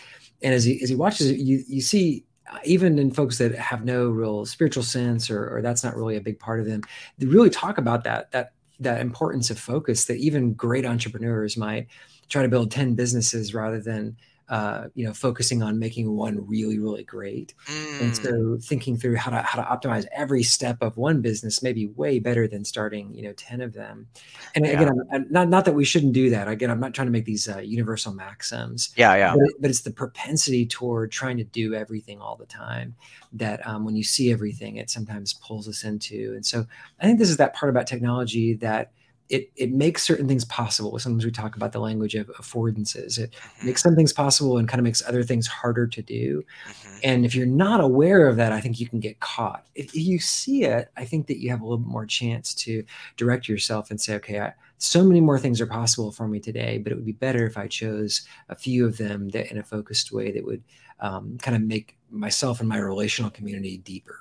And 0.42 0.55
as 0.55 0.64
he 0.64 0.83
as 0.83 0.88
he 0.88 0.96
watches 0.96 1.31
it, 1.31 1.38
you 1.38 1.62
you 1.68 1.81
see 1.81 2.24
uh, 2.50 2.59
even 2.64 2.98
in 2.98 3.11
folks 3.11 3.38
that 3.38 3.55
have 3.55 3.85
no 3.85 4.09
real 4.09 4.44
spiritual 4.44 4.83
sense 4.83 5.31
or, 5.31 5.57
or 5.57 5.62
that's 5.62 5.85
not 5.85 5.96
really 5.96 6.16
a 6.16 6.20
big 6.20 6.38
part 6.38 6.59
of 6.59 6.66
them 6.66 6.83
they 7.18 7.26
really 7.26 7.50
talk 7.50 7.79
about 7.79 8.03
that 8.05 8.31
that 8.33 8.53
that 8.81 9.00
importance 9.00 9.50
of 9.50 9.59
focus 9.59 10.07
that 10.07 10.16
even 10.16 10.55
great 10.55 10.85
entrepreneurs 10.85 11.57
might 11.57 11.87
try 12.29 12.42
to 12.42 12.48
build 12.48 12.70
10 12.70 12.94
businesses 12.94 13.55
rather 13.55 13.81
than 13.81 14.16
uh, 14.50 14.88
you 14.96 15.06
know, 15.06 15.14
focusing 15.14 15.62
on 15.62 15.78
making 15.78 16.10
one 16.10 16.44
really, 16.44 16.76
really 16.80 17.04
great. 17.04 17.54
Mm. 17.66 18.00
And 18.00 18.16
so 18.16 18.58
thinking 18.60 18.96
through 18.96 19.14
how 19.14 19.30
to 19.30 19.40
how 19.42 19.62
to 19.62 19.88
optimize 19.88 20.06
every 20.10 20.42
step 20.42 20.78
of 20.80 20.96
one 20.96 21.20
business 21.20 21.62
may 21.62 21.72
be 21.72 21.86
way 21.86 22.18
better 22.18 22.48
than 22.48 22.64
starting, 22.64 23.14
you 23.14 23.22
know, 23.22 23.32
10 23.34 23.60
of 23.60 23.72
them. 23.72 24.08
And 24.56 24.66
yeah. 24.66 24.72
again, 24.72 24.88
I'm, 24.88 25.02
I'm 25.12 25.26
not 25.30 25.48
not 25.48 25.64
that 25.66 25.74
we 25.74 25.84
shouldn't 25.84 26.14
do 26.14 26.30
that. 26.30 26.48
Again, 26.48 26.68
I'm 26.68 26.80
not 26.80 26.94
trying 26.94 27.06
to 27.06 27.12
make 27.12 27.26
these 27.26 27.48
uh, 27.48 27.58
universal 27.58 28.12
maxims. 28.12 28.92
Yeah, 28.96 29.14
yeah. 29.14 29.34
But, 29.34 29.60
but, 29.60 29.70
it's 29.70 29.82
the 29.82 29.92
propensity 29.92 30.66
toward 30.66 31.12
trying 31.12 31.36
to 31.36 31.44
do 31.44 31.74
everything 31.74 32.20
all 32.20 32.34
the 32.34 32.46
time 32.46 32.96
that 33.32 33.64
um, 33.64 33.84
when 33.84 33.94
you 33.94 34.02
see 34.02 34.32
everything, 34.32 34.76
it 34.76 34.90
sometimes 34.90 35.34
pulls 35.34 35.68
us 35.68 35.84
into. 35.84 36.32
And 36.34 36.44
so 36.44 36.66
I 36.98 37.04
think 37.04 37.20
this 37.20 37.30
is 37.30 37.36
that 37.36 37.54
part 37.54 37.70
about 37.70 37.86
technology 37.86 38.54
that 38.54 38.90
it 39.30 39.50
it 39.54 39.72
makes 39.72 40.02
certain 40.02 40.26
things 40.26 40.44
possible. 40.44 40.98
Sometimes 40.98 41.24
we 41.24 41.30
talk 41.30 41.56
about 41.56 41.72
the 41.72 41.78
language 41.78 42.16
of 42.16 42.26
affordances. 42.28 43.18
It 43.18 43.30
mm-hmm. 43.32 43.66
makes 43.66 43.82
some 43.82 43.94
things 43.94 44.12
possible 44.12 44.58
and 44.58 44.68
kind 44.68 44.80
of 44.80 44.84
makes 44.84 45.06
other 45.06 45.22
things 45.22 45.46
harder 45.46 45.86
to 45.86 46.02
do. 46.02 46.42
Mm-hmm. 46.68 46.98
And 47.04 47.24
if 47.24 47.34
you're 47.34 47.46
not 47.46 47.80
aware 47.80 48.26
of 48.26 48.36
that, 48.36 48.52
I 48.52 48.60
think 48.60 48.80
you 48.80 48.88
can 48.88 49.00
get 49.00 49.20
caught. 49.20 49.64
If 49.74 49.94
you 49.94 50.18
see 50.18 50.64
it, 50.64 50.90
I 50.96 51.04
think 51.04 51.28
that 51.28 51.40
you 51.40 51.50
have 51.50 51.60
a 51.60 51.64
little 51.64 51.78
bit 51.78 51.88
more 51.88 52.06
chance 52.06 52.54
to 52.56 52.84
direct 53.16 53.48
yourself 53.48 53.90
and 53.90 54.00
say, 54.00 54.16
okay, 54.16 54.40
I, 54.40 54.52
so 54.78 55.04
many 55.04 55.20
more 55.20 55.38
things 55.38 55.60
are 55.60 55.66
possible 55.66 56.10
for 56.10 56.26
me 56.26 56.40
today, 56.40 56.78
but 56.78 56.90
it 56.90 56.96
would 56.96 57.06
be 57.06 57.12
better 57.12 57.46
if 57.46 57.56
I 57.56 57.68
chose 57.68 58.22
a 58.48 58.56
few 58.56 58.84
of 58.84 58.96
them 58.96 59.28
that 59.30 59.50
in 59.50 59.58
a 59.58 59.62
focused 59.62 60.10
way 60.10 60.32
that 60.32 60.44
would 60.44 60.62
um, 60.98 61.38
kind 61.40 61.56
of 61.56 61.62
make 61.62 61.96
myself 62.10 62.60
and 62.60 62.68
my 62.68 62.78
relational 62.78 63.30
community 63.30 63.78
deeper. 63.78 64.18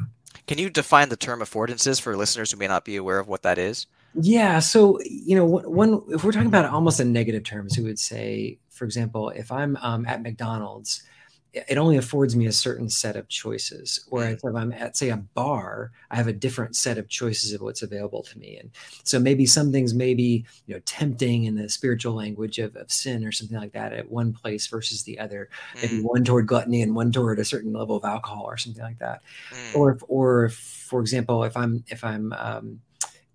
Can 0.47 0.57
you 0.57 0.69
define 0.69 1.09
the 1.09 1.15
term 1.15 1.39
affordances 1.39 1.99
for 1.99 2.15
listeners 2.15 2.51
who 2.51 2.57
may 2.57 2.67
not 2.67 2.85
be 2.85 2.95
aware 2.95 3.19
of 3.19 3.27
what 3.27 3.41
that 3.41 3.57
is? 3.57 3.87
Yeah. 4.15 4.59
So, 4.59 4.99
you 5.03 5.35
know, 5.35 5.45
one, 5.45 6.01
if 6.09 6.23
we're 6.23 6.31
talking 6.31 6.47
about 6.47 6.65
almost 6.65 6.99
in 6.99 7.13
negative 7.13 7.43
terms, 7.43 7.77
we 7.77 7.83
would 7.83 7.99
say, 7.99 8.57
for 8.69 8.85
example, 8.85 9.29
if 9.29 9.51
I'm 9.51 9.77
um, 9.81 10.05
at 10.05 10.21
McDonald's, 10.21 11.03
it 11.51 11.79
only 11.79 11.97
affords 11.97 12.35
me 12.35 12.45
a 12.45 12.51
certain 12.51 12.89
set 12.89 13.15
of 13.15 13.27
choices. 13.27 14.05
Whereas 14.09 14.39
if 14.43 14.55
I'm 14.55 14.71
at, 14.71 14.95
say, 14.95 15.09
a 15.09 15.17
bar, 15.17 15.91
I 16.11 16.15
have 16.15 16.27
a 16.27 16.33
different 16.33 16.75
set 16.75 16.99
of 16.99 17.07
choices 17.07 17.53
of 17.53 17.61
what's 17.61 17.81
available 17.81 18.21
to 18.21 18.37
me. 18.37 18.57
And 18.57 18.69
so 19.03 19.19
maybe 19.19 19.47
some 19.47 19.71
things 19.71 19.95
may 19.95 20.13
be, 20.13 20.45
you 20.67 20.75
know, 20.75 20.81
tempting 20.85 21.45
in 21.45 21.55
the 21.55 21.67
spiritual 21.67 22.13
language 22.13 22.59
of, 22.59 22.75
of 22.75 22.91
sin 22.91 23.25
or 23.25 23.31
something 23.31 23.57
like 23.57 23.73
that 23.73 23.93
at 23.93 24.11
one 24.11 24.31
place 24.31 24.67
versus 24.67 25.03
the 25.03 25.17
other. 25.17 25.49
Mm. 25.77 25.81
Maybe 25.81 26.01
one 26.03 26.23
toward 26.23 26.45
gluttony 26.45 26.83
and 26.83 26.95
one 26.95 27.11
toward 27.11 27.39
a 27.39 27.45
certain 27.45 27.73
level 27.73 27.95
of 27.95 28.05
alcohol 28.05 28.43
or 28.45 28.57
something 28.57 28.83
like 28.83 28.99
that. 28.99 29.21
Mm. 29.51 29.75
Or, 29.75 29.91
if, 29.93 30.03
or 30.07 30.45
if, 30.45 30.53
for 30.55 31.01
example, 31.01 31.43
if 31.43 31.57
I'm 31.57 31.83
if 31.87 32.03
I'm 32.03 32.31
um, 32.33 32.79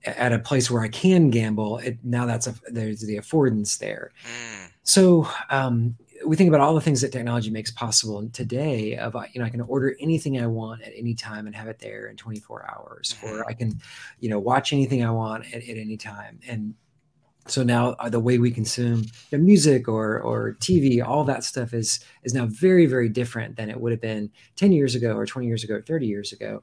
at 0.05 0.33
a 0.33 0.38
place 0.38 0.71
where 0.71 0.83
I 0.83 0.88
can 0.88 1.31
gamble, 1.31 1.79
it, 1.79 1.99
now 2.03 2.27
that's 2.27 2.47
a 2.47 2.55
there's 2.69 3.01
the 3.01 3.17
affordance 3.17 3.79
there. 3.79 4.12
Mm. 4.25 4.71
So 4.83 5.29
um, 5.51 5.97
we 6.27 6.37
think 6.37 6.49
about 6.49 6.61
all 6.61 6.75
the 6.75 6.81
things 6.81 7.01
that 7.01 7.12
technology 7.12 7.51
makes 7.51 7.71
possible 7.71 8.29
today. 8.33 8.97
Of 8.97 9.17
you 9.33 9.40
know, 9.40 9.47
I 9.47 9.51
can 9.51 9.62
order 9.62 9.97
anything 10.01 10.40
I 10.40 10.47
want 10.47 10.83
at 10.83 10.93
any 10.97 11.14
time 11.14 11.47
and 11.47 11.55
have 11.55 11.69
it 11.69 11.79
there 11.79 12.07
in 12.07 12.17
24 12.17 12.71
hours, 12.71 13.14
mm. 13.21 13.29
or 13.29 13.33
mm-hmm. 13.40 13.49
I 13.49 13.53
can, 13.55 13.81
you 14.21 14.29
know, 14.29 14.38
watch 14.38 14.73
anything 14.73 15.05
I 15.05 15.11
want 15.11 15.47
at, 15.53 15.62
at 15.62 15.77
any 15.77 15.97
time. 15.97 16.40
And 16.49 16.75
so 17.47 17.62
now 17.62 17.90
uh, 17.99 18.09
the 18.09 18.21
way 18.21 18.38
we 18.38 18.51
consume 18.51 19.05
the 19.31 19.38
music 19.38 19.87
or 19.88 20.19
or 20.21 20.57
TV, 20.61 21.07
all 21.07 21.25
that 21.25 21.45
stuff 21.45 21.75
is 21.75 22.01
is 22.23 22.35
now 22.35 22.47
very 22.47 22.87
very 22.87 23.09
different 23.09 23.57
than 23.57 23.71
it 23.71 23.81
would 23.81 23.93
have 23.93 24.01
been 24.01 24.31
10 24.57 24.73
years 24.73 24.95
ago 24.95 25.14
or 25.14 25.27
20 25.27 25.47
years 25.47 25.64
ago 25.64 25.75
or 25.75 25.83
30 25.83 26.07
years 26.07 26.33
ago 26.33 26.62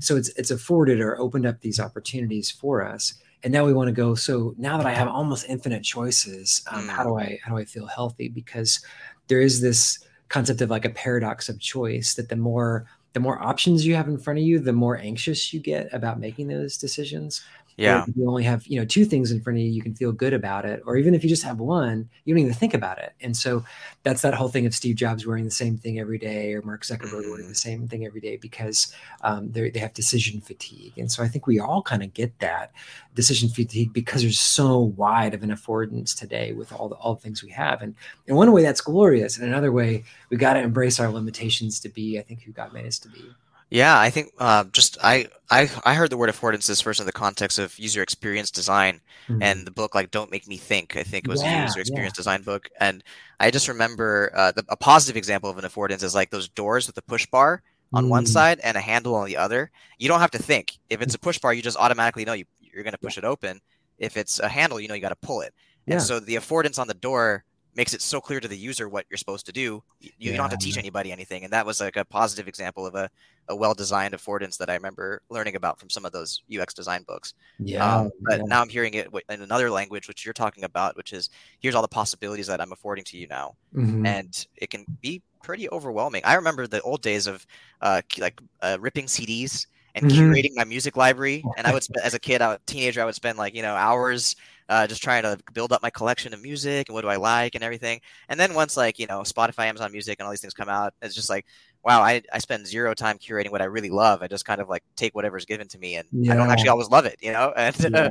so 0.00 0.16
it's 0.16 0.28
it's 0.30 0.50
afforded 0.50 1.00
or 1.00 1.18
opened 1.18 1.46
up 1.46 1.60
these 1.60 1.80
opportunities 1.80 2.50
for 2.50 2.84
us. 2.84 3.14
And 3.42 3.52
now 3.52 3.66
we 3.66 3.74
want 3.74 3.88
to 3.88 3.92
go 3.92 4.14
so 4.14 4.54
now 4.56 4.78
that 4.78 4.86
i 4.86 4.92
have 4.92 5.06
almost 5.06 5.50
infinite 5.50 5.82
choices 5.82 6.64
um, 6.70 6.84
mm. 6.84 6.88
how 6.88 7.04
do 7.04 7.18
i 7.18 7.38
how 7.42 7.50
do 7.50 7.58
i 7.58 7.64
feel 7.64 7.86
healthy? 7.86 8.28
Because 8.28 8.80
there 9.28 9.40
is 9.40 9.60
this 9.60 9.98
concept 10.28 10.60
of 10.62 10.70
like 10.70 10.84
a 10.84 10.90
paradox 10.90 11.48
of 11.48 11.60
choice 11.60 12.14
that 12.14 12.28
the 12.28 12.36
more 12.36 12.86
the 13.12 13.20
more 13.20 13.40
options 13.40 13.86
you 13.86 13.94
have 13.94 14.08
in 14.08 14.18
front 14.18 14.38
of 14.38 14.44
you 14.44 14.58
the 14.58 14.72
more 14.72 14.96
anxious 14.98 15.52
you 15.52 15.60
get 15.60 15.92
about 15.92 16.18
making 16.18 16.48
those 16.48 16.78
decisions 16.78 17.44
yeah. 17.76 18.04
you 18.14 18.28
only 18.28 18.44
have, 18.44 18.66
you 18.66 18.78
know, 18.78 18.84
two 18.84 19.04
things 19.04 19.30
in 19.30 19.40
front 19.40 19.58
of 19.58 19.64
you, 19.64 19.70
you 19.70 19.82
can 19.82 19.94
feel 19.94 20.12
good 20.12 20.32
about 20.32 20.64
it. 20.64 20.82
Or 20.86 20.96
even 20.96 21.14
if 21.14 21.22
you 21.22 21.28
just 21.28 21.42
have 21.42 21.58
one, 21.58 22.08
you 22.24 22.34
don't 22.34 22.40
even 22.40 22.54
think 22.54 22.74
about 22.74 22.98
it. 22.98 23.12
And 23.20 23.36
so 23.36 23.64
that's 24.04 24.22
that 24.22 24.34
whole 24.34 24.48
thing 24.48 24.66
of 24.66 24.74
Steve 24.74 24.96
Jobs 24.96 25.26
wearing 25.26 25.44
the 25.44 25.50
same 25.50 25.76
thing 25.76 25.98
every 25.98 26.18
day 26.18 26.54
or 26.54 26.62
Mark 26.62 26.82
Zuckerberg 26.82 27.22
mm-hmm. 27.22 27.30
wearing 27.30 27.48
the 27.48 27.54
same 27.54 27.88
thing 27.88 28.06
every 28.06 28.20
day 28.20 28.36
because 28.36 28.94
um, 29.22 29.50
they 29.50 29.70
have 29.78 29.92
decision 29.92 30.40
fatigue. 30.40 30.92
And 30.96 31.10
so 31.10 31.22
I 31.22 31.28
think 31.28 31.46
we 31.46 31.58
all 31.58 31.82
kind 31.82 32.02
of 32.02 32.14
get 32.14 32.38
that 32.38 32.72
decision 33.14 33.48
fatigue 33.48 33.92
because 33.92 34.22
there's 34.22 34.40
so 34.40 34.78
wide 34.78 35.34
of 35.34 35.42
an 35.42 35.50
affordance 35.50 36.16
today 36.16 36.52
with 36.52 36.72
all 36.72 36.88
the, 36.88 36.96
all 36.96 37.14
the 37.14 37.20
things 37.20 37.42
we 37.42 37.50
have. 37.50 37.82
And 37.82 37.94
in 38.26 38.36
one 38.36 38.52
way 38.52 38.62
that's 38.62 38.80
glorious. 38.80 39.36
And 39.36 39.46
another 39.46 39.72
way, 39.72 40.04
we 40.30 40.36
got 40.36 40.54
to 40.54 40.60
embrace 40.60 41.00
our 41.00 41.08
limitations 41.08 41.80
to 41.80 41.88
be, 41.88 42.18
I 42.18 42.22
think, 42.22 42.42
who 42.42 42.52
God 42.52 42.72
made 42.72 42.86
us 42.86 42.98
to 43.00 43.08
be. 43.08 43.24
Yeah, 43.70 43.98
I 43.98 44.10
think 44.10 44.30
uh, 44.38 44.64
just 44.72 44.98
I, 45.02 45.26
I 45.50 45.68
I 45.84 45.94
heard 45.94 46.10
the 46.10 46.16
word 46.16 46.30
affordances 46.30 46.82
first 46.82 47.00
in 47.00 47.06
the 47.06 47.12
context 47.12 47.58
of 47.58 47.76
user 47.78 48.02
experience 48.02 48.50
design, 48.50 49.00
mm-hmm. 49.28 49.42
and 49.42 49.66
the 49.66 49.70
book 49.70 49.94
like 49.94 50.10
"Don't 50.10 50.30
Make 50.30 50.46
Me 50.46 50.56
Think." 50.56 50.96
I 50.96 51.02
think 51.02 51.26
it 51.26 51.30
was 51.30 51.42
yeah, 51.42 51.62
a 51.62 51.66
user 51.66 51.80
experience 51.80 52.12
yeah. 52.14 52.20
design 52.20 52.42
book, 52.42 52.68
and 52.78 53.02
I 53.40 53.50
just 53.50 53.66
remember 53.66 54.30
uh, 54.34 54.52
the, 54.52 54.64
a 54.68 54.76
positive 54.76 55.16
example 55.16 55.50
of 55.50 55.58
an 55.58 55.64
affordance 55.64 56.02
is 56.02 56.14
like 56.14 56.30
those 56.30 56.48
doors 56.48 56.86
with 56.86 56.94
the 56.94 57.02
push 57.02 57.26
bar 57.26 57.62
on 57.92 58.06
mm. 58.06 58.10
one 58.10 58.26
side 58.26 58.60
and 58.62 58.76
a 58.76 58.80
handle 58.80 59.14
on 59.14 59.26
the 59.26 59.36
other. 59.36 59.70
You 59.98 60.08
don't 60.08 60.20
have 60.20 60.32
to 60.32 60.42
think. 60.42 60.78
If 60.90 61.00
it's 61.00 61.14
a 61.14 61.18
push 61.18 61.38
bar, 61.38 61.54
you 61.54 61.62
just 61.62 61.78
automatically 61.78 62.24
know 62.24 62.34
you, 62.34 62.44
you're 62.60 62.84
going 62.84 62.92
to 62.92 62.98
push 62.98 63.18
it 63.18 63.24
open. 63.24 63.60
If 63.98 64.16
it's 64.16 64.40
a 64.40 64.48
handle, 64.48 64.80
you 64.80 64.88
know 64.88 64.94
you 64.94 65.00
got 65.00 65.08
to 65.10 65.16
pull 65.16 65.40
it. 65.40 65.54
Yeah. 65.86 65.94
And 65.94 66.02
so 66.02 66.20
the 66.20 66.36
affordance 66.36 66.78
on 66.78 66.88
the 66.88 66.94
door 66.94 67.44
makes 67.76 67.94
it 67.94 68.00
so 68.02 68.20
clear 68.20 68.40
to 68.40 68.48
the 68.48 68.56
user 68.56 68.88
what 68.88 69.06
you're 69.10 69.18
supposed 69.18 69.46
to 69.46 69.52
do. 69.52 69.82
You, 70.00 70.10
yeah, 70.18 70.30
you 70.30 70.36
don't 70.36 70.48
have 70.48 70.58
to 70.58 70.64
teach 70.64 70.78
anybody 70.78 71.12
anything. 71.12 71.44
And 71.44 71.52
that 71.52 71.66
was 71.66 71.80
like 71.80 71.96
a 71.96 72.04
positive 72.04 72.48
example 72.48 72.86
of 72.86 72.94
a, 72.94 73.10
a 73.48 73.56
well 73.56 73.74
designed 73.74 74.14
affordance 74.14 74.56
that 74.58 74.70
I 74.70 74.74
remember 74.74 75.22
learning 75.28 75.56
about 75.56 75.78
from 75.78 75.90
some 75.90 76.04
of 76.04 76.12
those 76.12 76.42
UX 76.54 76.74
design 76.74 77.04
books. 77.06 77.34
Yeah. 77.58 77.98
Um, 77.98 78.10
but 78.20 78.38
yeah. 78.38 78.44
now 78.46 78.62
I'm 78.62 78.68
hearing 78.68 78.94
it 78.94 79.08
in 79.28 79.42
another 79.42 79.70
language, 79.70 80.08
which 80.08 80.24
you're 80.24 80.34
talking 80.34 80.64
about, 80.64 80.96
which 80.96 81.12
is 81.12 81.30
here's 81.60 81.74
all 81.74 81.82
the 81.82 81.88
possibilities 81.88 82.46
that 82.46 82.60
I'm 82.60 82.72
affording 82.72 83.04
to 83.04 83.18
you 83.18 83.26
now. 83.26 83.56
Mm-hmm. 83.74 84.06
And 84.06 84.46
it 84.56 84.70
can 84.70 84.84
be 85.00 85.22
pretty 85.42 85.68
overwhelming. 85.70 86.22
I 86.24 86.34
remember 86.34 86.66
the 86.66 86.80
old 86.82 87.02
days 87.02 87.26
of 87.26 87.46
uh, 87.80 88.02
like 88.18 88.40
uh, 88.62 88.78
ripping 88.80 89.06
CDs 89.06 89.66
and 89.94 90.06
mm-hmm. 90.06 90.32
curating 90.32 90.52
my 90.54 90.64
music 90.64 90.96
library. 90.96 91.44
And 91.56 91.66
I 91.66 91.72
would, 91.72 91.82
spend, 91.82 92.04
as 92.04 92.14
a 92.14 92.18
kid, 92.18 92.40
a 92.40 92.58
teenager, 92.66 93.02
I 93.02 93.04
would 93.04 93.14
spend 93.14 93.38
like 93.38 93.54
you 93.54 93.62
know 93.62 93.74
hours 93.74 94.36
uh, 94.68 94.86
just 94.86 95.02
trying 95.02 95.22
to 95.22 95.38
build 95.52 95.72
up 95.72 95.82
my 95.82 95.90
collection 95.90 96.32
of 96.32 96.42
music 96.42 96.88
and 96.88 96.94
what 96.94 97.02
do 97.02 97.08
I 97.08 97.16
like 97.16 97.54
and 97.54 97.62
everything. 97.62 98.00
And 98.28 98.38
then 98.40 98.54
once 98.54 98.76
like 98.76 98.98
you 98.98 99.06
know 99.06 99.20
Spotify, 99.20 99.66
Amazon 99.66 99.92
Music, 99.92 100.18
and 100.18 100.26
all 100.26 100.32
these 100.32 100.40
things 100.40 100.54
come 100.54 100.68
out, 100.68 100.94
it's 101.02 101.14
just 101.14 101.30
like 101.30 101.46
wow, 101.84 102.00
I, 102.00 102.22
I 102.32 102.38
spend 102.38 102.66
zero 102.66 102.94
time 102.94 103.18
curating 103.18 103.50
what 103.50 103.60
I 103.60 103.66
really 103.66 103.90
love. 103.90 104.22
I 104.22 104.26
just 104.26 104.46
kind 104.46 104.60
of 104.60 104.68
like 104.68 104.82
take 104.96 105.14
whatever's 105.14 105.44
given 105.44 105.68
to 105.68 105.78
me, 105.78 105.96
and 105.96 106.08
yeah. 106.12 106.32
I 106.32 106.36
don't 106.36 106.50
actually 106.50 106.70
always 106.70 106.88
love 106.88 107.04
it, 107.04 107.16
you 107.20 107.32
know. 107.32 107.52
And 107.56 107.76
yeah. 107.92 108.08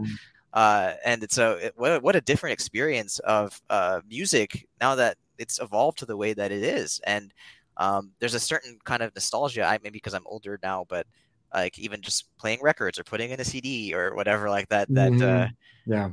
uh, 0.54 0.94
and 1.04 1.24
it's 1.24 1.36
so 1.36 1.54
it, 1.54 1.74
what, 1.76 2.04
what 2.04 2.16
a 2.16 2.22
different 2.22 2.54
experience 2.54 3.20
of 3.20 3.60
uh, 3.70 4.02
music 4.08 4.68
now 4.80 4.96
that 4.96 5.18
it's 5.39 5.60
evolved 5.60 5.98
to 6.00 6.06
the 6.06 6.16
way 6.16 6.34
that 6.34 6.52
it 6.52 6.63
is, 6.63 7.02
and 7.06 7.34
um, 7.78 8.12
there's 8.20 8.36
a 8.36 8.39
certain 8.39 8.78
kind 8.84 9.02
of 9.02 9.13
nostalgia. 9.16 9.63
I 9.63 9.80
maybe 9.84 9.94
because 9.98 10.13
I'm 10.13 10.28
older 10.28 10.60
now, 10.62 10.86
but 10.88 11.08
like 11.54 11.78
even 11.80 12.02
just 12.02 12.36
playing 12.38 12.60
records 12.62 13.00
or 13.00 13.04
putting 13.04 13.32
in 13.32 13.39
a 13.39 13.46
CD 13.46 13.94
or 13.94 14.16
whatever 14.16 14.50
like 14.50 14.70
that. 14.70 14.88
That 14.94 15.12
uh, 15.12 15.16
mm-hmm. 15.16 15.44
uh, 15.44 15.48
yeah, 15.86 16.10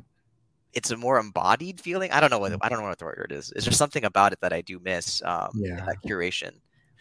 it's 0.72 0.90
a 0.90 0.96
more 0.96 1.18
embodied 1.18 1.80
feeling. 1.80 2.11
I 2.12 2.20
don't 2.20 2.30
know 2.30 2.38
what 2.38 2.52
I 2.61 2.68
don't 2.68 2.80
know 2.80 2.88
what 2.88 2.98
the 2.98 3.04
word 3.04 3.33
is. 3.35 3.52
Is 3.52 3.64
there 3.64 3.72
something 3.72 4.04
about 4.04 4.33
it 4.33 4.40
that 4.40 4.52
I 4.52 4.61
do 4.61 4.78
miss? 4.78 5.22
Um, 5.24 5.50
yeah, 5.54 5.85
that 5.87 5.96
curation 6.04 6.52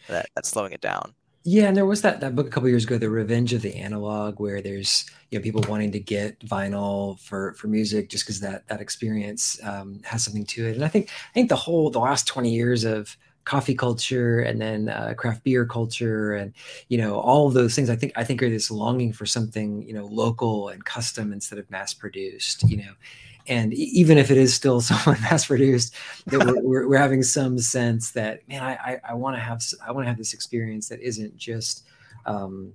that 0.08 0.28
that's 0.34 0.48
slowing 0.48 0.72
it 0.72 0.80
down. 0.80 1.14
Yeah, 1.42 1.68
and 1.68 1.76
there 1.76 1.86
was 1.86 2.02
that 2.02 2.20
that 2.20 2.36
book 2.36 2.48
a 2.48 2.50
couple 2.50 2.68
years 2.68 2.84
ago, 2.84 2.98
The 2.98 3.08
Revenge 3.08 3.54
of 3.54 3.62
the 3.62 3.74
Analog, 3.76 4.40
where 4.40 4.60
there's 4.60 5.06
you 5.30 5.38
know 5.38 5.42
people 5.42 5.64
wanting 5.68 5.92
to 5.92 6.00
get 6.00 6.38
vinyl 6.40 7.18
for 7.20 7.54
for 7.54 7.68
music 7.68 8.10
just 8.10 8.24
because 8.24 8.40
that 8.40 8.68
that 8.68 8.80
experience 8.80 9.58
um, 9.64 10.00
has 10.04 10.22
something 10.24 10.44
to 10.46 10.66
it. 10.66 10.74
And 10.74 10.84
I 10.84 10.88
think 10.88 11.08
I 11.30 11.32
think 11.32 11.48
the 11.48 11.56
whole 11.56 11.90
the 11.90 11.98
last 11.98 12.26
twenty 12.26 12.52
years 12.52 12.84
of 12.84 13.16
coffee 13.44 13.74
culture 13.74 14.40
and 14.40 14.60
then 14.60 14.90
uh, 14.90 15.14
craft 15.16 15.42
beer 15.42 15.64
culture 15.64 16.34
and 16.34 16.52
you 16.88 16.98
know 16.98 17.18
all 17.18 17.48
of 17.48 17.54
those 17.54 17.74
things 17.74 17.88
i 17.88 17.96
think 17.96 18.12
i 18.14 18.22
think 18.22 18.42
are 18.42 18.50
this 18.50 18.70
longing 18.70 19.12
for 19.12 19.24
something 19.24 19.82
you 19.82 19.94
know 19.94 20.04
local 20.04 20.68
and 20.68 20.84
custom 20.84 21.32
instead 21.32 21.58
of 21.58 21.68
mass 21.70 21.94
produced 21.94 22.62
you 22.68 22.76
know 22.76 22.92
and 23.46 23.72
even 23.74 24.18
if 24.18 24.30
it 24.30 24.36
is 24.36 24.54
still 24.54 24.80
somewhat 24.80 25.20
mass 25.20 25.46
produced 25.46 25.94
that 26.26 26.44
we're, 26.44 26.60
we're, 26.62 26.88
we're, 26.88 26.98
having 26.98 27.22
some 27.22 27.58
sense 27.58 28.12
that 28.12 28.46
man 28.48 28.62
i 28.62 28.72
i, 28.74 29.00
I 29.10 29.14
want 29.14 29.36
to 29.36 29.40
have 29.40 29.62
i 29.86 29.92
want 29.92 30.04
to 30.04 30.08
have 30.08 30.18
this 30.18 30.34
experience 30.34 30.88
that 30.88 31.00
isn't 31.00 31.36
just 31.36 31.84
um 32.26 32.72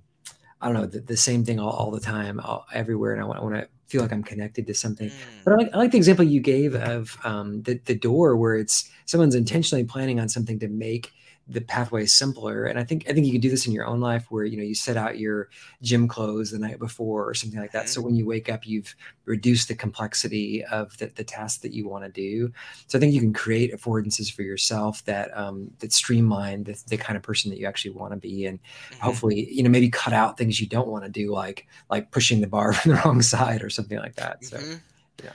i 0.62 0.68
don't 0.68 0.76
know 0.76 0.86
the, 0.86 1.00
the 1.00 1.18
same 1.18 1.44
thing 1.44 1.60
all, 1.60 1.72
all 1.72 1.92
the 1.92 2.00
time 2.00 2.40
all, 2.40 2.66
everywhere 2.74 3.14
and 3.14 3.22
i 3.22 3.26
want, 3.26 3.40
I 3.40 3.44
want 3.44 3.56
to 3.56 3.68
feel 3.88 4.02
like 4.02 4.12
i'm 4.12 4.24
connected 4.24 4.66
to 4.68 4.74
something 4.74 5.10
mm. 5.10 5.44
but 5.44 5.54
I 5.54 5.56
like, 5.58 5.70
I 5.74 5.78
like 5.78 5.92
the 5.92 5.98
example 5.98 6.26
you 6.26 6.40
gave 6.40 6.76
of 6.76 7.18
um 7.24 7.62
the, 7.64 7.80
the 7.86 7.96
door 7.96 8.36
where 8.36 8.56
it's 8.56 8.90
someone's 9.06 9.36
intentionally 9.36 9.84
planning 9.84 10.20
on 10.20 10.30
something 10.30 10.60
to 10.60 10.68
make 10.68 11.12
the 11.48 11.62
pathway 11.62 12.04
is 12.04 12.14
simpler 12.14 12.66
and 12.66 12.80
i 12.80 12.84
think 12.84 13.06
i 13.08 13.14
think 13.14 13.26
you 13.26 13.32
can 13.32 13.42
do 13.42 13.50
this 13.50 13.68
in 13.68 13.74
your 13.74 13.86
own 13.86 14.00
life 14.00 14.26
where 14.30 14.46
you 14.46 14.58
know 14.58 14.64
you 14.64 14.74
set 14.74 14.98
out 14.98 15.20
your 15.20 15.48
gym 15.82 16.08
clothes 16.08 16.52
the 16.52 16.58
night 16.58 16.80
before 16.80 17.28
or 17.28 17.34
something 17.34 17.60
like 17.60 17.72
that 17.72 17.84
mm-hmm. 17.84 17.90
so 17.90 18.02
when 18.02 18.16
you 18.16 18.26
wake 18.26 18.50
up 18.50 18.66
you've 18.66 18.96
reduced 19.26 19.68
the 19.68 19.76
complexity 19.76 20.64
of 20.66 20.98
the, 20.98 21.08
the 21.16 21.24
task 21.24 21.62
that 21.62 21.72
you 21.72 21.88
want 21.88 22.04
to 22.04 22.10
do 22.10 22.52
so 22.88 22.98
i 22.98 23.00
think 23.00 23.14
you 23.14 23.20
can 23.20 23.34
create 23.34 23.74
affordances 23.74 24.32
for 24.32 24.42
yourself 24.42 25.06
that 25.06 25.36
um, 25.38 25.70
that 25.80 25.94
streamline 25.94 26.64
the, 26.64 26.82
the 26.88 26.98
kind 26.98 27.16
of 27.16 27.22
person 27.22 27.52
that 27.52 27.60
you 27.60 27.68
actually 27.68 27.92
want 27.92 28.12
to 28.12 28.18
be 28.18 28.46
and 28.46 28.60
mm-hmm. 28.60 29.02
hopefully 29.02 29.48
you 29.52 29.62
know 29.62 29.70
maybe 29.70 29.90
cut 29.90 30.14
out 30.14 30.38
things 30.38 30.60
you 30.60 30.68
don't 30.68 30.88
want 30.88 31.04
to 31.04 31.10
do 31.12 31.32
like 31.32 31.68
like 31.90 32.10
pushing 32.12 32.42
the 32.42 32.48
bar 32.48 32.74
from 32.74 32.94
the 32.94 33.02
wrong 33.06 33.22
side 33.22 33.62
or 33.62 33.70
something 33.70 34.00
like 34.00 34.16
that 34.16 34.44
so 34.44 34.58
mm-hmm. 34.58 34.76
yeah 35.24 35.32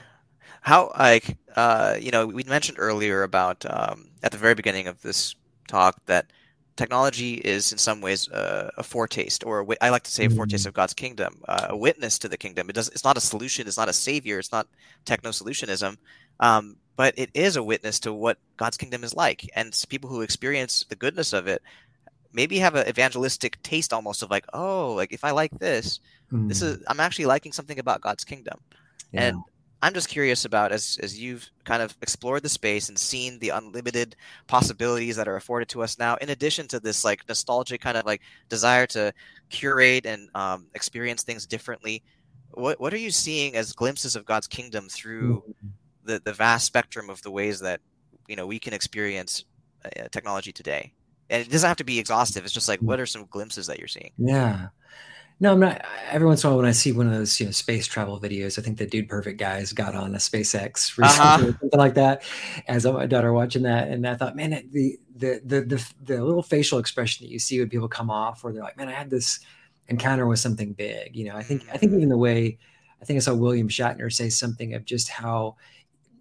how 0.59 0.91
like 0.99 1.37
uh 1.55 1.95
you 1.99 2.11
know 2.11 2.27
we 2.27 2.43
mentioned 2.43 2.77
earlier 2.79 3.23
about 3.23 3.65
um 3.69 4.09
at 4.23 4.33
the 4.33 4.37
very 4.37 4.55
beginning 4.55 4.87
of 4.87 5.01
this 5.01 5.35
talk 5.67 5.97
that 6.05 6.31
technology 6.75 7.35
is 7.35 7.71
in 7.71 7.77
some 7.77 8.01
ways 8.01 8.29
uh, 8.29 8.71
a 8.77 8.83
foretaste, 8.83 9.45
or 9.45 9.61
a, 9.61 9.65
I 9.81 9.89
like 9.89 10.03
to 10.03 10.11
say 10.11 10.25
a 10.25 10.29
foretaste 10.29 10.65
mm. 10.65 10.69
of 10.69 10.73
God's 10.73 10.93
kingdom, 10.93 11.41
uh, 11.47 11.67
a 11.69 11.77
witness 11.77 12.17
to 12.19 12.29
the 12.29 12.37
kingdom. 12.37 12.69
It 12.69 12.73
does. 12.73 12.89
It's 12.89 13.03
not 13.03 13.17
a 13.17 13.21
solution. 13.21 13.67
It's 13.67 13.77
not 13.77 13.89
a 13.89 13.93
savior. 13.93 14.39
It's 14.39 14.51
not 14.51 14.67
techno 15.05 15.31
solutionism, 15.31 15.97
um, 16.39 16.77
but 16.95 17.13
it 17.17 17.29
is 17.33 17.55
a 17.55 17.63
witness 17.63 17.99
to 18.01 18.13
what 18.13 18.37
God's 18.57 18.77
kingdom 18.77 19.03
is 19.03 19.13
like. 19.13 19.49
And 19.55 19.77
people 19.89 20.09
who 20.09 20.21
experience 20.21 20.85
the 20.89 20.95
goodness 20.95 21.33
of 21.33 21.47
it 21.47 21.61
maybe 22.33 22.57
have 22.59 22.75
an 22.75 22.87
evangelistic 22.87 23.61
taste, 23.61 23.93
almost 23.93 24.23
of 24.23 24.31
like, 24.31 24.45
oh, 24.53 24.93
like 24.93 25.11
if 25.11 25.23
I 25.23 25.31
like 25.31 25.51
this, 25.59 25.99
mm. 26.31 26.47
this 26.47 26.61
is 26.61 26.83
I'm 26.87 26.99
actually 26.99 27.25
liking 27.25 27.51
something 27.51 27.79
about 27.79 28.01
God's 28.01 28.23
kingdom. 28.23 28.59
Yeah. 29.11 29.23
And 29.23 29.37
I'm 29.81 29.93
just 29.93 30.09
curious 30.09 30.45
about 30.45 30.71
as 30.71 30.99
as 31.01 31.19
you've 31.19 31.49
kind 31.63 31.81
of 31.81 31.95
explored 32.01 32.43
the 32.43 32.49
space 32.49 32.89
and 32.89 32.97
seen 32.97 33.39
the 33.39 33.49
unlimited 33.49 34.15
possibilities 34.47 35.15
that 35.15 35.27
are 35.27 35.37
afforded 35.37 35.69
to 35.69 35.81
us 35.81 35.97
now, 35.97 36.15
in 36.15 36.29
addition 36.29 36.67
to 36.69 36.79
this 36.79 37.03
like 37.03 37.27
nostalgic 37.27 37.81
kind 37.81 37.97
of 37.97 38.05
like 38.05 38.21
desire 38.47 38.85
to 38.87 39.11
curate 39.49 40.05
and 40.05 40.29
um, 40.35 40.67
experience 40.75 41.23
things 41.23 41.47
differently. 41.47 42.03
What 42.51 42.79
what 42.79 42.93
are 42.93 42.97
you 42.97 43.11
seeing 43.11 43.55
as 43.55 43.73
glimpses 43.73 44.15
of 44.15 44.25
God's 44.25 44.47
kingdom 44.47 44.87
through 44.87 45.37
mm-hmm. 45.37 45.67
the 46.03 46.21
the 46.23 46.33
vast 46.33 46.65
spectrum 46.65 47.09
of 47.09 47.21
the 47.23 47.31
ways 47.31 47.59
that 47.61 47.81
you 48.27 48.35
know 48.35 48.45
we 48.45 48.59
can 48.59 48.73
experience 48.73 49.45
uh, 49.83 50.07
technology 50.11 50.51
today? 50.51 50.93
And 51.31 51.41
it 51.41 51.49
doesn't 51.49 51.67
have 51.67 51.77
to 51.77 51.83
be 51.83 51.97
exhaustive. 51.97 52.43
It's 52.43 52.53
just 52.53 52.67
like 52.67 52.81
what 52.81 52.99
are 52.99 53.07
some 53.07 53.25
glimpses 53.31 53.65
that 53.65 53.79
you're 53.79 53.87
seeing? 53.87 54.11
Yeah. 54.17 54.67
No, 55.41 55.53
I'm 55.53 55.59
not. 55.59 55.83
Every 56.11 56.27
once 56.27 56.43
in 56.43 56.47
a 56.47 56.51
while, 56.51 56.59
when 56.59 56.67
I 56.67 56.71
see 56.71 56.91
one 56.91 57.07
of 57.07 57.13
those, 57.13 57.39
you 57.39 57.47
know, 57.47 57.51
space 57.51 57.87
travel 57.87 58.19
videos, 58.19 58.59
I 58.59 58.61
think 58.61 58.77
the 58.77 58.85
dude 58.85 59.09
perfect 59.09 59.39
guys 59.39 59.73
got 59.73 59.95
on 59.95 60.13
a 60.13 60.19
SpaceX 60.19 60.95
recently 60.99 61.05
uh-huh. 61.07 61.47
or 61.47 61.57
something 61.59 61.79
like 61.79 61.95
that. 61.95 62.21
As 62.67 62.85
my 62.85 63.07
daughter 63.07 63.33
watching 63.33 63.63
that, 63.63 63.87
and 63.87 64.07
I 64.07 64.13
thought, 64.15 64.35
man, 64.35 64.51
the, 64.71 64.99
the 65.15 65.41
the 65.43 65.61
the 65.61 65.93
the 66.03 66.23
little 66.23 66.43
facial 66.43 66.77
expression 66.77 67.25
that 67.25 67.31
you 67.31 67.39
see 67.39 67.59
when 67.59 67.69
people 67.69 67.87
come 67.87 68.11
off, 68.11 68.43
where 68.43 68.53
they're 68.53 68.61
like, 68.61 68.77
man, 68.77 68.87
I 68.87 68.91
had 68.93 69.09
this 69.09 69.39
encounter 69.87 70.27
with 70.27 70.37
something 70.37 70.73
big. 70.73 71.15
You 71.15 71.25
know, 71.25 71.35
I 71.35 71.41
think 71.41 71.63
I 71.73 71.77
think 71.77 71.93
even 71.93 72.09
the 72.09 72.19
way 72.19 72.59
I 73.01 73.05
think 73.05 73.17
I 73.17 73.21
saw 73.21 73.33
William 73.33 73.67
Shatner 73.67 74.13
say 74.13 74.29
something 74.29 74.75
of 74.75 74.85
just 74.85 75.09
how 75.09 75.55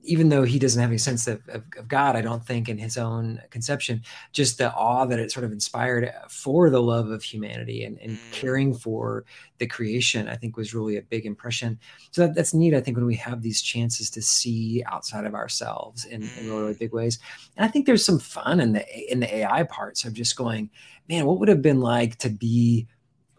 even 0.02 0.28
though 0.28 0.42
he 0.42 0.58
doesn't 0.58 0.80
have 0.80 0.90
any 0.90 0.98
sense 0.98 1.26
of, 1.26 1.42
of, 1.48 1.62
of, 1.76 1.88
God, 1.88 2.16
I 2.16 2.22
don't 2.22 2.44
think 2.44 2.68
in 2.68 2.78
his 2.78 2.96
own 2.96 3.40
conception, 3.50 4.02
just 4.32 4.58
the 4.58 4.72
awe 4.72 5.04
that 5.04 5.18
it 5.18 5.30
sort 5.30 5.44
of 5.44 5.52
inspired 5.52 6.10
for 6.28 6.70
the 6.70 6.82
love 6.82 7.10
of 7.10 7.22
humanity 7.22 7.84
and, 7.84 7.98
and 8.01 8.12
mm. 8.12 8.32
caring 8.32 8.74
for 8.74 9.24
the 9.59 9.66
creation, 9.66 10.28
I 10.28 10.36
think 10.36 10.57
was 10.57 10.74
really 10.74 10.96
a 10.96 11.03
big 11.03 11.26
impression. 11.26 11.78
So 12.12 12.26
that, 12.26 12.34
that's 12.34 12.55
neat. 12.55 12.74
I 12.74 12.80
think 12.80 12.96
when 12.96 13.07
we 13.07 13.16
have 13.16 13.42
these 13.42 13.61
chances 13.61 14.09
to 14.11 14.22
see 14.22 14.82
outside 14.86 15.26
of 15.26 15.34
ourselves 15.34 16.07
in, 16.07 16.22
in 16.22 16.46
really, 16.46 16.61
really 16.61 16.74
mm. 16.74 16.78
big 16.78 16.92
ways, 16.92 17.18
and 17.57 17.64
I 17.64 17.68
think 17.68 17.84
there's 17.84 18.05
some 18.05 18.18
fun 18.18 18.61
in 18.61 18.72
the 18.72 19.12
in 19.12 19.20
the 19.20 19.36
AI 19.36 19.64
parts 19.64 20.05
of 20.05 20.14
just 20.14 20.36
going, 20.36 20.70
man, 21.09 21.26
what 21.26 21.38
would 21.38 21.48
have 21.48 21.62
been 21.62 21.80
like 21.80 22.16
to 22.18 22.30
be 22.30 22.86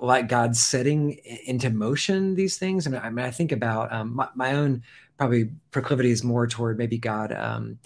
like 0.02 0.28
God 0.28 0.56
setting 0.56 1.12
into 1.46 1.70
motion 1.70 2.34
these 2.34 2.58
things. 2.58 2.88
And 2.88 2.98
I 2.98 3.10
mean, 3.10 3.24
I 3.24 3.32
think 3.32 3.52
about 3.52 3.94
um, 3.94 4.16
my, 4.16 4.28
my, 4.34 4.54
own 4.54 4.82
probably 5.22 5.52
proclivity 5.70 6.10
is 6.10 6.24
more 6.24 6.48
toward 6.48 6.80
maybe 6.80 6.98
God, 6.98 7.32
um, 7.32 7.78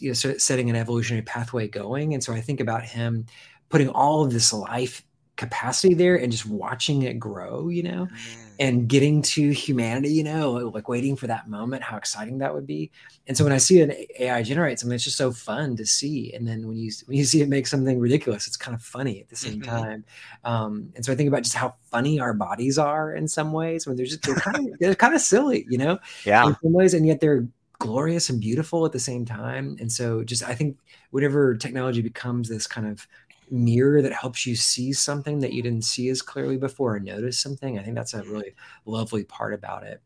you 0.00 0.08
know, 0.08 0.12
setting 0.14 0.68
an 0.70 0.74
evolutionary 0.74 1.22
pathway 1.22 1.68
going. 1.68 2.14
And 2.14 2.24
so 2.24 2.32
I 2.32 2.40
think 2.40 2.58
about 2.58 2.82
Him 2.82 3.26
putting 3.68 3.88
all 3.88 4.24
of 4.24 4.32
this 4.32 4.52
life 4.52 5.04
capacity 5.40 5.94
there 5.94 6.16
and 6.16 6.30
just 6.30 6.46
watching 6.46 7.02
it 7.02 7.18
grow, 7.18 7.68
you 7.68 7.82
know. 7.82 8.06
Mm 8.06 8.50
and 8.60 8.88
getting 8.88 9.22
to 9.22 9.50
humanity, 9.50 10.12
you 10.12 10.22
know, 10.22 10.52
like 10.52 10.86
waiting 10.86 11.16
for 11.16 11.26
that 11.26 11.48
moment, 11.48 11.82
how 11.82 11.96
exciting 11.96 12.38
that 12.38 12.54
would 12.54 12.66
be. 12.66 12.90
And 13.26 13.34
so 13.34 13.42
when 13.42 13.54
I 13.54 13.58
see 13.58 13.80
an 13.80 13.94
AI 14.18 14.42
generate 14.42 14.78
something, 14.78 14.94
it's 14.94 15.04
just 15.04 15.16
so 15.16 15.32
fun 15.32 15.76
to 15.76 15.86
see. 15.86 16.34
And 16.34 16.46
then 16.46 16.68
when 16.68 16.76
you 16.76 16.92
when 17.06 17.16
you 17.16 17.24
see 17.24 17.40
it 17.40 17.48
make 17.48 17.66
something 17.66 17.98
ridiculous, 17.98 18.46
it's 18.46 18.58
kind 18.58 18.74
of 18.74 18.82
funny 18.82 19.18
at 19.18 19.30
the 19.30 19.36
same 19.36 19.62
mm-hmm. 19.62 19.70
time. 19.70 20.04
Um, 20.44 20.92
and 20.94 21.02
so 21.02 21.10
I 21.10 21.16
think 21.16 21.28
about 21.28 21.42
just 21.42 21.56
how 21.56 21.74
funny 21.90 22.20
our 22.20 22.34
bodies 22.34 22.76
are 22.76 23.14
in 23.14 23.26
some 23.26 23.52
ways 23.52 23.86
when 23.86 23.96
they're 23.96 24.04
just 24.04 24.22
they're 24.22 24.34
kind 24.34 24.68
of 24.68 24.78
they're 24.78 24.94
kind 24.94 25.14
of 25.14 25.22
silly, 25.22 25.64
you 25.70 25.78
know, 25.78 25.98
yeah, 26.26 26.46
in 26.46 26.54
some 26.62 26.72
ways, 26.74 26.92
and 26.92 27.06
yet 27.06 27.20
they're 27.20 27.48
glorious 27.78 28.28
and 28.28 28.42
beautiful 28.42 28.84
at 28.84 28.92
the 28.92 28.98
same 28.98 29.24
time. 29.24 29.78
And 29.80 29.90
so 29.90 30.22
just 30.22 30.42
I 30.42 30.54
think 30.54 30.76
whatever 31.12 31.56
technology 31.56 32.02
becomes 32.02 32.50
this 32.50 32.66
kind 32.66 32.86
of 32.86 33.08
mirror 33.50 34.02
that 34.02 34.12
helps 34.12 34.46
you 34.46 34.56
see 34.56 34.92
something 34.92 35.40
that 35.40 35.52
you 35.52 35.62
didn't 35.62 35.84
see 35.84 36.08
as 36.08 36.22
clearly 36.22 36.56
before 36.56 36.96
or 36.96 37.00
notice 37.00 37.38
something. 37.38 37.78
I 37.78 37.82
think 37.82 37.96
that's 37.96 38.14
a 38.14 38.22
really 38.22 38.54
lovely 38.84 39.24
part 39.24 39.54
about 39.54 39.84
it. 39.84 40.00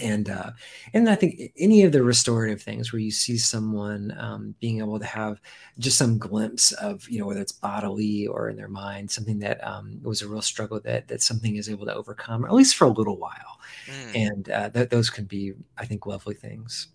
And 0.00 0.30
uh, 0.30 0.52
and 0.94 1.10
I 1.10 1.14
think 1.14 1.52
any 1.58 1.82
of 1.82 1.92
the 1.92 2.02
restorative 2.02 2.62
things 2.62 2.92
where 2.92 3.00
you 3.00 3.10
see 3.10 3.36
someone 3.36 4.16
um, 4.18 4.54
being 4.58 4.78
able 4.78 4.98
to 4.98 5.04
have 5.04 5.38
just 5.78 5.98
some 5.98 6.16
glimpse 6.16 6.72
of 6.72 7.06
you 7.10 7.18
know 7.18 7.26
whether 7.26 7.42
it's 7.42 7.52
bodily 7.52 8.26
or 8.26 8.48
in 8.48 8.56
their 8.56 8.68
mind 8.68 9.10
something 9.10 9.38
that 9.40 9.62
um, 9.62 10.00
was 10.02 10.22
a 10.22 10.28
real 10.28 10.40
struggle 10.40 10.80
that 10.80 11.08
that 11.08 11.20
something 11.20 11.56
is 11.56 11.68
able 11.68 11.84
to 11.84 11.94
overcome 11.94 12.42
or 12.42 12.48
at 12.48 12.54
least 12.54 12.76
for 12.76 12.86
a 12.86 12.88
little 12.88 13.18
while, 13.18 13.60
mm. 13.86 14.16
and 14.16 14.48
uh, 14.48 14.70
that 14.70 14.88
those 14.88 15.10
can 15.10 15.26
be 15.26 15.52
I 15.76 15.84
think 15.84 16.06
lovely 16.06 16.36
things. 16.36 16.88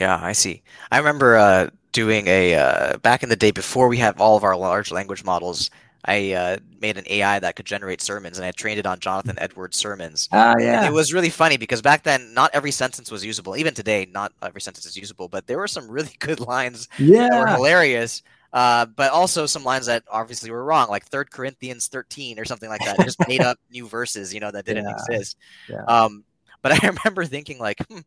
Yeah, 0.00 0.20
I 0.22 0.32
see. 0.32 0.62
I 0.92 0.98
remember 0.98 1.36
uh, 1.36 1.70
doing 1.96 2.26
a 2.28 2.54
uh, 2.54 2.98
back 2.98 3.22
in 3.22 3.30
the 3.30 3.36
day 3.36 3.50
before 3.50 3.88
we 3.88 3.96
had 3.96 4.20
all 4.20 4.36
of 4.36 4.44
our 4.44 4.54
large 4.54 4.92
language 4.92 5.24
models. 5.24 5.70
I 6.04 6.32
uh, 6.32 6.58
made 6.78 6.98
an 6.98 7.04
AI 7.08 7.38
that 7.38 7.56
could 7.56 7.64
generate 7.64 8.02
sermons, 8.02 8.36
and 8.36 8.44
I 8.46 8.50
trained 8.50 8.78
it 8.78 8.86
on 8.86 9.00
Jonathan 9.00 9.34
Edwards' 9.40 9.78
sermons. 9.78 10.28
Ah, 10.30 10.54
yeah. 10.58 10.84
And 10.84 10.86
it 10.86 10.92
was 10.92 11.14
really 11.14 11.30
funny 11.30 11.56
because 11.56 11.80
back 11.80 12.02
then, 12.02 12.34
not 12.34 12.50
every 12.52 12.70
sentence 12.70 13.10
was 13.10 13.24
usable. 13.24 13.56
Even 13.56 13.72
today, 13.72 14.06
not 14.12 14.30
every 14.42 14.60
sentence 14.60 14.84
is 14.84 14.94
usable, 14.94 15.26
but 15.26 15.46
there 15.46 15.56
were 15.56 15.66
some 15.66 15.88
really 15.88 16.14
good 16.18 16.38
lines 16.38 16.86
yeah. 16.98 17.30
that 17.30 17.40
were 17.40 17.46
hilarious. 17.46 18.22
Uh, 18.52 18.84
but 18.84 19.10
also 19.10 19.46
some 19.46 19.64
lines 19.64 19.86
that 19.86 20.04
obviously 20.10 20.50
were 20.50 20.64
wrong, 20.64 20.88
like 20.90 21.06
Third 21.06 21.30
Corinthians 21.30 21.88
13 21.88 22.38
or 22.38 22.44
something 22.44 22.68
like 22.68 22.84
that. 22.84 23.00
just 23.00 23.26
made 23.26 23.40
up 23.40 23.58
new 23.70 23.88
verses, 23.88 24.34
you 24.34 24.40
know, 24.40 24.50
that 24.50 24.66
didn't 24.66 24.84
yeah. 24.84 24.92
exist. 24.92 25.38
Yeah. 25.68 25.82
Um, 25.88 26.24
but 26.60 26.72
I 26.84 26.88
remember 26.88 27.24
thinking, 27.24 27.58
like, 27.58 27.78
hmm, 27.88 28.00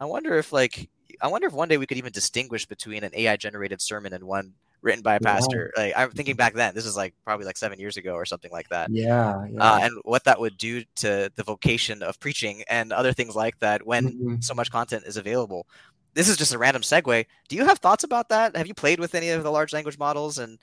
I 0.00 0.04
wonder 0.04 0.36
if 0.36 0.52
like 0.52 0.90
I 1.20 1.28
wonder 1.28 1.46
if 1.46 1.52
one 1.52 1.68
day 1.68 1.76
we 1.76 1.86
could 1.86 1.98
even 1.98 2.12
distinguish 2.12 2.66
between 2.66 3.04
an 3.04 3.10
AI 3.14 3.36
generated 3.36 3.80
sermon 3.80 4.12
and 4.12 4.24
one 4.24 4.54
written 4.82 5.02
by 5.02 5.16
a 5.16 5.20
pastor. 5.20 5.72
Yeah. 5.76 5.82
Like 5.82 5.92
I'm 5.96 6.10
thinking 6.10 6.36
back 6.36 6.54
then, 6.54 6.74
this 6.74 6.86
is 6.86 6.96
like 6.96 7.14
probably 7.24 7.46
like 7.46 7.56
seven 7.56 7.78
years 7.78 7.96
ago 7.96 8.14
or 8.14 8.24
something 8.24 8.50
like 8.52 8.68
that. 8.68 8.90
Yeah, 8.90 9.46
yeah. 9.50 9.58
Uh, 9.60 9.78
and 9.82 9.92
what 10.04 10.24
that 10.24 10.40
would 10.40 10.56
do 10.56 10.84
to 10.96 11.30
the 11.34 11.42
vocation 11.42 12.02
of 12.02 12.18
preaching 12.20 12.62
and 12.68 12.92
other 12.92 13.12
things 13.12 13.34
like 13.34 13.58
that 13.58 13.86
when 13.86 14.08
mm-hmm. 14.08 14.34
so 14.40 14.54
much 14.54 14.70
content 14.70 15.04
is 15.06 15.16
available. 15.16 15.66
This 16.14 16.28
is 16.28 16.36
just 16.36 16.54
a 16.54 16.58
random 16.58 16.82
segue. 16.82 17.26
Do 17.48 17.56
you 17.56 17.64
have 17.66 17.78
thoughts 17.78 18.04
about 18.04 18.30
that? 18.30 18.56
Have 18.56 18.66
you 18.66 18.74
played 18.74 19.00
with 19.00 19.14
any 19.14 19.30
of 19.30 19.42
the 19.42 19.50
large 19.50 19.72
language 19.72 19.98
models 19.98 20.38
and 20.38 20.58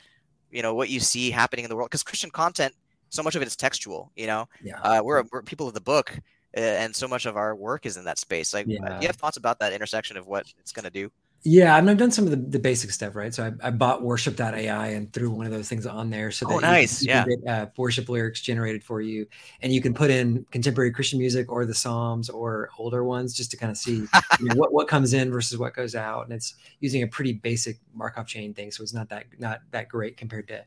you 0.49 0.61
know 0.61 0.73
what 0.73 0.89
you 0.89 0.99
see 0.99 1.29
happening 1.29 1.65
in 1.65 1.69
the 1.69 1.75
world? 1.75 1.89
Because 1.89 2.03
Christian 2.03 2.31
content, 2.31 2.73
so 3.09 3.21
much 3.21 3.35
of 3.35 3.41
it 3.41 3.47
is 3.47 3.55
textual. 3.55 4.11
You 4.15 4.27
know, 4.27 4.47
yeah. 4.63 4.79
Uh, 4.81 5.01
we're, 5.03 5.23
we're 5.31 5.43
people 5.43 5.67
of 5.67 5.73
the 5.73 5.81
book 5.81 6.17
and 6.53 6.95
so 6.95 7.07
much 7.07 7.25
of 7.25 7.35
our 7.35 7.55
work 7.55 7.85
is 7.85 7.97
in 7.97 8.05
that 8.05 8.19
space. 8.19 8.53
Like, 8.53 8.67
yeah. 8.67 8.87
do 8.87 9.01
you 9.01 9.07
have 9.07 9.15
thoughts 9.15 9.37
about 9.37 9.59
that 9.59 9.73
intersection 9.73 10.17
of 10.17 10.27
what 10.27 10.45
it's 10.59 10.71
going 10.71 10.85
to 10.85 10.91
do? 10.91 11.11
Yeah, 11.45 11.75
I 11.75 11.81
mean, 11.81 11.89
I've 11.89 11.97
done 11.97 12.11
some 12.11 12.23
of 12.23 12.31
the, 12.31 12.37
the 12.37 12.59
basic 12.59 12.91
stuff, 12.91 13.15
right? 13.15 13.33
So 13.33 13.43
I, 13.43 13.67
I 13.67 13.71
bought 13.71 14.01
worship.ai 14.01 14.87
and 14.87 15.11
threw 15.11 15.29
one 15.29 15.45
of 15.45 15.51
those 15.51 15.67
things 15.67 15.85
on 15.85 16.09
there 16.09 16.31
so 16.31 16.45
that 16.47 16.53
oh, 16.53 16.59
nice. 16.59 17.01
you, 17.01 17.09
you 17.09 17.15
yeah. 17.15 17.25
get 17.25 17.47
uh, 17.47 17.65
worship 17.75 18.07
lyrics 18.07 18.39
generated 18.39 18.81
for 18.81 19.01
you. 19.01 19.27
And 19.61 19.73
you 19.73 19.81
can 19.81 19.93
put 19.93 20.09
in 20.09 20.45
contemporary 20.51 20.91
Christian 20.91 21.19
music 21.19 21.51
or 21.51 21.65
the 21.65 21.73
Psalms 21.73 22.29
or 22.29 22.69
older 22.77 23.03
ones 23.03 23.33
just 23.33 23.51
to 23.51 23.57
kind 23.57 23.71
of 23.71 23.77
see 23.77 24.05
you 24.39 24.45
know, 24.45 24.55
what, 24.55 24.71
what 24.71 24.87
comes 24.87 25.13
in 25.13 25.31
versus 25.31 25.57
what 25.57 25.73
goes 25.73 25.95
out. 25.95 26.23
And 26.23 26.33
it's 26.33 26.55
using 26.79 27.03
a 27.03 27.07
pretty 27.07 27.33
basic 27.33 27.77
Markov 27.93 28.25
chain 28.25 28.53
thing. 28.53 28.71
So 28.71 28.81
it's 28.81 28.93
not 28.93 29.09
that 29.09 29.25
not 29.37 29.61
that 29.71 29.89
great 29.89 30.15
compared 30.15 30.47
to 30.47 30.63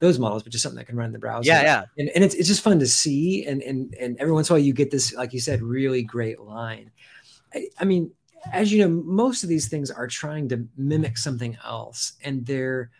those 0.00 0.18
models, 0.18 0.42
but 0.42 0.50
just 0.50 0.62
something 0.62 0.78
that 0.78 0.86
can 0.86 0.96
run 0.96 1.06
in 1.06 1.12
the 1.12 1.20
browser. 1.20 1.46
Yeah, 1.46 1.62
yeah. 1.62 1.84
And, 1.98 2.08
and 2.10 2.24
it's, 2.24 2.34
it's 2.34 2.48
just 2.48 2.62
fun 2.62 2.80
to 2.80 2.86
see. 2.86 3.46
And, 3.46 3.62
and, 3.62 3.94
and 3.94 4.16
every 4.18 4.32
once 4.32 4.50
in 4.50 4.54
a 4.54 4.58
while 4.58 4.64
you 4.64 4.72
get 4.72 4.90
this, 4.90 5.14
like 5.14 5.32
you 5.32 5.40
said, 5.40 5.62
really 5.62 6.02
great 6.02 6.40
line. 6.40 6.90
I, 7.54 7.68
I 7.78 7.84
mean, 7.84 8.10
as 8.52 8.72
you 8.72 8.80
know, 8.80 8.88
most 8.88 9.42
of 9.42 9.48
these 9.48 9.68
things 9.68 9.90
are 9.90 10.06
trying 10.06 10.48
to 10.48 10.66
mimic 10.76 11.18
something 11.18 11.56
else. 11.64 12.14
And 12.22 12.44
they're, 12.46 12.90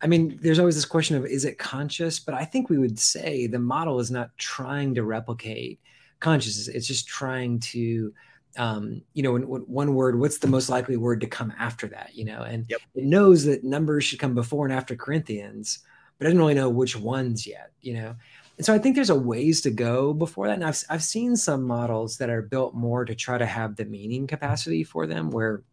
I 0.00 0.06
mean, 0.06 0.38
there's 0.42 0.58
always 0.58 0.74
this 0.74 0.84
question 0.84 1.16
of 1.16 1.24
is 1.24 1.44
it 1.44 1.58
conscious? 1.58 2.18
But 2.18 2.34
I 2.34 2.44
think 2.44 2.68
we 2.68 2.78
would 2.78 2.98
say 2.98 3.46
the 3.46 3.58
model 3.58 4.00
is 4.00 4.10
not 4.10 4.36
trying 4.36 4.94
to 4.94 5.04
replicate 5.04 5.80
consciousness. 6.20 6.68
It's 6.68 6.86
just 6.86 7.06
trying 7.06 7.60
to, 7.60 8.12
um, 8.56 9.02
you 9.14 9.22
know, 9.22 9.36
one 9.36 9.94
word, 9.94 10.18
what's 10.18 10.38
the 10.38 10.48
most 10.48 10.68
likely 10.68 10.96
word 10.96 11.20
to 11.20 11.26
come 11.26 11.52
after 11.58 11.86
that? 11.88 12.10
You 12.14 12.24
know, 12.24 12.42
and 12.42 12.66
yep. 12.68 12.80
it 12.94 13.04
knows 13.04 13.44
that 13.44 13.64
numbers 13.64 14.04
should 14.04 14.18
come 14.18 14.34
before 14.34 14.66
and 14.66 14.74
after 14.74 14.96
Corinthians, 14.96 15.80
but 16.18 16.26
I 16.26 16.30
didn't 16.30 16.40
really 16.40 16.54
know 16.54 16.68
which 16.68 16.96
ones 16.96 17.46
yet. 17.46 17.72
You 17.80 17.94
know, 17.94 18.16
and 18.62 18.66
so 18.66 18.72
I 18.72 18.78
think 18.78 18.94
there's 18.94 19.10
a 19.10 19.16
ways 19.16 19.60
to 19.62 19.72
go 19.72 20.14
before 20.14 20.46
that. 20.46 20.54
And 20.54 20.64
I've, 20.64 20.80
I've 20.88 21.02
seen 21.02 21.34
some 21.34 21.64
models 21.64 22.18
that 22.18 22.30
are 22.30 22.42
built 22.42 22.76
more 22.76 23.04
to 23.04 23.12
try 23.12 23.36
to 23.36 23.44
have 23.44 23.74
the 23.74 23.84
meaning 23.84 24.28
capacity 24.28 24.84
for 24.84 25.04
them 25.04 25.32
where 25.32 25.64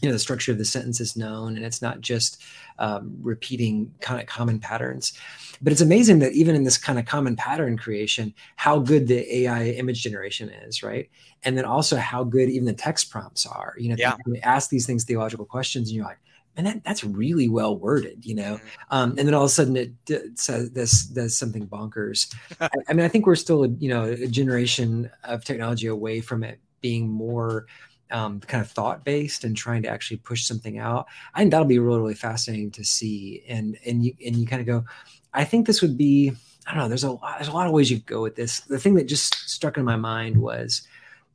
you 0.00 0.08
know 0.08 0.14
the 0.14 0.18
structure 0.18 0.50
of 0.50 0.56
the 0.56 0.64
sentence 0.64 1.02
is 1.02 1.18
known 1.18 1.54
and 1.54 1.66
it's 1.66 1.82
not 1.82 2.00
just 2.00 2.42
um, 2.78 3.14
repeating 3.20 3.92
kind 4.00 4.22
of 4.22 4.26
common 4.26 4.58
patterns 4.58 5.12
but 5.60 5.70
it's 5.70 5.82
amazing 5.82 6.18
that 6.18 6.32
even 6.32 6.56
in 6.56 6.64
this 6.64 6.78
kind 6.78 6.98
of 6.98 7.04
common 7.04 7.36
pattern 7.36 7.76
creation 7.76 8.34
how 8.56 8.78
good 8.78 9.06
the 9.06 9.42
ai 9.42 9.66
image 9.66 10.02
generation 10.02 10.48
is 10.48 10.82
right 10.82 11.10
and 11.44 11.56
then 11.56 11.64
also 11.64 11.96
how 11.96 12.24
good 12.24 12.48
even 12.48 12.64
the 12.64 12.72
text 12.72 13.08
prompts 13.08 13.46
are 13.46 13.74
you 13.78 13.88
know 13.88 13.94
yeah. 13.96 14.16
ask 14.42 14.68
these 14.68 14.84
things 14.84 15.04
theological 15.04 15.44
questions 15.44 15.90
and 15.90 15.96
you're 15.96 16.06
like 16.06 16.18
and 16.56 16.66
that, 16.66 16.84
that's 16.84 17.04
really 17.04 17.48
well 17.48 17.76
worded, 17.76 18.24
you 18.24 18.34
know. 18.34 18.56
Mm-hmm. 18.56 18.94
Um, 18.96 19.10
and 19.18 19.26
then 19.26 19.34
all 19.34 19.44
of 19.44 19.50
a 19.50 19.52
sudden 19.52 19.76
it, 19.76 19.92
it 20.08 20.38
says 20.38 20.70
this 20.70 21.04
does 21.06 21.36
something 21.36 21.66
bonkers. 21.66 22.34
I, 22.60 22.68
I, 22.88 22.92
mean, 22.92 23.04
I 23.04 23.08
think 23.08 23.26
we're 23.26 23.34
still, 23.36 23.64
a, 23.64 23.68
you 23.68 23.88
know, 23.88 24.04
a 24.04 24.26
generation 24.26 25.10
of 25.24 25.44
technology 25.44 25.86
away 25.86 26.20
from 26.20 26.44
it 26.44 26.60
being 26.80 27.08
more 27.08 27.66
um, 28.10 28.40
kind 28.40 28.62
of 28.62 28.70
thought 28.70 29.04
based 29.04 29.44
and 29.44 29.56
trying 29.56 29.82
to 29.82 29.88
actually 29.88 30.18
push 30.18 30.44
something 30.44 30.78
out. 30.78 31.06
I 31.34 31.40
think 31.40 31.50
that'll 31.50 31.66
be 31.66 31.78
really, 31.78 31.98
really 31.98 32.14
fascinating 32.14 32.70
to 32.72 32.84
see. 32.84 33.42
And 33.48 33.76
and 33.84 34.04
you 34.04 34.14
and 34.24 34.36
you 34.36 34.46
kind 34.46 34.60
of 34.60 34.66
go, 34.66 34.84
I 35.32 35.44
think 35.44 35.66
this 35.66 35.82
would 35.82 35.98
be. 35.98 36.32
I 36.66 36.70
don't 36.70 36.84
know. 36.84 36.88
There's 36.88 37.04
a 37.04 37.10
lot. 37.10 37.38
There's 37.38 37.48
a 37.48 37.52
lot 37.52 37.66
of 37.66 37.72
ways 37.72 37.90
you 37.90 37.98
could 37.98 38.06
go 38.06 38.22
with 38.22 38.36
this. 38.36 38.60
The 38.60 38.78
thing 38.78 38.94
that 38.94 39.06
just 39.06 39.50
struck 39.50 39.76
in 39.76 39.84
my 39.84 39.96
mind 39.96 40.36
was, 40.36 40.86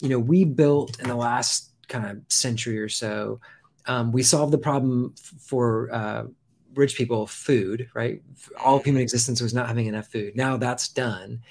you 0.01 0.09
know, 0.09 0.17
we 0.17 0.43
built 0.43 0.99
in 0.99 1.07
the 1.07 1.15
last 1.15 1.69
kind 1.87 2.05
of 2.05 2.21
century 2.29 2.79
or 2.79 2.89
so 2.89 3.39
um, 3.85 4.11
we 4.11 4.23
solved 4.23 4.53
the 4.53 4.57
problem 4.57 5.13
f- 5.17 5.33
for 5.39 5.89
uh, 5.91 6.23
rich 6.75 6.95
people 6.95 7.27
food 7.27 7.89
right? 7.93 8.21
All 8.63 8.77
of 8.77 8.83
human 8.83 9.01
existence 9.01 9.41
was 9.41 9.53
not 9.53 9.67
having 9.67 9.87
enough 9.87 10.07
food. 10.07 10.35
Now 10.35 10.57
that's 10.57 10.87
done. 10.89 11.41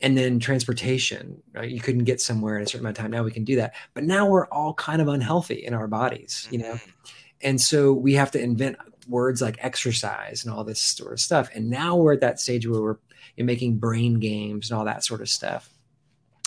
And 0.00 0.18
then 0.18 0.40
transportation 0.40 1.42
right? 1.54 1.70
You 1.70 1.80
couldn't 1.80 2.04
get 2.04 2.20
somewhere 2.20 2.56
in 2.56 2.62
a 2.62 2.66
certain 2.66 2.80
amount 2.80 2.98
of 2.98 3.02
time. 3.02 3.10
Now 3.10 3.22
we 3.22 3.30
can 3.30 3.44
do 3.44 3.56
that. 3.56 3.74
But 3.94 4.04
now 4.04 4.26
we're 4.26 4.46
all 4.48 4.74
kind 4.74 5.00
of 5.00 5.08
unhealthy 5.08 5.64
in 5.64 5.74
our 5.74 5.86
bodies 5.86 6.48
you 6.50 6.58
know? 6.58 6.72
Mm-hmm. 6.74 6.90
and 7.42 7.60
so 7.60 7.92
we 7.92 8.14
have 8.14 8.30
to 8.32 8.40
invent 8.40 8.76
words 9.08 9.42
like 9.42 9.56
exercise 9.60 10.44
and 10.44 10.54
all 10.54 10.64
this 10.64 10.80
sort 10.80 11.12
of 11.12 11.20
stuff. 11.20 11.50
And 11.54 11.70
now 11.70 11.96
we're 11.96 12.14
at 12.14 12.20
that 12.20 12.40
stage 12.40 12.66
where 12.66 12.80
we're 12.80 12.96
making 13.36 13.78
brain 13.78 14.18
games 14.20 14.70
and 14.70 14.78
all 14.78 14.84
that 14.84 15.04
sort 15.04 15.20
of 15.20 15.28
stuff. 15.28 15.70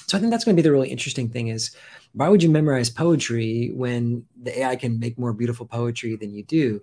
So 0.07 0.17
i 0.17 0.21
think 0.21 0.31
that's 0.31 0.45
going 0.45 0.55
to 0.55 0.61
be 0.61 0.63
the 0.63 0.71
really 0.71 0.89
interesting 0.89 1.29
thing 1.29 1.49
is 1.49 1.75
why 2.17 2.29
would 2.29 2.41
you 2.41 2.49
memorize 2.49 2.89
poetry 2.89 3.71
when 3.75 4.25
the 4.41 4.59
AI 4.59 4.75
can 4.75 4.99
make 4.99 5.19
more 5.19 5.33
beautiful 5.33 5.67
poetry 5.67 6.15
than 6.15 6.33
you 6.33 6.43
do? 6.43 6.81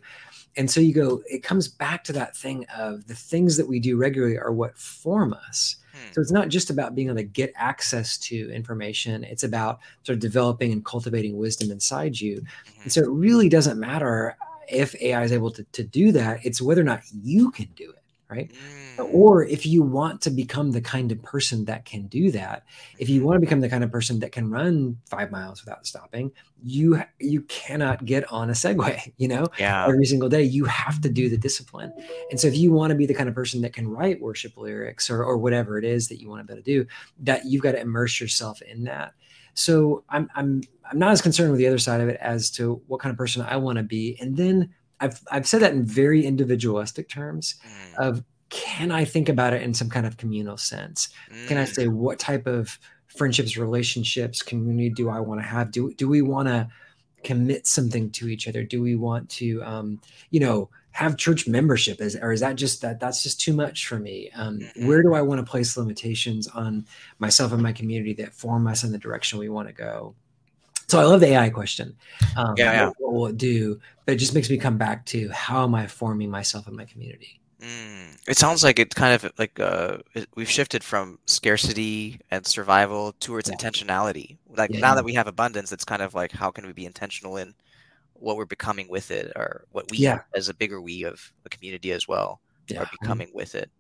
And 0.57 0.71
so 0.71 0.81
you 0.81 0.95
go, 0.95 1.23
it 1.27 1.43
comes 1.43 1.67
back 1.67 2.05
to 2.05 2.13
that 2.13 2.37
thing 2.37 2.65
of 2.77 3.09
the 3.09 3.17
things 3.17 3.57
that 3.57 3.67
we 3.67 3.81
do 3.81 3.97
regularly 3.97 4.39
are 4.39 4.53
what 4.53 4.79
form 4.79 5.35
us. 5.49 5.77
Hmm. 5.93 6.13
So 6.13 6.21
it's 6.21 6.31
not 6.31 6.51
just 6.51 6.71
about 6.71 6.95
being 6.95 7.09
able 7.09 7.17
to 7.17 7.25
get 7.25 7.53
access 7.57 8.17
to 8.19 8.49
information, 8.53 9.25
it's 9.25 9.43
about 9.43 9.81
sort 10.05 10.15
of 10.15 10.21
developing 10.21 10.71
and 10.71 10.85
cultivating 10.85 11.37
wisdom 11.37 11.73
inside 11.73 12.21
you. 12.21 12.37
Mm-hmm. 12.37 12.83
And 12.85 12.93
so 12.93 13.01
it 13.01 13.09
really 13.09 13.49
doesn't 13.49 13.81
matter 13.81 14.37
if 14.69 14.95
AI 15.03 15.25
is 15.25 15.33
able 15.33 15.51
to, 15.51 15.65
to 15.65 15.83
do 15.83 16.13
that, 16.13 16.47
it's 16.47 16.63
whether 16.63 16.81
or 16.81 16.85
not 16.85 17.03
you 17.13 17.51
can 17.51 17.69
do 17.75 17.91
it. 17.91 18.04
Right? 18.31 18.51
Mm. 18.97 19.15
Or 19.15 19.45
if 19.45 19.67
you 19.67 19.83
want 19.83 20.21
to 20.23 20.31
become 20.31 20.71
the 20.71 20.81
kind 20.81 21.13
of 21.13 21.23
person 21.23 21.65
that 21.67 21.85
can 21.85 22.07
do 22.07 22.31
that, 22.31 22.65
if 22.99 23.09
you 23.09 23.25
want 23.25 23.37
to 23.37 23.41
become 23.41 23.61
the 23.61 23.69
kind 23.69 23.85
of 23.85 23.91
person 23.91 24.21
that 24.21 24.33
can 24.33 24.51
run 24.51 24.99
five 25.09 25.31
miles 25.31 25.65
without 25.65 25.87
stopping, 25.87 26.33
you 26.63 27.03
you 27.21 27.43
cannot 27.43 28.05
get 28.05 28.31
on 28.33 28.51
a 28.51 28.53
Segway, 28.53 29.13
you 29.17 29.29
know, 29.29 29.47
yeah. 29.59 29.87
every 29.87 30.07
single 30.07 30.29
day. 30.29 30.43
You 30.43 30.65
have 30.65 31.01
to 31.03 31.09
do 31.09 31.29
the 31.29 31.37
discipline. 31.37 31.93
And 32.31 32.41
so 32.41 32.49
if 32.49 32.57
you 32.57 32.73
want 32.73 32.91
to 32.91 32.97
be 32.97 33.07
the 33.07 33.15
kind 33.15 33.29
of 33.29 33.35
person 33.35 33.61
that 33.63 33.73
can 33.73 33.89
write 33.89 34.21
worship 34.21 34.57
lyrics 34.57 35.11
or 35.11 35.23
or 35.25 35.37
whatever 35.37 35.79
it 35.79 35.85
is 35.85 36.09
that 36.09 36.21
you 36.21 36.29
want 36.29 36.41
to 36.41 36.45
be 36.47 36.53
able 36.53 36.63
to 36.63 36.71
do, 36.71 36.87
that 37.21 37.45
you've 37.45 37.63
got 37.63 37.73
to 37.73 37.81
immerse 37.81 38.21
yourself 38.21 38.63
in 38.63 38.85
that. 38.85 39.13
So 39.55 40.05
I'm 40.09 40.31
I'm 40.35 40.63
I'm 40.91 40.99
not 40.99 41.13
as 41.13 41.23
concerned 41.23 41.51
with 41.51 41.59
the 41.59 41.67
other 41.67 41.79
side 41.79 42.01
of 42.01 42.09
it 42.09 42.19
as 42.21 42.51
to 42.53 42.83
what 42.87 43.01
kind 43.01 43.11
of 43.11 43.17
person 43.17 43.43
I 43.43 43.57
want 43.57 43.79
to 43.79 43.83
be. 43.83 44.17
And 44.21 44.37
then 44.37 44.75
I've 45.05 45.21
I've 45.31 45.47
said 45.47 45.61
that 45.61 45.73
in 45.73 45.85
very 45.85 46.25
individualistic 46.25 47.09
terms 47.09 47.57
mm. 47.67 47.95
of 47.97 48.25
can 48.51 48.91
I 48.91 49.05
think 49.05 49.29
about 49.29 49.53
it 49.53 49.63
in 49.63 49.75
some 49.75 49.91
kind 49.91 50.07
of 50.07 50.17
communal 50.17 50.57
sense? 50.57 51.09
Mm. 51.33 51.49
Can 51.49 51.59
I 51.59 51.65
say 51.65 51.87
mm. 51.87 51.93
what 51.93 52.19
type 52.19 52.47
of 52.47 52.79
friendships, 53.07 53.57
relationships, 53.57 54.43
community 54.43 54.91
do 54.91 55.09
I 55.11 55.21
want 55.21 55.41
to 55.41 55.47
have? 55.47 55.71
Do 55.71 55.93
do 55.95 56.09
we 56.09 56.23
want 56.23 56.49
to 56.49 56.69
commit 57.23 57.67
something 57.67 58.11
to 58.11 58.29
each 58.29 58.49
other? 58.49 58.63
Do 58.65 58.83
we 58.83 58.97
want 58.97 59.29
to 59.31 59.63
um, 59.63 60.01
you 60.31 60.41
know, 60.41 60.71
have 60.95 61.17
church 61.17 61.49
membership 61.49 62.01
is 62.01 62.15
or 62.15 62.31
is 62.31 62.39
that 62.39 62.55
just 62.55 62.81
that 62.81 63.01
that's 63.01 63.21
just 63.21 63.41
too 63.41 63.53
much 63.53 63.89
for 63.89 63.99
me 63.99 64.31
um, 64.37 64.61
mm-hmm. 64.61 64.87
where 64.87 65.03
do 65.03 65.13
i 65.13 65.21
want 65.21 65.45
to 65.45 65.51
place 65.51 65.77
limitations 65.77 66.47
on 66.47 66.87
myself 67.19 67.53
and 67.53 67.61
my 67.61 67.73
community 67.73 68.13
that 68.15 68.33
form 68.33 68.69
us 68.69 68.85
in 68.85 68.93
the 68.93 68.99
direction 68.99 69.37
we 69.41 69.49
want 69.49 69.67
to 69.67 69.75
go 69.75 70.15
so 70.87 71.01
I 71.01 71.05
love 71.05 71.21
the 71.21 71.29
AI 71.29 71.51
question. 71.51 71.97
Um, 72.37 72.55
yeah, 72.57 72.73
yeah. 72.73 72.93
What, 72.99 73.13
will 73.13 73.27
it 73.27 73.39
do? 73.39 73.81
But 74.05 74.15
it 74.15 74.19
just 74.19 74.35
makes 74.35 74.51
me 74.51 74.59
come 74.59 74.77
back 74.77 75.07
to 75.07 75.29
how 75.31 75.65
am 75.65 75.75
I 75.75 75.87
forming 75.87 76.31
myself 76.31 76.67
and 76.67 76.77
my 76.77 76.85
community? 76.85 77.41
Mm, 77.61 78.19
it 78.29 78.37
sounds 78.37 78.63
like 78.63 78.79
it's 78.79 78.95
kind 78.95 79.15
of 79.15 79.33
like 79.39 79.59
uh, 79.59 79.99
it, 80.15 80.29
we've 80.35 80.51
shifted 80.51 80.85
from 80.85 81.19
scarcity 81.27 82.21
and 82.31 82.47
survival 82.47 83.15
towards 83.21 83.49
yeah. 83.49 83.57
intentionality. 83.57 84.37
Like 84.55 84.71
yeah, 84.71 84.81
now 84.81 84.91
yeah. 84.91 84.95
that 84.97 85.05
we 85.05 85.15
have 85.15 85.27
abundance, 85.27 85.73
it's 85.73 85.85
kind 85.85 86.03
of 86.03 86.15
like 86.15 86.33
how 86.33 86.51
can 86.51 86.67
we 86.67 86.73
be 86.73 86.85
intentional 86.85 87.39
in 87.39 87.55
what 88.15 88.37
we're 88.37 88.45
becoming 88.45 88.89
with 88.89 89.11
it, 89.11 89.33
or 89.37 89.65
what 89.73 89.91
we 89.91 90.07
as 90.35 90.49
a 90.49 90.55
bigger 90.55 90.81
we 90.81 91.05
of 91.05 91.33
a 91.47 91.49
community 91.49 91.93
as 91.93 92.07
well 92.07 92.41
are 92.77 92.89
becoming 93.01 93.31
with 93.35 93.55
it. 93.55 93.71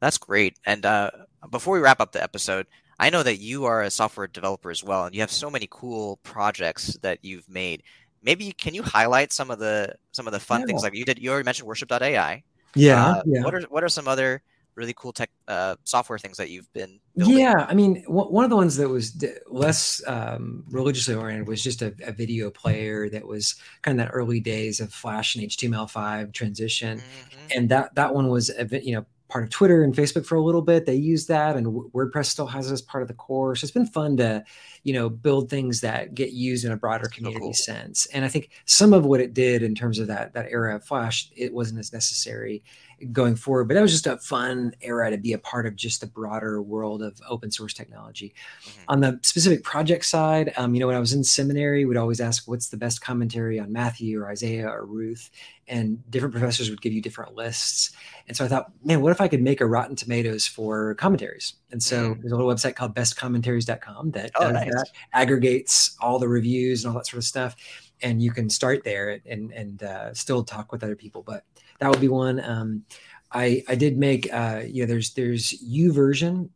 That's 0.00 0.18
great. 0.18 0.58
And 0.66 0.84
uh, 0.84 1.10
before 1.50 1.74
we 1.74 1.80
wrap 1.80 2.00
up 2.00 2.12
the 2.12 2.22
episode, 2.22 2.66
I 3.02 3.10
know 3.10 3.24
that 3.24 3.38
you 3.38 3.64
are 3.64 3.82
a 3.82 3.90
software 3.90 4.28
developer 4.28 4.70
as 4.70 4.84
well, 4.84 5.06
and 5.06 5.12
you 5.12 5.22
have 5.22 5.30
so 5.32 5.50
many 5.50 5.66
cool 5.68 6.20
projects 6.22 6.96
that 7.02 7.18
you've 7.24 7.48
made. 7.48 7.82
Maybe 8.22 8.52
can 8.52 8.74
you 8.74 8.82
highlight 8.84 9.32
some 9.32 9.50
of 9.50 9.58
the 9.58 9.96
some 10.12 10.28
of 10.28 10.32
the 10.32 10.38
fun 10.38 10.60
yeah. 10.60 10.66
things 10.66 10.84
like 10.84 10.94
you 10.94 11.04
did? 11.04 11.18
You 11.18 11.32
already 11.32 11.44
mentioned 11.44 11.66
Worship.ai. 11.66 12.44
Yeah, 12.76 13.04
uh, 13.04 13.22
yeah. 13.26 13.42
What 13.42 13.56
are 13.56 13.62
what 13.62 13.82
are 13.82 13.88
some 13.88 14.06
other 14.06 14.40
really 14.76 14.94
cool 14.96 15.12
tech 15.12 15.30
uh, 15.48 15.74
software 15.82 16.16
things 16.16 16.36
that 16.36 16.48
you've 16.48 16.72
been 16.74 17.00
building? 17.16 17.38
Yeah, 17.38 17.66
I 17.68 17.74
mean, 17.74 18.04
one 18.06 18.44
of 18.44 18.50
the 18.50 18.56
ones 18.56 18.76
that 18.76 18.88
was 18.88 19.20
less 19.48 20.00
um, 20.06 20.62
religiously 20.70 21.16
oriented 21.16 21.48
was 21.48 21.60
just 21.60 21.82
a, 21.82 21.92
a, 22.04 22.12
video 22.12 22.50
player 22.50 23.10
that 23.10 23.26
was 23.26 23.56
kind 23.82 24.00
of 24.00 24.06
that 24.06 24.12
early 24.12 24.38
days 24.38 24.78
of 24.80 24.94
Flash 24.94 25.34
and 25.34 25.44
HTML5 25.44 26.32
transition, 26.32 26.98
mm-hmm. 26.98 27.46
and 27.56 27.68
that 27.68 27.96
that 27.96 28.14
one 28.14 28.28
was 28.28 28.48
a 28.56 28.64
bit, 28.64 28.84
you 28.84 28.94
know 28.94 29.04
part 29.32 29.44
of 29.44 29.50
Twitter 29.50 29.82
and 29.82 29.94
Facebook 29.94 30.26
for 30.26 30.34
a 30.34 30.42
little 30.42 30.60
bit. 30.60 30.84
They 30.84 30.94
use 30.94 31.26
that, 31.26 31.56
and 31.56 31.66
WordPress 31.66 32.26
still 32.26 32.46
has 32.46 32.70
it 32.70 32.74
as 32.74 32.82
part 32.82 33.00
of 33.00 33.08
the 33.08 33.14
core. 33.14 33.56
So 33.56 33.64
It's 33.64 33.72
been 33.72 33.86
fun 33.86 34.18
to, 34.18 34.44
you 34.82 34.92
know, 34.92 35.08
build 35.08 35.48
things 35.48 35.80
that 35.80 36.14
get 36.14 36.32
used 36.32 36.66
in 36.66 36.72
a 36.72 36.76
broader 36.76 37.08
community 37.08 37.40
cool. 37.40 37.54
sense. 37.54 38.04
And 38.12 38.26
I 38.26 38.28
think 38.28 38.50
some 38.66 38.92
of 38.92 39.06
what 39.06 39.20
it 39.20 39.32
did 39.32 39.62
in 39.62 39.74
terms 39.74 39.98
of 39.98 40.06
that 40.08 40.34
that 40.34 40.48
era 40.50 40.76
of 40.76 40.84
Flash, 40.84 41.30
it 41.34 41.54
wasn't 41.54 41.80
as 41.80 41.94
necessary 41.94 42.62
going 43.10 43.34
forward. 43.34 43.66
But 43.66 43.74
that 43.74 43.82
was 43.82 43.92
just 43.92 44.06
a 44.06 44.18
fun 44.18 44.74
era 44.80 45.10
to 45.10 45.16
be 45.16 45.32
a 45.32 45.38
part 45.38 45.66
of 45.66 45.74
just 45.76 46.00
the 46.00 46.06
broader 46.06 46.62
world 46.62 47.02
of 47.02 47.20
open 47.28 47.50
source 47.50 47.74
technology. 47.74 48.34
Mm-hmm. 48.64 48.82
On 48.88 49.00
the 49.00 49.18
specific 49.22 49.64
project 49.64 50.04
side, 50.04 50.52
um, 50.56 50.74
you 50.74 50.80
know, 50.80 50.86
when 50.86 50.96
I 50.96 51.00
was 51.00 51.12
in 51.12 51.24
seminary, 51.24 51.84
we'd 51.84 51.96
always 51.96 52.20
ask, 52.20 52.46
what's 52.46 52.68
the 52.68 52.76
best 52.76 53.00
commentary 53.00 53.58
on 53.58 53.72
Matthew 53.72 54.20
or 54.20 54.28
Isaiah 54.28 54.68
or 54.68 54.84
Ruth? 54.84 55.30
And 55.68 56.08
different 56.10 56.34
professors 56.34 56.70
would 56.70 56.82
give 56.82 56.92
you 56.92 57.00
different 57.00 57.34
lists. 57.34 57.92
And 58.28 58.36
so 58.36 58.44
I 58.44 58.48
thought, 58.48 58.70
man, 58.84 59.00
what 59.00 59.12
if 59.12 59.20
I 59.20 59.28
could 59.28 59.42
make 59.42 59.60
a 59.60 59.66
Rotten 59.66 59.96
Tomatoes 59.96 60.46
for 60.46 60.94
commentaries? 60.96 61.54
And 61.70 61.82
so 61.82 62.10
mm-hmm. 62.10 62.20
there's 62.20 62.32
a 62.32 62.36
little 62.36 62.52
website 62.52 62.74
called 62.74 62.94
bestcommentaries.com 62.94 64.10
that 64.10 64.32
oh, 64.36 64.50
nice. 64.50 64.66
that, 64.66 64.90
aggregates 65.12 65.96
all 66.00 66.18
the 66.18 66.28
reviews 66.28 66.84
and 66.84 66.92
all 66.92 66.98
that 66.98 67.06
sort 67.06 67.18
of 67.18 67.24
stuff 67.24 67.56
and 68.02 68.20
you 68.20 68.32
can 68.32 68.50
start 68.50 68.84
there 68.84 69.20
and 69.26 69.52
and 69.52 69.82
uh, 69.82 70.12
still 70.12 70.42
talk 70.42 70.72
with 70.72 70.82
other 70.82 70.96
people. 70.96 71.22
But 71.22 71.44
that 71.82 71.90
would 71.90 72.00
be 72.00 72.08
one. 72.08 72.40
Um, 72.42 72.84
I 73.32 73.64
I 73.68 73.74
did 73.74 73.98
make 73.98 74.32
uh, 74.32 74.62
you 74.66 74.82
know 74.82 74.86
there's 74.86 75.14
there's 75.14 75.50
YouVersion, 75.62 76.48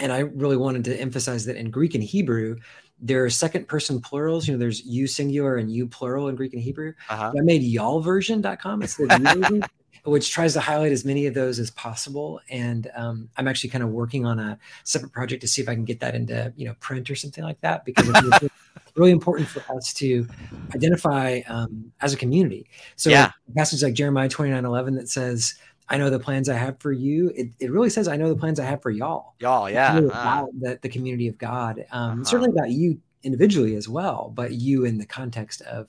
and 0.00 0.12
I 0.12 0.20
really 0.20 0.56
wanted 0.56 0.84
to 0.84 1.00
emphasize 1.00 1.44
that 1.44 1.56
in 1.56 1.70
Greek 1.70 1.94
and 1.94 2.02
Hebrew 2.02 2.56
there 3.00 3.24
are 3.24 3.30
second 3.30 3.68
person 3.68 4.00
plurals. 4.00 4.48
You 4.48 4.54
know, 4.54 4.58
there's 4.58 4.84
you 4.84 5.06
singular 5.06 5.56
and 5.56 5.70
you 5.70 5.86
plural 5.86 6.28
in 6.28 6.36
Greek 6.36 6.54
and 6.54 6.62
Hebrew. 6.62 6.94
Uh-huh. 7.10 7.32
I 7.36 7.42
made 7.42 7.62
y'allversion.com. 7.62 8.82
It's 8.82 8.96
the 8.96 9.06
version, 9.06 9.62
which 10.06 10.30
tries 10.30 10.52
to 10.54 10.60
highlight 10.60 10.92
as 10.92 11.04
many 11.04 11.26
of 11.26 11.34
those 11.34 11.58
as 11.58 11.70
possible. 11.70 12.40
And 12.48 12.90
um, 12.94 13.28
I'm 13.36 13.48
actually 13.48 13.70
kind 13.70 13.82
of 13.82 13.90
working 13.90 14.24
on 14.24 14.38
a 14.38 14.58
separate 14.84 15.12
project 15.12 15.40
to 15.42 15.48
see 15.48 15.60
if 15.60 15.68
I 15.68 15.74
can 15.74 15.84
get 15.84 16.00
that 16.00 16.14
into 16.14 16.52
you 16.56 16.66
know 16.66 16.74
print 16.80 17.10
or 17.10 17.14
something 17.14 17.44
like 17.44 17.60
that 17.60 17.84
because 17.84 18.08
it's 18.08 18.54
really 18.94 19.10
important 19.10 19.48
for 19.48 19.60
us 19.74 19.92
to 19.94 20.26
identify 20.74 21.40
um, 21.48 21.92
as 22.00 22.14
a 22.14 22.16
community. 22.16 22.68
So 22.96 23.10
yeah. 23.10 23.32
passages 23.56 23.82
like 23.82 23.94
Jeremiah 23.94 24.28
29, 24.28 24.64
11 24.64 24.94
that 24.94 25.08
says, 25.08 25.54
I 25.88 25.98
know 25.98 26.10
the 26.10 26.18
plans 26.18 26.48
I 26.48 26.56
have 26.56 26.80
for 26.80 26.92
you. 26.92 27.30
It, 27.36 27.48
it 27.60 27.70
really 27.70 27.90
says, 27.90 28.08
I 28.08 28.16
know 28.16 28.28
the 28.28 28.38
plans 28.38 28.58
I 28.58 28.64
have 28.64 28.82
for 28.82 28.90
y'all. 28.90 29.34
Y'all, 29.38 29.70
yeah. 29.70 29.94
Really 29.94 30.10
uh, 30.10 30.20
about 30.20 30.48
the, 30.58 30.78
the 30.82 30.88
community 30.88 31.28
of 31.28 31.38
God. 31.38 31.84
Um, 31.92 32.12
uh-huh. 32.20 32.24
Certainly 32.24 32.50
about 32.50 32.70
you 32.70 33.00
individually 33.22 33.76
as 33.76 33.88
well, 33.88 34.32
but 34.34 34.52
you 34.52 34.84
in 34.84 34.98
the 34.98 35.06
context 35.06 35.62
of, 35.62 35.88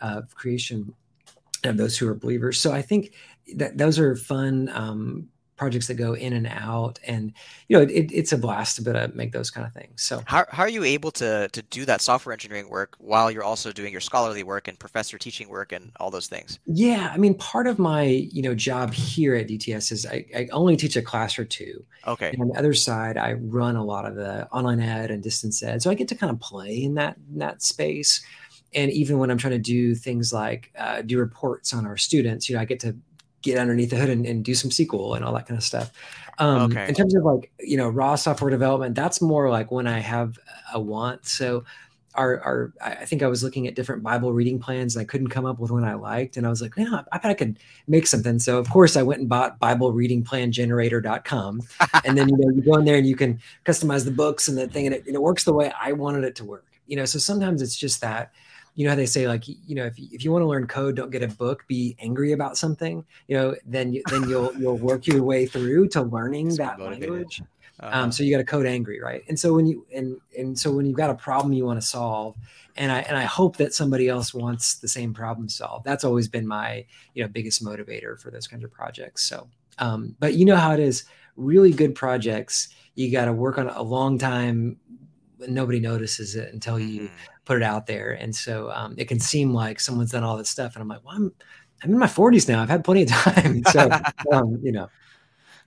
of 0.00 0.34
creation 0.34 0.94
and 1.64 1.78
those 1.78 1.96
who 1.96 2.08
are 2.08 2.14
believers. 2.14 2.60
So 2.60 2.72
I 2.72 2.82
think 2.82 3.14
that 3.56 3.78
those 3.78 3.98
are 3.98 4.16
fun 4.16 4.68
um, 4.72 5.28
projects 5.58 5.88
that 5.88 5.94
go 5.94 6.14
in 6.14 6.32
and 6.32 6.46
out 6.46 6.98
and 7.06 7.32
you 7.66 7.76
know 7.76 7.82
it, 7.82 8.10
it's 8.12 8.32
a 8.32 8.38
blast 8.38 8.76
to 8.76 8.82
be 8.82 8.90
able 8.90 9.08
to 9.08 9.14
make 9.14 9.32
those 9.32 9.50
kind 9.50 9.66
of 9.66 9.72
things 9.74 10.00
so. 10.00 10.22
How, 10.24 10.46
how 10.48 10.62
are 10.62 10.68
you 10.68 10.84
able 10.84 11.10
to 11.12 11.48
to 11.48 11.62
do 11.62 11.84
that 11.84 12.00
software 12.00 12.32
engineering 12.32 12.70
work 12.70 12.94
while 12.98 13.30
you're 13.30 13.44
also 13.44 13.72
doing 13.72 13.92
your 13.92 14.00
scholarly 14.00 14.44
work 14.44 14.68
and 14.68 14.78
professor 14.78 15.18
teaching 15.18 15.48
work 15.48 15.72
and 15.72 15.90
all 16.00 16.10
those 16.10 16.28
things? 16.28 16.60
Yeah 16.64 17.10
i 17.12 17.18
mean 17.18 17.34
part 17.34 17.66
of 17.66 17.78
my 17.78 18.04
you 18.04 18.40
know 18.40 18.54
job 18.54 18.94
here 18.94 19.34
at 19.34 19.48
dts 19.48 19.92
is 19.92 20.06
i, 20.06 20.24
I 20.34 20.48
only 20.52 20.76
teach 20.76 20.96
a 20.96 21.02
class 21.02 21.38
or 21.38 21.44
two. 21.44 21.84
Okay. 22.06 22.30
And 22.30 22.40
on 22.40 22.48
the 22.48 22.58
other 22.58 22.72
side 22.72 23.18
i 23.18 23.32
run 23.34 23.76
a 23.76 23.84
lot 23.84 24.06
of 24.06 24.14
the 24.14 24.48
online 24.50 24.80
ed 24.80 25.10
and 25.10 25.22
distance 25.22 25.62
ed 25.62 25.82
so 25.82 25.90
i 25.90 25.94
get 25.94 26.08
to 26.08 26.14
kind 26.14 26.30
of 26.30 26.40
play 26.40 26.82
in 26.82 26.94
that 26.94 27.16
in 27.30 27.40
that 27.40 27.62
space. 27.62 28.24
And 28.74 28.90
even 28.92 29.18
when 29.18 29.30
i'm 29.30 29.38
trying 29.38 29.54
to 29.54 29.58
do 29.58 29.94
things 29.94 30.32
like 30.32 30.72
uh, 30.78 31.02
do 31.02 31.18
reports 31.18 31.74
on 31.74 31.86
our 31.86 31.96
students 31.96 32.48
you 32.48 32.54
know 32.54 32.60
i 32.62 32.64
get 32.64 32.80
to 32.80 32.96
get 33.42 33.58
underneath 33.58 33.90
the 33.90 33.96
hood 33.96 34.10
and, 34.10 34.26
and 34.26 34.44
do 34.44 34.54
some 34.54 34.70
SQL 34.70 35.16
and 35.16 35.24
all 35.24 35.32
that 35.34 35.46
kind 35.46 35.58
of 35.58 35.64
stuff. 35.64 35.92
Um, 36.38 36.70
okay. 36.70 36.88
In 36.88 36.94
terms 36.94 37.14
of 37.14 37.24
like 37.24 37.50
you 37.60 37.76
know 37.76 37.88
raw 37.88 38.14
software 38.14 38.50
development, 38.50 38.94
that's 38.94 39.20
more 39.20 39.50
like 39.50 39.70
when 39.70 39.86
I 39.86 39.98
have 39.98 40.38
a 40.72 40.80
want. 40.80 41.26
So 41.26 41.64
our, 42.18 42.40
our 42.40 42.72
I 42.80 43.04
think 43.04 43.22
I 43.22 43.28
was 43.28 43.42
looking 43.42 43.66
at 43.68 43.76
different 43.76 44.02
Bible 44.02 44.32
reading 44.32 44.58
plans 44.58 44.96
and 44.96 45.02
I 45.02 45.04
couldn't 45.04 45.28
come 45.28 45.46
up 45.46 45.58
with 45.58 45.70
one 45.70 45.84
I 45.84 45.94
liked. 45.94 46.36
And 46.36 46.46
I 46.46 46.50
was 46.50 46.60
like, 46.60 46.74
yeah, 46.76 47.02
I 47.12 47.18
bet 47.18 47.30
I 47.30 47.34
could 47.34 47.58
make 47.86 48.06
something. 48.06 48.38
So 48.38 48.58
of 48.58 48.68
course 48.68 48.96
I 48.96 49.02
went 49.02 49.20
and 49.20 49.28
bought 49.28 49.58
Bible 49.58 49.92
reading 49.92 50.24
plan 50.24 50.50
generator.com. 50.50 51.62
and 52.04 52.18
then, 52.18 52.28
you 52.28 52.36
know, 52.36 52.50
you 52.54 52.62
go 52.62 52.74
in 52.74 52.84
there 52.84 52.96
and 52.96 53.06
you 53.06 53.16
can 53.16 53.40
customize 53.64 54.04
the 54.04 54.10
books 54.10 54.48
and 54.48 54.58
the 54.58 54.66
thing 54.66 54.86
and 54.86 54.94
it, 54.96 55.06
and 55.06 55.14
it 55.14 55.22
works 55.22 55.44
the 55.44 55.52
way 55.52 55.72
I 55.80 55.92
wanted 55.92 56.24
it 56.24 56.34
to 56.36 56.44
work. 56.44 56.66
You 56.86 56.96
know, 56.96 57.04
so 57.04 57.18
sometimes 57.18 57.62
it's 57.62 57.76
just 57.76 58.00
that 58.00 58.32
you 58.78 58.84
know 58.84 58.90
how 58.90 58.96
they 58.96 59.06
say 59.06 59.26
like 59.26 59.42
you 59.48 59.74
know 59.74 59.84
if 59.84 59.98
you, 59.98 60.06
if 60.12 60.24
you 60.24 60.30
want 60.30 60.40
to 60.40 60.46
learn 60.46 60.64
code 60.68 60.94
don't 60.94 61.10
get 61.10 61.24
a 61.24 61.28
book 61.28 61.66
be 61.66 61.96
angry 61.98 62.30
about 62.30 62.56
something 62.56 63.04
you 63.26 63.36
know 63.36 63.52
then 63.66 63.92
you, 63.92 64.00
then 64.08 64.28
you'll 64.28 64.54
you'll 64.58 64.78
work 64.78 65.04
your 65.08 65.24
way 65.24 65.46
through 65.46 65.88
to 65.88 66.02
learning 66.02 66.54
that 66.54 66.78
language 66.78 67.42
uh-huh. 67.80 67.90
um, 67.92 68.12
so 68.12 68.22
you 68.22 68.30
got 68.30 68.38
to 68.38 68.44
code 68.44 68.66
angry 68.66 69.00
right 69.00 69.24
and 69.28 69.38
so 69.38 69.52
when 69.52 69.66
you 69.66 69.84
and 69.92 70.16
and 70.38 70.56
so 70.56 70.70
when 70.70 70.86
you've 70.86 70.96
got 70.96 71.10
a 71.10 71.14
problem 71.14 71.52
you 71.52 71.66
want 71.66 71.80
to 71.80 71.84
solve 71.84 72.36
and 72.76 72.92
i 72.92 73.00
and 73.00 73.16
i 73.16 73.24
hope 73.24 73.56
that 73.56 73.74
somebody 73.74 74.08
else 74.08 74.32
wants 74.32 74.76
the 74.76 74.88
same 74.88 75.12
problem 75.12 75.48
solved 75.48 75.84
that's 75.84 76.04
always 76.04 76.28
been 76.28 76.46
my 76.46 76.84
you 77.14 77.22
know 77.22 77.28
biggest 77.28 77.64
motivator 77.64 78.16
for 78.20 78.30
those 78.30 78.46
kinds 78.46 78.62
of 78.62 78.70
projects 78.70 79.28
so 79.28 79.48
um, 79.80 80.14
but 80.20 80.34
you 80.34 80.44
know 80.44 80.56
how 80.56 80.72
it 80.72 80.80
is 80.80 81.04
really 81.34 81.72
good 81.72 81.96
projects 81.96 82.68
you 82.94 83.10
got 83.10 83.24
to 83.24 83.32
work 83.32 83.58
on 83.58 83.68
a 83.68 83.82
long 83.82 84.18
time 84.18 84.76
nobody 85.46 85.78
notices 85.80 86.34
it 86.36 86.52
until 86.52 86.78
you 86.78 87.02
mm-hmm. 87.02 87.14
Put 87.48 87.56
it 87.56 87.62
out 87.62 87.86
there. 87.86 88.12
And 88.12 88.36
so 88.36 88.70
um, 88.72 88.94
it 88.98 89.08
can 89.08 89.18
seem 89.18 89.54
like 89.54 89.80
someone's 89.80 90.12
done 90.12 90.22
all 90.22 90.36
this 90.36 90.50
stuff, 90.50 90.74
and 90.74 90.82
I'm 90.82 90.88
like, 90.88 91.02
well, 91.04 91.16
I'm 91.16 91.32
I'm 91.82 91.90
in 91.92 91.98
my 91.98 92.06
40s 92.06 92.48
now. 92.48 92.60
I've 92.60 92.68
had 92.68 92.84
plenty 92.84 93.02
of 93.02 93.08
time. 93.08 93.62
So 93.72 93.90
um, 94.30 94.60
you 94.62 94.70
know. 94.72 94.88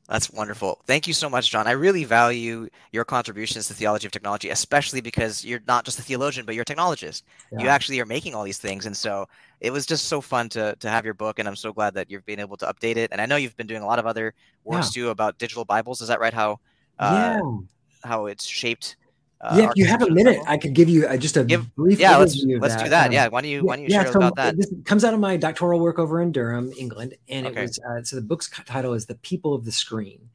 That's 0.08 0.30
wonderful. 0.30 0.82
Thank 0.88 1.08
you 1.08 1.14
so 1.14 1.30
much, 1.30 1.50
John. 1.50 1.68
I 1.68 1.72
really 1.72 2.04
value 2.04 2.68
your 2.92 3.06
contributions 3.06 3.68
to 3.68 3.74
theology 3.74 4.08
of 4.08 4.12
technology, 4.12 4.50
especially 4.50 5.00
because 5.00 5.46
you're 5.46 5.62
not 5.68 5.86
just 5.86 6.00
a 6.00 6.02
theologian, 6.02 6.46
but 6.46 6.54
you're 6.54 6.64
a 6.64 6.66
technologist. 6.66 7.24
Yeah. 7.50 7.62
You 7.62 7.68
actually 7.70 7.98
are 8.02 8.06
making 8.06 8.36
all 8.36 8.44
these 8.44 8.58
things. 8.58 8.86
And 8.86 8.98
so 8.98 9.30
it 9.62 9.72
was 9.72 9.86
just 9.86 10.10
so 10.10 10.20
fun 10.20 10.50
to, 10.50 10.76
to 10.82 10.90
have 10.90 11.06
your 11.06 11.14
book. 11.14 11.40
And 11.40 11.48
I'm 11.48 11.56
so 11.56 11.72
glad 11.72 11.94
that 11.94 12.12
you've 12.12 12.26
been 12.26 12.42
able 12.42 12.58
to 12.58 12.66
update 12.66 12.98
it. 12.98 13.10
And 13.14 13.22
I 13.22 13.26
know 13.26 13.38
you've 13.38 13.56
been 13.56 13.68
doing 13.68 13.84
a 13.84 13.86
lot 13.86 14.00
of 14.00 14.06
other 14.06 14.34
works 14.66 14.94
yeah. 14.94 15.04
too 15.04 15.10
about 15.12 15.38
digital 15.38 15.64
Bibles. 15.64 16.02
Is 16.02 16.10
that 16.10 16.20
right? 16.20 16.34
How, 16.34 16.60
uh, 17.00 17.40
yeah. 17.40 17.58
how 18.04 18.26
it's 18.26 18.46
shaped 18.46 18.98
uh, 19.42 19.56
yeah, 19.58 19.64
if 19.66 19.72
you 19.76 19.86
have 19.86 20.04
a 20.04 20.10
minute, 20.10 20.40
I 20.46 20.58
could 20.58 20.74
give 20.74 20.88
you 20.88 21.08
uh, 21.08 21.18
just 21.18 21.36
a 21.36 21.44
give, 21.44 21.74
brief 21.76 22.00
yeah, 22.00 22.16
let's, 22.18 22.36
let's 22.46 22.76
that. 22.76 22.84
do 22.84 22.90
that. 22.92 23.08
Um, 23.08 23.12
yeah, 23.12 23.28
why 23.28 23.42
don't 23.42 23.50
you 23.50 23.64
why 23.64 23.76
don't 23.76 23.86
you 23.86 23.92
yeah, 23.92 24.04
share 24.04 24.14
so 24.14 24.20
about 24.20 24.36
that? 24.36 24.56
This 24.56 24.72
comes 24.86 25.04
out 25.04 25.16
of 25.16 25.20
my 25.20 25.36
doctoral 25.36 25.80
work 25.80 25.98
over 25.98 26.22
in 26.22 26.32
Durham, 26.32 26.72
England, 26.78 27.16
and 27.28 27.48
okay. 27.48 27.60
it 27.60 27.62
was 27.64 27.80
uh, 27.80 28.04
so 28.04 28.18
the 28.18 28.22
book's 28.22 28.50
title 28.66 28.94
is 28.94 29.08
"The 29.08 29.16
People 29.16 29.56
of 29.56 29.66
the 29.66 29.72
Screen," 29.72 30.30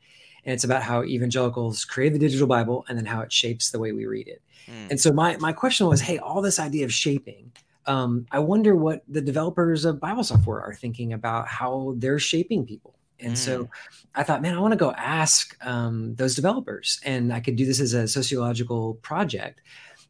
and 0.45 0.53
it's 0.53 0.65
about 0.65 0.83
how 0.83 1.05
evangelicals 1.05 1.85
create 1.85 2.15
the 2.15 2.19
digital 2.19 2.49
Bible 2.49 2.85
and 2.89 2.99
then 2.99 3.07
how 3.07 3.21
it 3.21 3.33
shapes 3.33 3.71
the 3.71 3.79
way 3.79 3.93
we 3.93 4.07
read 4.07 4.27
it. 4.27 4.43
Mm. 4.69 4.91
And 4.91 5.01
so 5.01 5.13
my 5.13 5.37
my 5.37 5.53
question 5.53 5.87
was, 5.87 6.01
hey, 6.01 6.19
all 6.19 6.43
this 6.43 6.59
idea 6.59 6.85
of 6.85 6.93
shaping. 6.93 7.53
Um, 7.87 8.27
I 8.33 8.41
wonder 8.41 8.75
what 8.75 9.05
the 9.07 9.21
developers 9.21 9.85
of 9.85 10.01
Bible 10.01 10.25
software 10.25 10.61
are 10.61 10.75
thinking 10.75 11.13
about 11.13 11.47
how 11.47 11.95
they're 11.99 12.19
shaping 12.19 12.67
people 12.67 12.96
and 13.21 13.35
mm. 13.35 13.37
so 13.37 13.69
I 14.15 14.23
thought, 14.23 14.43
man, 14.43 14.55
I 14.55 14.61
want 14.61 14.73
to 14.73 14.79
go 14.79 14.93
ask 14.93 15.57
um, 15.65 16.15
those 16.17 16.35
developers, 16.35 17.01
and 17.05 17.33
I 17.33 17.41
could 17.41 17.57
do 17.57 17.67
this 17.67 17.81
as 17.81 17.93
a 17.93 18.09
sociological 18.09 18.95
project. 19.03 19.61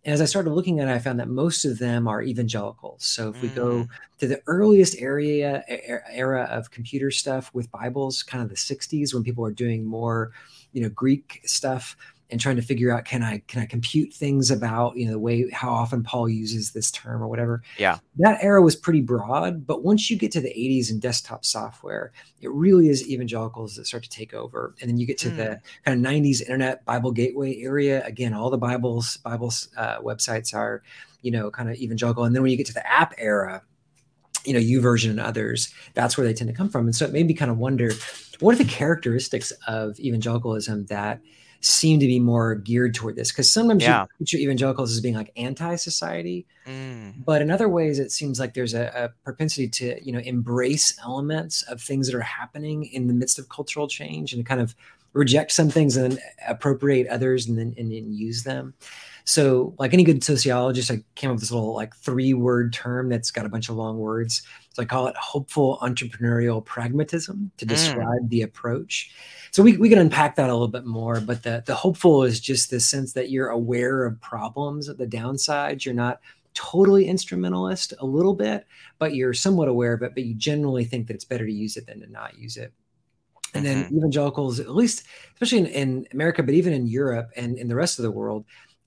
And 0.05 0.13
as 0.13 0.21
I 0.21 0.25
started 0.25 0.51
looking 0.51 0.79
at 0.79 0.89
it, 0.89 0.93
I 0.93 1.01
found 1.01 1.19
that 1.19 1.29
most 1.29 1.65
of 1.65 1.81
them 1.81 2.07
are 2.07 2.23
evangelicals. 2.23 3.05
So 3.05 3.31
if 3.31 3.43
we 3.43 3.49
go 3.49 3.85
mm. 3.85 3.89
to 4.21 4.29
the 4.29 4.41
earliest 4.47 4.97
area 5.01 5.65
era 6.09 6.45
of 6.45 6.71
computer 6.71 7.11
stuff 7.11 7.51
with 7.53 7.71
Bibles, 7.73 8.23
kind 8.23 8.43
of 8.43 8.49
the 8.49 8.55
60s, 8.55 9.13
when 9.13 9.25
people 9.25 9.43
were 9.43 9.51
doing 9.51 9.85
more, 9.85 10.31
you 10.73 10.81
know, 10.81 10.91
Greek 10.91 11.41
stuff, 11.45 11.97
and 12.31 12.41
trying 12.41 12.57
to 12.57 12.63
figure 12.63 12.93
out 12.93 13.05
can 13.05 13.23
I 13.23 13.39
can 13.47 13.63
I 13.63 13.67
compute 13.67 14.13
things 14.13 14.51
about 14.51 14.97
you 14.97 15.07
know 15.07 15.13
the 15.13 15.19
way 15.19 15.49
how 15.51 15.71
often 15.71 16.03
Paul 16.03 16.29
uses 16.29 16.73
this 16.73 16.91
term 16.91 17.23
or 17.23 17.29
whatever. 17.29 17.63
Yeah, 17.79 17.99
that 18.19 18.39
era 18.43 18.61
was 18.63 18.75
pretty 18.75 19.01
broad, 19.01 19.67
but 19.67 19.85
once 19.85 20.11
you 20.11 20.17
get 20.17 20.33
to 20.33 20.41
the 20.41 20.49
80s 20.49 20.91
and 20.91 21.01
desktop 21.01 21.45
software, 21.45 22.13
it 22.41 22.51
really 22.51 22.89
is 22.89 23.09
evangelicals 23.09 23.77
that 23.77 23.87
start 23.87 24.03
to 24.03 24.11
take 24.11 24.35
over, 24.35 24.75
and 24.81 24.91
then 24.91 24.99
you 24.99 25.07
get 25.07 25.19
to 25.19 25.31
mm. 25.31 25.37
the 25.37 25.61
kind 25.85 26.05
of 26.05 26.13
90s 26.13 26.41
internet 26.41 26.85
Bible 26.85 27.13
gateway 27.13 27.61
area. 27.61 28.05
Again, 28.05 28.35
all 28.35 28.51
the 28.51 28.59
Bibles 28.59 29.19
Bibles 29.19 29.69
uh, 29.77 29.99
websites 29.99 30.55
are 30.55 30.83
you 31.23 31.31
know 31.31 31.51
kind 31.51 31.71
of 31.71 31.77
evangelical, 31.77 32.25
and 32.25 32.35
then 32.35 32.43
when 32.43 32.51
you 32.51 32.57
get 32.57 32.67
to 32.67 32.75
the 32.75 32.91
app 32.91 33.15
era. 33.19 33.63
You 34.45 34.53
know, 34.53 34.61
YouVersion 34.61 35.11
and 35.11 35.19
others, 35.19 35.75
that's 35.95 36.17
where 36.17 36.25
they 36.25 36.33
tend 36.33 36.47
to 36.47 36.55
come 36.55 36.69
from. 36.69 36.87
And 36.87 36.95
so 36.95 37.05
it 37.05 37.13
made 37.13 37.27
me 37.27 37.35
kind 37.35 37.51
of 37.51 37.59
wonder 37.59 37.91
what 38.39 38.55
are 38.55 38.59
the 38.59 38.65
characteristics 38.65 39.51
of 39.67 39.99
evangelicalism 39.99 40.87
that 40.87 41.21
seem 41.61 42.01
to 42.01 42.07
be 42.07 42.21
more 42.21 42.55
geared 42.55 42.95
toward 42.95 43.17
this 43.17 43.33
because 43.33 43.53
sometimes 43.53 43.83
yeah. 43.83 44.03
you 44.03 44.09
picture 44.19 44.39
evangelicals 44.39 44.93
as 44.93 45.01
being 45.01 45.15
like 45.15 45.33
anti-society 45.37 46.47
mm. 46.67 47.13
but 47.25 47.43
in 47.43 47.51
other 47.51 47.69
ways 47.69 47.99
it 47.99 48.13
seems 48.13 48.39
like 48.39 48.55
there's 48.55 48.75
a, 48.75 48.87
a, 48.95 49.09
propensity 49.25 49.69
to 49.69 49.99
you 50.05 50.13
know 50.13 50.21
embrace 50.21 50.99
elements 51.03 51.63
of 51.63 51.81
things 51.81 52.07
that 52.07 52.17
are 52.17 52.21
happening 52.21 52.85
in 52.87 53.07
the 53.07 53.15
midst 53.15 53.39
of 53.39 53.49
cultural 53.49 53.89
change 53.89 54.33
and 54.33 54.47
kind 54.47 54.61
of 54.61 54.75
reject 55.13 55.51
some 55.51 55.71
things 55.71 55.97
and 55.97 56.21
appropriate 56.47 57.07
others 57.09 57.47
and 57.47 57.59
then 57.59 57.75
and 57.79 57.93
then 57.93 58.13
use 58.13 58.43
them 58.43 58.75
so 59.27 59.75
like 59.79 59.93
any 59.93 60.05
good 60.05 60.23
sociologist 60.23 60.91
i 60.91 61.03
came 61.17 61.31
up 61.31 61.35
with 61.35 61.43
this 61.43 61.51
little 61.51 61.75
like 61.75 61.95
three 61.97 62.33
word 62.33 62.73
term 62.73 63.09
that's 63.09 63.33
got 63.33 63.45
a 63.45 63.49
bunch 63.49 63.69
of 63.69 63.75
long 63.75 63.99
words 63.99 64.43
so 64.73 64.81
i 64.81 64.85
call 64.85 65.09
it 65.09 65.17
hopeful 65.17 65.79
entrepreneurial 65.83 66.65
pragmatism 66.65 67.51
to 67.57 67.67
mm. 67.67 67.69
describe 67.69 68.23
mm. 68.23 68.29
the 68.31 68.43
approach 68.43 69.13
so 69.51 69.63
we, 69.63 69.77
we 69.77 69.89
can 69.89 69.99
unpack 69.99 70.37
that 70.37 70.49
a 70.49 70.53
little 70.53 70.69
bit 70.69 70.87
more 70.87 71.21
but 71.21 71.43
the, 71.43 71.63
the 71.67 71.75
hopeful 71.75 72.23
is 72.23 72.41
just 72.41 72.71
the 72.71 72.81
sense 72.81 73.13
that 73.13 73.31
you're 73.31 73.49
aware 73.49 74.05
of 74.05 74.19
problems 74.21 74.87
the 74.87 75.07
downsides 75.07 75.85
you're 75.85 75.95
not 75.95 76.21
totally 76.55 77.07
instrumentalist 77.07 77.93
a 77.99 78.07
little 78.07 78.35
bit 78.35 78.65
but 78.99 79.15
you're 79.15 79.35
somewhat 79.35 79.69
aware 79.69 79.93
of 79.93 80.03
it 80.03 80.15
but 80.15 80.25
you 80.25 80.35
generally 80.35 80.85
think 80.85 81.09
that 81.09 81.15
it's 81.15 81.25
better 81.25 81.45
to 81.45 81.53
use 81.53 81.77
it 81.77 81.87
than 81.87 82.01
to 82.01 82.11
not 82.11 82.39
use 82.39 82.57
it 82.57 82.73
and 83.55 83.65
then 83.65 83.85
mm-hmm. 83.85 83.99
evangelicals 83.99 84.61
at 84.61 84.71
least 84.71 85.05
especially 85.35 85.59
in, 85.59 85.67
in 85.67 86.07
america 86.13 86.43
but 86.43 86.55
even 86.55 86.73
in 86.73 86.87
europe 86.87 87.29
and 87.37 87.59
in 87.59 87.69
the 87.69 87.75
rest 87.75 87.99
of 87.99 88.05
the 88.05 88.11
world 88.11 88.45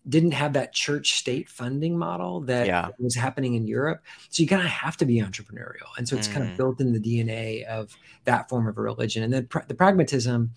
didn't 0.08 0.32
have 0.32 0.54
that 0.54 0.74
church 0.74 1.14
state 1.14 1.50
funding 1.50 1.98
model 1.98 2.42
that 2.42 2.68
yeah. 2.68 2.90
was 3.00 3.16
happening 3.16 3.56
in 3.56 3.68
Europe. 3.68 4.04
So 4.30 4.42
you 4.42 4.50
kind 4.50 4.62
of 4.62 4.70
have 4.70 4.98
to 4.98 5.06
be 5.06 5.22
entrepreneurial. 5.22 5.88
And 5.98 6.08
so 6.08 6.16
it's 6.16 6.28
mm. 6.28 6.34
kind 6.34 6.50
of 6.50 6.58
built 6.58 6.80
in 6.80 6.94
the 6.94 7.00
DNA 7.00 7.66
of 7.66 7.96
that 8.24 8.50
form 8.50 8.68
of 8.68 8.78
a 8.78 8.82
religion. 8.82 9.24
And 9.24 9.34
then 9.34 9.48
pr- 9.48 9.60
the 9.68 9.76
pragmatism 9.76 10.52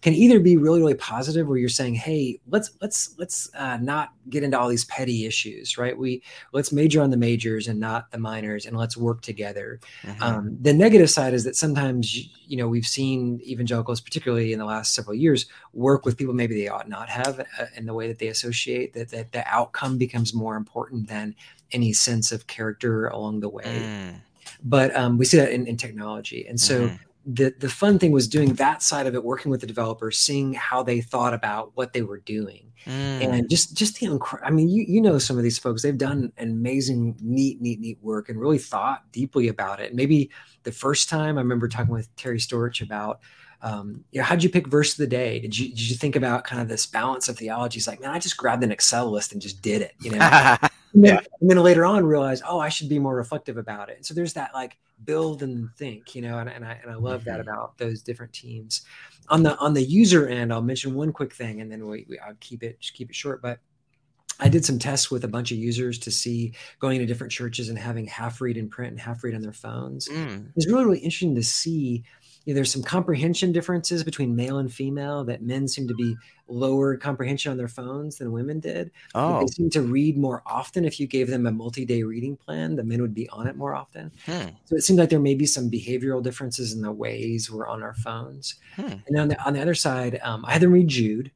can 0.00 0.14
either 0.14 0.38
be 0.38 0.56
really 0.56 0.80
really 0.80 0.94
positive 0.94 1.48
where 1.48 1.58
you're 1.58 1.68
saying 1.68 1.94
hey 1.94 2.40
let's 2.48 2.70
let's 2.80 3.14
let's 3.18 3.52
uh, 3.54 3.76
not 3.78 4.12
get 4.30 4.42
into 4.42 4.58
all 4.58 4.68
these 4.68 4.84
petty 4.84 5.26
issues 5.26 5.78
right? 5.78 5.96
We 5.96 6.22
let's 6.52 6.72
major 6.72 7.00
on 7.02 7.10
the 7.10 7.16
majors 7.16 7.68
and 7.68 7.80
not 7.80 8.10
the 8.10 8.18
minors 8.18 8.66
and 8.66 8.76
let's 8.76 8.96
work 8.96 9.22
together. 9.22 9.80
Mm-hmm. 10.02 10.22
um, 10.22 10.58
the 10.60 10.72
negative 10.72 11.10
side 11.10 11.34
is 11.34 11.44
that 11.44 11.56
sometimes 11.56 12.28
you 12.46 12.56
know 12.56 12.68
we've 12.68 12.86
seen 12.86 13.40
evangelicals 13.46 14.00
particularly 14.00 14.52
in 14.52 14.58
the 14.58 14.64
last 14.64 14.94
several 14.94 15.14
years 15.14 15.46
work 15.72 16.04
with 16.04 16.16
people 16.16 16.34
maybe 16.34 16.54
they 16.54 16.68
ought 16.68 16.88
not 16.88 17.08
have 17.08 17.40
uh, 17.40 17.66
in 17.76 17.86
the 17.86 17.94
way 17.94 18.08
that 18.08 18.18
they 18.18 18.28
associate 18.28 18.92
that, 18.92 19.08
that 19.10 19.32
the 19.32 19.46
outcome 19.46 19.98
becomes 19.98 20.34
more 20.34 20.56
important 20.56 21.08
than 21.08 21.34
any 21.72 21.92
sense 21.92 22.32
of 22.32 22.46
character 22.46 23.08
along 23.08 23.40
the 23.40 23.48
way. 23.48 23.64
Mm. 23.64 24.20
but 24.64 24.94
um, 24.96 25.18
we 25.18 25.24
see 25.24 25.36
that 25.36 25.52
in, 25.52 25.66
in 25.66 25.76
technology. 25.76 26.46
And 26.46 26.58
so 26.60 26.86
mm-hmm 26.86 27.07
the 27.30 27.54
the 27.58 27.68
fun 27.68 27.98
thing 27.98 28.10
was 28.10 28.26
doing 28.26 28.54
that 28.54 28.82
side 28.82 29.06
of 29.06 29.14
it 29.14 29.22
working 29.22 29.50
with 29.50 29.60
the 29.60 29.66
developers 29.66 30.16
seeing 30.16 30.54
how 30.54 30.82
they 30.82 31.02
thought 31.02 31.34
about 31.34 31.70
what 31.74 31.92
they 31.92 32.00
were 32.00 32.20
doing 32.20 32.72
mm. 32.86 32.90
and 32.90 33.50
just 33.50 33.76
just 33.76 34.00
the 34.00 34.06
incre- 34.06 34.40
i 34.42 34.50
mean 34.50 34.68
you 34.68 34.82
you 34.88 35.00
know 35.00 35.18
some 35.18 35.36
of 35.36 35.42
these 35.42 35.58
folks 35.58 35.82
they've 35.82 35.98
done 35.98 36.32
amazing 36.38 37.14
neat 37.20 37.60
neat 37.60 37.80
neat 37.80 37.98
work 38.00 38.30
and 38.30 38.40
really 38.40 38.56
thought 38.56 39.02
deeply 39.12 39.48
about 39.48 39.78
it 39.78 39.94
maybe 39.94 40.30
the 40.62 40.72
first 40.72 41.10
time 41.10 41.36
i 41.36 41.40
remember 41.42 41.68
talking 41.68 41.92
with 41.92 42.14
terry 42.16 42.38
storch 42.38 42.80
about 42.80 43.20
um, 43.60 44.04
you 44.12 44.20
know, 44.20 44.24
how'd 44.24 44.44
you 44.44 44.50
pick 44.50 44.68
verse 44.68 44.92
of 44.92 44.98
the 44.98 45.08
day? 45.08 45.40
Did 45.40 45.58
you 45.58 45.70
did 45.70 45.90
you 45.90 45.96
think 45.96 46.14
about 46.14 46.44
kind 46.44 46.62
of 46.62 46.68
this 46.68 46.86
balance 46.86 47.28
of 47.28 47.36
theology? 47.36 47.74
He's 47.74 47.88
like, 47.88 48.00
man, 48.00 48.10
I 48.10 48.20
just 48.20 48.36
grabbed 48.36 48.62
an 48.62 48.70
Excel 48.70 49.10
list 49.10 49.32
and 49.32 49.42
just 49.42 49.62
did 49.62 49.82
it, 49.82 49.94
you 50.00 50.12
know. 50.12 50.18
and, 50.22 50.70
then, 50.94 51.14
yeah. 51.16 51.20
and, 51.40 51.50
then, 51.50 51.58
later 51.58 51.84
on, 51.84 52.06
realized, 52.06 52.44
oh, 52.46 52.60
I 52.60 52.68
should 52.68 52.88
be 52.88 53.00
more 53.00 53.16
reflective 53.16 53.56
about 53.56 53.90
it. 53.90 54.06
so 54.06 54.14
there's 54.14 54.34
that 54.34 54.54
like 54.54 54.78
build 55.04 55.42
and 55.42 55.70
think, 55.76 56.14
you 56.14 56.22
know, 56.22 56.38
and, 56.38 56.48
and 56.48 56.64
I 56.64 56.78
and 56.82 56.90
I 56.90 56.96
love 56.96 57.22
mm-hmm. 57.22 57.30
that 57.30 57.40
about 57.40 57.78
those 57.78 58.02
different 58.02 58.32
teams. 58.32 58.82
On 59.28 59.42
the 59.42 59.56
on 59.58 59.74
the 59.74 59.82
user 59.82 60.26
end, 60.28 60.52
I'll 60.52 60.62
mention 60.62 60.94
one 60.94 61.12
quick 61.12 61.34
thing, 61.34 61.60
and 61.60 61.70
then 61.70 61.86
we, 61.86 62.06
we 62.08 62.18
I'll 62.18 62.34
keep 62.40 62.62
it 62.62 62.80
just 62.80 62.94
keep 62.94 63.10
it 63.10 63.16
short, 63.16 63.42
but. 63.42 63.60
I 64.40 64.48
did 64.48 64.64
some 64.64 64.78
tests 64.78 65.10
with 65.10 65.24
a 65.24 65.28
bunch 65.28 65.50
of 65.50 65.58
users 65.58 65.98
to 65.98 66.12
see 66.12 66.54
going 66.78 67.00
to 67.00 67.06
different 67.06 67.32
churches 67.32 67.70
and 67.70 67.76
having 67.76 68.06
half 68.06 68.40
read 68.40 68.56
in 68.56 68.68
print 68.68 68.92
and 68.92 69.00
half 69.00 69.24
read 69.24 69.34
on 69.34 69.40
their 69.42 69.52
phones. 69.52 70.08
Mm. 70.08 70.52
It's 70.54 70.68
really, 70.68 70.84
really 70.84 70.98
interesting 70.98 71.34
to 71.34 71.42
see 71.42 72.04
there's 72.54 72.72
some 72.72 72.82
comprehension 72.82 73.52
differences 73.52 74.02
between 74.02 74.34
male 74.34 74.58
and 74.58 74.72
female 74.72 75.24
that 75.24 75.42
men 75.42 75.68
seem 75.68 75.86
to 75.88 75.94
be 75.94 76.16
lower 76.48 76.96
comprehension 76.96 77.50
on 77.52 77.58
their 77.58 77.68
phones 77.68 78.16
than 78.16 78.32
women 78.32 78.58
did. 78.58 78.90
Oh. 79.14 79.40
They 79.40 79.46
seem 79.48 79.70
to 79.70 79.82
read 79.82 80.16
more 80.16 80.42
often. 80.46 80.84
If 80.84 80.98
you 80.98 81.06
gave 81.06 81.28
them 81.28 81.46
a 81.46 81.52
multi-day 81.52 82.02
reading 82.02 82.36
plan, 82.36 82.76
the 82.76 82.84
men 82.84 83.02
would 83.02 83.14
be 83.14 83.28
on 83.28 83.46
it 83.46 83.56
more 83.56 83.74
often. 83.74 84.10
Hmm. 84.24 84.48
So 84.64 84.76
it 84.76 84.82
seemed 84.82 84.98
like 84.98 85.10
there 85.10 85.20
may 85.20 85.34
be 85.34 85.46
some 85.46 85.70
behavioral 85.70 86.22
differences 86.22 86.72
in 86.72 86.80
the 86.80 86.92
ways 86.92 87.50
we're 87.50 87.68
on 87.68 87.82
our 87.82 87.94
phones. 87.94 88.54
Hmm. 88.76 88.94
And 89.06 89.18
on 89.18 89.28
the, 89.28 89.44
on 89.44 89.52
the 89.52 89.60
other 89.60 89.74
side, 89.74 90.18
um, 90.22 90.44
I 90.46 90.52
had 90.52 90.62
them 90.62 90.72
read 90.72 90.88
Jude 90.88 91.30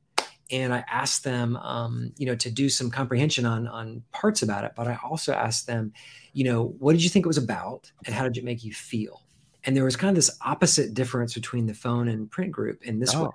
and 0.52 0.74
I 0.74 0.84
asked 0.90 1.24
them, 1.24 1.56
um, 1.56 2.12
you 2.16 2.26
know, 2.26 2.34
to 2.36 2.50
do 2.50 2.68
some 2.68 2.90
comprehension 2.90 3.46
on 3.46 3.66
on 3.66 4.02
parts 4.12 4.42
about 4.42 4.64
it. 4.64 4.72
But 4.76 4.86
I 4.86 4.98
also 5.02 5.32
asked 5.32 5.66
them, 5.66 5.92
you 6.34 6.44
know, 6.44 6.74
what 6.78 6.92
did 6.92 7.02
you 7.02 7.08
think 7.08 7.24
it 7.24 7.28
was 7.28 7.38
about, 7.38 7.90
and 8.04 8.14
how 8.14 8.24
did 8.24 8.36
it 8.36 8.44
make 8.44 8.62
you 8.62 8.72
feel? 8.72 9.21
And 9.64 9.76
there 9.76 9.84
was 9.84 9.96
kind 9.96 10.10
of 10.10 10.16
this 10.16 10.36
opposite 10.44 10.94
difference 10.94 11.34
between 11.34 11.66
the 11.66 11.74
phone 11.74 12.08
and 12.08 12.30
print 12.30 12.50
group 12.50 12.82
in 12.82 12.98
this 12.98 13.14
oh. 13.14 13.24
way. 13.24 13.30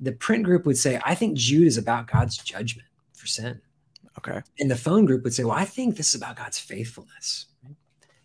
The 0.00 0.12
print 0.12 0.44
group 0.44 0.66
would 0.66 0.78
say, 0.78 1.00
I 1.04 1.14
think 1.14 1.36
Jude 1.36 1.66
is 1.66 1.78
about 1.78 2.06
God's 2.06 2.36
judgment 2.36 2.88
for 3.12 3.26
sin. 3.26 3.60
Okay. 4.18 4.40
And 4.58 4.70
the 4.70 4.76
phone 4.76 5.04
group 5.04 5.24
would 5.24 5.34
say, 5.34 5.44
Well, 5.44 5.56
I 5.56 5.64
think 5.64 5.96
this 5.96 6.08
is 6.08 6.14
about 6.14 6.36
God's 6.36 6.58
faithfulness. 6.58 7.46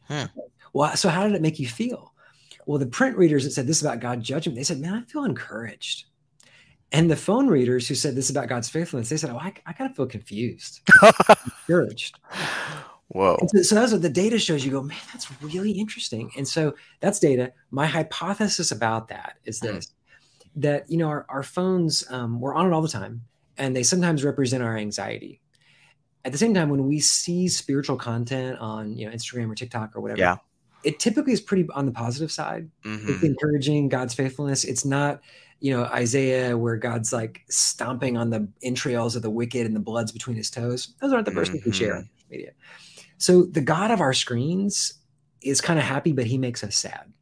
Hmm. 0.07 0.26
Well, 0.74 0.95
so 0.95 1.09
how 1.09 1.26
did 1.26 1.36
it 1.36 1.41
make 1.41 1.59
you 1.59 1.67
feel? 1.67 2.13
Well, 2.65 2.80
the 2.80 2.86
print 2.86 3.17
readers 3.17 3.43
that 3.43 3.51
said 3.51 3.67
this 3.67 3.82
about 3.82 3.99
God's 3.99 4.28
judgment, 4.28 4.55
they 4.55 4.63
said, 4.63 4.80
Man, 4.80 4.93
I 4.93 5.01
feel 5.01 5.24
encouraged. 5.24 6.05
And 6.91 7.09
the 7.09 7.15
phone 7.15 7.47
readers 7.47 7.88
who 7.88 7.95
said 7.95 8.15
this 8.15 8.30
about 8.30 8.47
God's 8.47 8.70
faithfulness, 8.70 9.09
they 9.09 9.17
said, 9.17 9.30
Oh, 9.30 9.38
I, 9.38 9.53
I 9.65 9.74
kind 9.74 9.89
of 9.89 9.95
feel 9.95 10.07
confused, 10.07 10.82
encouraged. 11.67 12.20
Whoa. 13.10 13.38
So, 13.47 13.62
so, 13.64 13.76
that's 13.76 13.91
what 13.91 14.03
the 14.03 14.10
data 14.10 14.38
shows. 14.38 14.64
You 14.64 14.72
go, 14.72 14.84
man, 14.84 14.97
that's 15.12 15.30
really 15.41 15.72
interesting. 15.72 16.32
And 16.38 16.47
so 16.47 16.76
that's 16.99 17.20
data. 17.20 17.53
My 17.72 17.88
hypothesis 17.88 18.72
about 18.72 19.07
that 19.07 19.38
is 19.45 19.60
hmm. 19.60 19.68
this 19.68 19.88
mm. 19.88 19.91
that, 20.57 20.89
you 20.91 20.97
know, 20.97 21.07
our, 21.07 21.26
our 21.28 21.43
phones, 21.43 22.10
um, 22.12 22.39
we're 22.39 22.53
on 22.53 22.68
it 22.68 22.74
all 22.74 22.84
the 22.84 22.88
time, 22.88 23.24
and 23.57 23.76
they 23.76 23.84
sometimes 23.84 24.24
represent 24.24 24.62
our 24.62 24.78
anxiety. 24.78 25.41
At 26.24 26.34
the 26.34 26.38
same 26.38 26.53
time, 26.53 26.70
when 26.70 26.88
we 26.88 26.99
see 26.99 27.47
spiritual 27.47 27.97
content 27.97 28.60
on, 28.60 28.95
you 28.95 29.07
know, 29.07 29.12
Instagram 29.12 29.49
or 29.49 29.55
TikTok 29.55 29.95
or 29.95 30.01
whatever, 30.01 30.20
yeah. 30.20 30.38
it 30.84 30.99
typically 30.99 31.34
is 31.34 31.41
pretty 31.41 31.68
on 31.74 31.88
the 31.88 31.91
positive 31.91 32.32
side. 32.32 32.70
Mhm. 32.84 33.10
It's 33.10 33.24
encouraging 33.24 33.89
God's 33.89 34.14
faithfulness. 34.14 34.66
It's 34.66 34.86
not, 34.86 35.22
you 35.62 35.76
know, 35.76 35.86
Isaiah 35.86 36.55
where 36.55 36.78
God's 36.78 37.12
like 37.12 37.41
stomping 37.49 38.18
on 38.18 38.30
the 38.30 38.47
entrails 38.62 39.16
of 39.16 39.24
the 39.24 39.30
wicked 39.32 39.66
and 39.66 39.76
the 39.76 39.80
bloods 39.80 40.12
between 40.12 40.36
his 40.36 40.51
toes. 40.51 40.93
Those 41.01 41.12
aren't 41.12 41.26
the 41.26 41.32
verses 41.32 41.66
we 41.66 41.72
share 41.72 41.95
on 41.95 42.10
media. 42.30 42.51
So 43.20 43.43
the 43.43 43.61
God 43.61 43.91
of 43.91 44.01
our 44.01 44.13
screens 44.13 44.95
is 45.41 45.61
kind 45.61 45.78
of 45.78 45.86
happy, 45.86 46.11
but 46.13 46.26
he 46.26 46.38
makes 46.38 46.63
us 46.63 46.76
sad. 46.76 47.13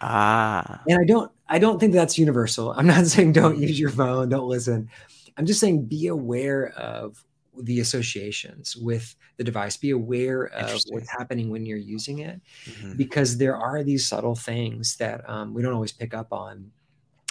Ah. 0.00 0.82
And 0.88 0.98
I 1.00 1.04
don't 1.04 1.30
I 1.48 1.58
don't 1.58 1.78
think 1.78 1.92
that's 1.92 2.18
universal. 2.18 2.72
I'm 2.72 2.86
not 2.86 3.06
saying 3.14 3.32
don't 3.32 3.58
use 3.58 3.78
your 3.78 3.90
phone, 3.90 4.28
don't 4.28 4.48
listen. 4.48 4.88
I'm 5.36 5.46
just 5.46 5.60
saying 5.60 5.84
be 5.86 6.08
aware 6.08 6.68
of 6.70 7.24
the 7.56 7.80
associations 7.80 8.76
with 8.76 9.14
the 9.36 9.44
device. 9.44 9.76
Be 9.76 9.90
aware 9.90 10.44
of 10.46 10.80
what's 10.88 11.10
happening 11.10 11.50
when 11.50 11.64
you're 11.64 11.78
using 11.78 12.18
it 12.20 12.40
Mhm. 12.66 12.96
because 12.96 13.38
there 13.38 13.56
are 13.56 13.84
these 13.84 14.06
subtle 14.08 14.34
things 14.34 14.96
that 14.96 15.28
um, 15.28 15.54
we 15.54 15.62
don't 15.62 15.72
always 15.72 15.92
pick 15.92 16.14
up 16.14 16.32
on 16.32 16.70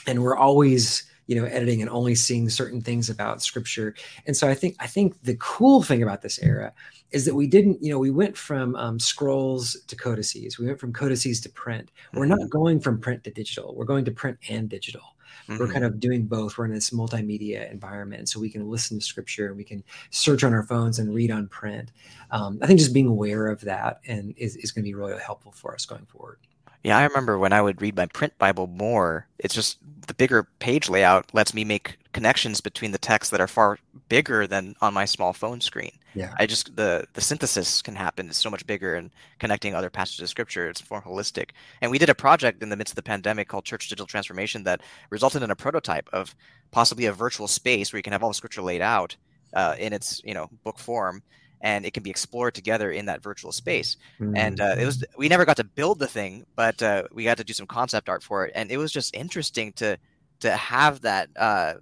and 0.07 0.21
we're 0.23 0.37
always 0.37 1.03
you 1.27 1.35
know 1.35 1.45
editing 1.45 1.81
and 1.81 1.89
only 1.89 2.15
seeing 2.15 2.49
certain 2.49 2.81
things 2.81 3.09
about 3.09 3.41
scripture. 3.41 3.95
And 4.27 4.35
so 4.35 4.47
i 4.47 4.53
think 4.53 4.75
i 4.79 4.87
think 4.87 5.21
the 5.23 5.35
cool 5.39 5.81
thing 5.83 6.03
about 6.03 6.21
this 6.21 6.39
era 6.39 6.73
is 7.11 7.25
that 7.25 7.35
we 7.35 7.47
didn't 7.47 7.81
you 7.81 7.91
know 7.91 7.99
we 7.99 8.11
went 8.11 8.35
from 8.37 8.75
um, 8.75 8.99
scrolls 8.99 9.77
to 9.87 9.95
codices. 9.95 10.57
We 10.59 10.65
went 10.65 10.79
from 10.79 10.91
codices 10.93 11.39
to 11.41 11.49
print. 11.49 11.91
We're 12.13 12.25
not 12.25 12.49
going 12.49 12.79
from 12.79 12.99
print 12.99 13.23
to 13.25 13.31
digital. 13.31 13.75
We're 13.75 13.85
going 13.85 14.05
to 14.05 14.11
print 14.11 14.37
and 14.49 14.67
digital. 14.67 15.15
We're 15.47 15.67
Mhm. 15.67 15.73
kind 15.73 15.85
of 15.85 15.99
doing 15.99 16.25
both. 16.25 16.57
We're 16.57 16.65
in 16.65 16.73
this 16.73 16.91
multimedia 16.91 17.69
environment 17.71 18.29
so 18.29 18.39
we 18.39 18.49
can 18.49 18.69
listen 18.69 18.99
to 18.99 19.05
scripture 19.05 19.47
and 19.47 19.57
we 19.57 19.63
can 19.63 19.83
search 20.11 20.43
on 20.43 20.53
our 20.53 20.63
phones 20.63 20.99
and 20.99 21.13
read 21.13 21.31
on 21.31 21.47
print. 21.47 21.91
Um, 22.31 22.57
i 22.61 22.67
think 22.67 22.79
just 22.79 22.93
being 22.93 23.07
aware 23.07 23.47
of 23.47 23.61
that 23.61 23.99
and 24.07 24.33
is, 24.37 24.55
is 24.57 24.71
going 24.71 24.83
to 24.83 24.89
be 24.89 24.93
really 24.95 25.19
helpful 25.19 25.51
for 25.51 25.73
us 25.73 25.85
going 25.85 26.05
forward 26.05 26.37
Yeah, 26.83 26.97
I 26.97 27.03
remember 27.03 27.39
when 27.39 27.53
I 27.53 27.61
would 27.61 27.81
read 27.81 27.95
my 27.95 28.07
print 28.07 28.37
Bible 28.37 28.67
more, 28.67 29.27
it's 29.39 29.55
just 29.55 29.79
the 30.07 30.13
bigger 30.13 30.43
page 30.59 30.89
layout 30.89 31.33
lets 31.33 31.53
me 31.53 31.63
make 31.63 31.97
connections 32.11 32.61
between 32.61 32.91
the 32.91 32.97
texts 32.97 33.31
that 33.31 33.41
are 33.41 33.47
far 33.47 33.79
bigger 34.09 34.45
than 34.45 34.75
on 34.81 34.93
my 34.93 35.05
small 35.05 35.33
phone 35.33 35.61
screen. 35.61 35.91
Yeah. 36.13 36.33
I 36.37 36.45
just 36.45 36.75
the 36.75 37.07
the 37.13 37.21
synthesis 37.21 37.81
can 37.81 37.95
happen. 37.95 38.27
It's 38.27 38.37
so 38.37 38.49
much 38.49 38.67
bigger 38.67 38.95
and 38.95 39.09
connecting 39.39 39.73
other 39.73 39.89
passages 39.89 40.21
of 40.23 40.29
scripture. 40.29 40.69
It's 40.69 40.87
more 40.91 41.01
holistic. 41.01 41.51
And 41.81 41.89
we 41.89 41.97
did 41.97 42.09
a 42.09 42.15
project 42.15 42.61
in 42.61 42.69
the 42.69 42.77
midst 42.77 42.91
of 42.91 42.95
the 42.97 43.03
pandemic 43.03 43.47
called 43.47 43.65
Church 43.65 43.87
Digital 43.87 44.05
Transformation 44.05 44.63
that 44.63 44.81
resulted 45.09 45.41
in 45.41 45.51
a 45.51 45.55
prototype 45.55 46.09
of 46.13 46.35
possibly 46.71 47.05
a 47.05 47.13
virtual 47.13 47.47
space 47.47 47.91
where 47.91 47.97
you 47.97 48.03
can 48.03 48.13
have 48.13 48.23
all 48.23 48.29
the 48.29 48.35
scripture 48.35 48.61
laid 48.61 48.81
out 48.81 49.15
uh, 49.53 49.75
in 49.79 49.93
its 49.93 50.21
you 50.23 50.33
know 50.33 50.49
book 50.63 50.77
form, 50.77 51.23
and 51.63 51.85
it 51.85 51.93
can 51.93 52.03
be 52.03 52.11
explored 52.11 52.55
together 52.55 52.91
in 52.91 53.05
that 53.07 53.23
virtual 53.23 53.53
space 53.53 53.97
and 54.35 54.61
uh, 54.61 54.75
it 54.79 54.85
was 54.85 55.03
we 55.17 55.29
never 55.29 55.45
got 55.45 55.57
to 55.57 55.65
build 55.65 55.99
the 55.99 56.07
thing 56.07 56.45
but 56.55 56.81
uh, 56.83 57.03
we 57.13 57.25
got 57.25 57.37
to 57.37 57.45
do 57.45 57.53
some 57.53 57.67
concept 57.67 58.09
art 58.09 58.23
for 58.23 58.45
it 58.45 58.53
and 58.55 58.71
it 58.71 58.77
was 58.77 58.91
just 58.93 59.15
interesting 59.15 59.73
to 59.73 59.97
to 60.41 60.51
have 60.57 61.01
that 61.01 61.29
uh 61.37 61.75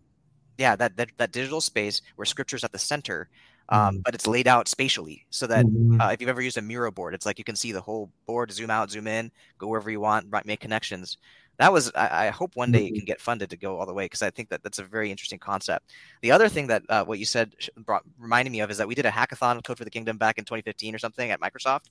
yeah 0.57 0.75
that 0.75 0.95
that, 0.97 1.09
that 1.17 1.31
digital 1.33 1.61
space 1.61 2.01
where 2.15 2.25
scripture's 2.25 2.63
at 2.63 2.71
the 2.73 2.79
center 2.79 3.29
um, 3.69 3.97
Mhm. 3.97 4.01
but 4.05 4.15
it's 4.15 4.27
laid 4.27 4.47
out 4.47 4.67
spatially 4.67 5.25
so 5.31 5.47
that 5.47 5.67
Mhm. 5.67 6.01
uh, 6.01 6.09
if 6.13 6.21
you've 6.21 6.29
ever 6.29 6.41
used 6.41 6.57
a 6.57 6.61
Miro 6.61 6.91
board 6.91 7.13
it's 7.13 7.25
like 7.25 7.37
you 7.39 7.45
can 7.45 7.55
see 7.55 7.71
the 7.71 7.81
whole 7.81 8.11
board 8.27 8.51
zoom 8.51 8.69
out 8.71 8.91
zoom 8.91 9.07
in 9.07 9.31
go 9.59 9.67
wherever 9.67 9.91
you 9.91 9.99
want 10.01 10.27
right, 10.29 10.45
make 10.45 10.59
connections 10.59 11.17
that 11.59 11.71
was 11.71 11.91
I, 11.95 12.27
I 12.27 12.29
hope 12.29 12.55
one 12.55 12.71
day 12.71 12.87
it 12.87 12.93
Mhm. 12.93 12.95
can 12.95 13.05
get 13.05 13.21
funded 13.21 13.49
to 13.51 13.57
go 13.57 13.79
all 13.79 13.85
the 13.85 13.93
way 13.93 14.05
because 14.05 14.21
I 14.23 14.31
think 14.31 14.49
that 14.49 14.63
that's 14.63 14.79
a 14.79 14.83
very 14.83 15.11
interesting 15.11 15.39
concept. 15.39 15.91
The 16.21 16.31
other 16.31 16.49
thing 16.49 16.67
that 16.67 16.83
uh, 16.89 17.05
what 17.05 17.19
you 17.19 17.25
said 17.25 17.53
brought, 17.77 18.03
reminded 18.17 18.51
me 18.51 18.61
of 18.61 18.71
is 18.71 18.77
that 18.77 18.87
we 18.87 18.95
did 18.95 19.05
a 19.05 19.11
hackathon 19.11 19.63
Code 19.63 19.77
for 19.77 19.83
the 19.85 19.91
Kingdom 19.91 20.17
back 20.17 20.37
in 20.37 20.45
2015 20.45 20.95
or 20.95 20.99
something 20.99 21.29
at 21.31 21.39
Microsoft, 21.39 21.85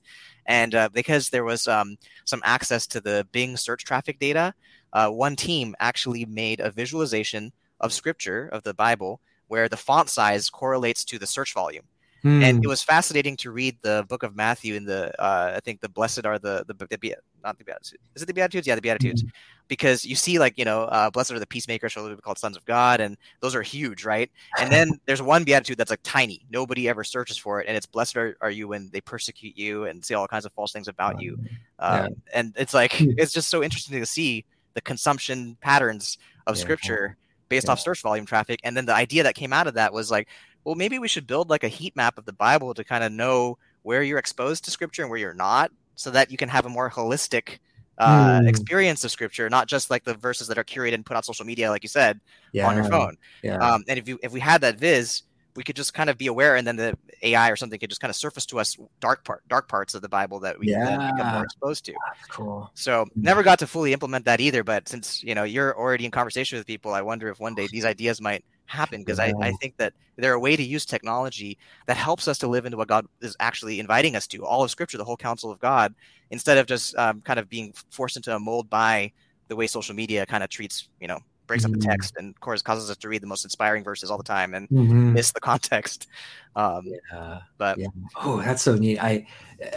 and 0.45 0.75
uh, 0.75 0.89
because 0.93 1.29
there 1.29 1.43
was 1.45 1.67
um, 1.67 1.97
some 2.25 2.41
access 2.43 2.87
to 2.87 3.01
the 3.01 3.27
Bing 3.31 3.57
search 3.57 3.83
traffic 3.85 4.19
data, 4.19 4.53
uh, 4.93 5.09
one 5.09 5.35
team 5.35 5.75
actually 5.79 6.25
made 6.25 6.59
a 6.59 6.71
visualization 6.71 7.51
of 7.79 7.93
Scripture 7.93 8.47
of 8.51 8.63
the 8.63 8.73
Bible 8.73 9.21
where 9.47 9.67
the 9.69 9.77
font 9.77 10.09
size 10.09 10.49
correlates 10.49 11.03
to 11.05 11.19
the 11.19 11.27
search 11.27 11.53
volume 11.53 11.85
and 12.23 12.57
Hmm. 12.57 12.63
it 12.63 12.67
was 12.67 12.83
fascinating 12.83 13.35
to 13.37 13.51
read 13.51 13.77
the 13.81 14.05
book 14.07 14.21
of 14.23 14.35
Matthew 14.35 14.75
in 14.75 14.85
the 14.85 15.11
uh, 15.21 15.53
I 15.55 15.59
think 15.59 15.81
the 15.81 15.89
blessed 15.89 16.25
are 16.25 16.37
the 16.37 16.63
the, 16.67 16.73
the 16.85 16.97
Be- 16.97 17.15
not 17.43 17.57
the 17.57 17.63
beatitudes. 17.63 18.03
Is 18.15 18.21
it 18.21 18.27
the 18.27 18.33
beatitudes? 18.33 18.67
Yeah 18.67 18.75
the 18.75 18.81
beatitudes. 18.81 19.23
Because 19.67 20.05
you 20.05 20.15
see 20.15 20.37
like 20.37 20.57
you 20.57 20.65
know 20.65 20.83
uh, 20.83 21.09
blessed 21.09 21.31
are 21.31 21.39
the 21.39 21.47
peacemakers 21.47 21.95
they'll 21.95 22.09
be 22.15 22.21
called 22.21 22.37
sons 22.37 22.55
of 22.57 22.65
God 22.65 22.99
and 23.01 23.17
those 23.39 23.55
are 23.55 23.61
huge 23.63 24.05
right? 24.05 24.29
And 24.59 24.71
then 24.71 24.91
there's 25.07 25.21
one 25.21 25.43
beatitude 25.43 25.77
that's 25.77 25.89
like 25.89 26.01
tiny. 26.03 26.45
Nobody 26.51 26.87
ever 26.89 27.03
searches 27.03 27.37
for 27.37 27.59
it 27.61 27.67
and 27.67 27.75
it's 27.75 27.85
blessed 27.87 28.15
are, 28.17 28.37
are 28.41 28.51
you 28.51 28.67
when 28.67 28.89
they 28.93 29.01
persecute 29.01 29.57
you 29.57 29.85
and 29.85 30.03
say 30.05 30.13
all 30.13 30.27
kinds 30.27 30.45
of 30.45 30.53
false 30.53 30.71
things 30.73 30.87
about 30.87 31.19
you. 31.21 31.39
Yeah. 31.79 31.87
um, 31.87 32.09
and 32.33 32.53
it's 32.57 32.73
like 32.75 32.93
it's 32.99 33.33
just 33.33 33.49
so 33.49 33.63
interesting 33.63 33.99
to 33.99 34.05
see 34.05 34.45
the 34.75 34.81
consumption 34.81 35.57
patterns 35.61 36.17
of 36.47 36.55
Yeah. 36.55 36.61
scripture 36.61 37.17
based 37.49 37.65
Yeah. 37.67 37.71
off 37.73 37.79
search 37.81 38.01
volume 38.01 38.25
traffic. 38.25 38.59
And 38.63 38.77
then 38.77 38.85
the 38.85 38.95
idea 38.95 39.23
that 39.23 39.35
came 39.35 39.51
out 39.51 39.67
of 39.67 39.73
that 39.73 39.91
was 39.91 40.09
like 40.11 40.27
well 40.63 40.75
maybe 40.75 40.99
we 40.99 41.07
should 41.07 41.27
build 41.27 41.49
like 41.49 41.63
a 41.63 41.67
heat 41.67 41.95
map 41.95 42.17
of 42.17 42.25
the 42.25 42.33
bible 42.33 42.73
to 42.73 42.83
kind 42.83 43.03
of 43.03 43.11
know 43.11 43.57
where 43.83 44.03
you're 44.03 44.19
exposed 44.19 44.63
to 44.65 44.71
scripture 44.71 45.01
and 45.01 45.09
where 45.09 45.19
you're 45.19 45.33
not 45.33 45.71
so 45.95 46.11
that 46.11 46.31
you 46.31 46.37
can 46.37 46.49
have 46.49 46.65
a 46.65 46.69
more 46.69 46.89
holistic 46.89 47.59
uh, 47.97 48.39
Hmm. 48.39 48.47
experience 48.47 49.03
of 49.03 49.11
scripture 49.11 49.49
not 49.49 49.67
just 49.67 49.89
like 49.89 50.03
the 50.03 50.13
verses 50.15 50.47
that 50.47 50.57
are 50.57 50.63
curated 50.63 50.95
and 50.95 51.05
put 51.05 51.15
on 51.17 51.23
social 51.23 51.45
media 51.45 51.69
like 51.69 51.83
you 51.83 51.89
said 51.89 52.19
on 52.67 52.75
your 52.75 52.85
phone 52.85 53.15
Yeah. 53.43 53.57
um, 53.57 53.83
and 53.87 53.99
if 53.99 54.07
you 54.07 54.17
if 54.23 54.31
we 54.31 54.39
had 54.39 54.61
that 54.61 54.79
viz 54.79 55.23
we 55.55 55.63
could 55.63 55.75
just 55.75 55.93
kind 55.93 56.09
of 56.09 56.17
be 56.17 56.27
aware 56.27 56.55
and 56.55 56.65
then 56.65 56.77
the 56.77 56.97
ai 57.23 57.49
or 57.49 57.55
something 57.57 57.77
could 57.77 57.89
just 57.89 57.99
kind 58.01 58.09
of 58.09 58.15
surface 58.15 58.45
to 58.47 58.57
us 58.59 58.77
dark 59.01 59.23
part 59.25 59.43
dark 59.49 59.67
parts 59.67 59.93
of 59.93 60.01
the 60.01 60.09
bible 60.09 60.39
that 60.39 60.57
we 60.57 60.67
then 60.71 60.99
become 61.13 61.27
more 61.33 61.43
exposed 61.43 61.83
to 61.85 61.91
That's 61.91 62.27
cool. 62.27 62.71
so 62.73 63.05
never 63.15 63.43
got 63.43 63.59
to 63.59 63.67
fully 63.67 63.91
implement 63.93 64.25
that 64.25 64.39
either. 64.39 64.63
But 64.63 64.87
since 64.87 65.21
you 65.21 65.35
know 65.35 65.43
you're 65.43 65.77
already 65.77 66.05
in 66.05 66.11
conversation 66.11 66.57
with 66.57 66.65
people, 66.65 66.93
I 66.93 67.01
wonder 67.01 67.29
if 67.29 67.39
one 67.39 67.53
day 67.53 67.67
these 67.67 67.85
ideas 67.85 68.21
might 68.21 68.43
happen 68.71 69.01
because 69.01 69.19
I, 69.19 69.33
I 69.41 69.51
think 69.53 69.77
that 69.77 69.93
they're 70.17 70.33
a 70.33 70.39
way 70.39 70.55
to 70.55 70.63
use 70.63 70.85
technology 70.85 71.57
that 71.87 71.97
helps 71.97 72.27
us 72.27 72.37
to 72.39 72.47
live 72.47 72.65
into 72.65 72.77
what 72.77 72.87
God 72.87 73.05
is 73.21 73.35
actually 73.39 73.79
inviting 73.79 74.15
us 74.15 74.27
to, 74.27 74.45
all 74.45 74.63
of 74.63 74.71
Scripture, 74.71 74.97
the 74.97 75.05
whole 75.05 75.17
counsel 75.17 75.51
of 75.51 75.59
God, 75.59 75.93
instead 76.29 76.57
of 76.57 76.65
just 76.65 76.95
um, 76.95 77.21
kind 77.21 77.39
of 77.39 77.49
being 77.49 77.73
forced 77.89 78.15
into 78.15 78.35
a 78.35 78.39
mold 78.39 78.69
by 78.69 79.11
the 79.47 79.55
way 79.55 79.67
social 79.67 79.93
media 79.93 80.25
kind 80.25 80.43
of 80.43 80.49
treats, 80.49 80.89
you 80.99 81.07
know, 81.07 81.19
breaks 81.51 81.65
up 81.65 81.71
the 81.71 81.77
Mhm. 81.77 81.89
text 81.91 82.15
and 82.17 82.29
of 82.33 82.39
course 82.39 82.61
causes 82.61 82.89
us 82.89 82.95
to 82.97 83.09
read 83.09 83.21
the 83.21 83.27
most 83.27 83.43
inspiring 83.43 83.83
verses 83.83 84.09
all 84.09 84.17
the 84.17 84.23
time 84.23 84.53
and 84.53 84.69
Mhm. 84.69 85.13
miss 85.13 85.31
the 85.31 85.39
context. 85.41 86.07
Um, 86.53 86.83
Yeah. 87.13 87.39
but 87.57 87.77
Yeah. 87.77 87.87
Oh, 88.17 88.41
that's 88.41 88.61
so 88.61 88.75
neat. 88.75 88.99
I 89.01 89.25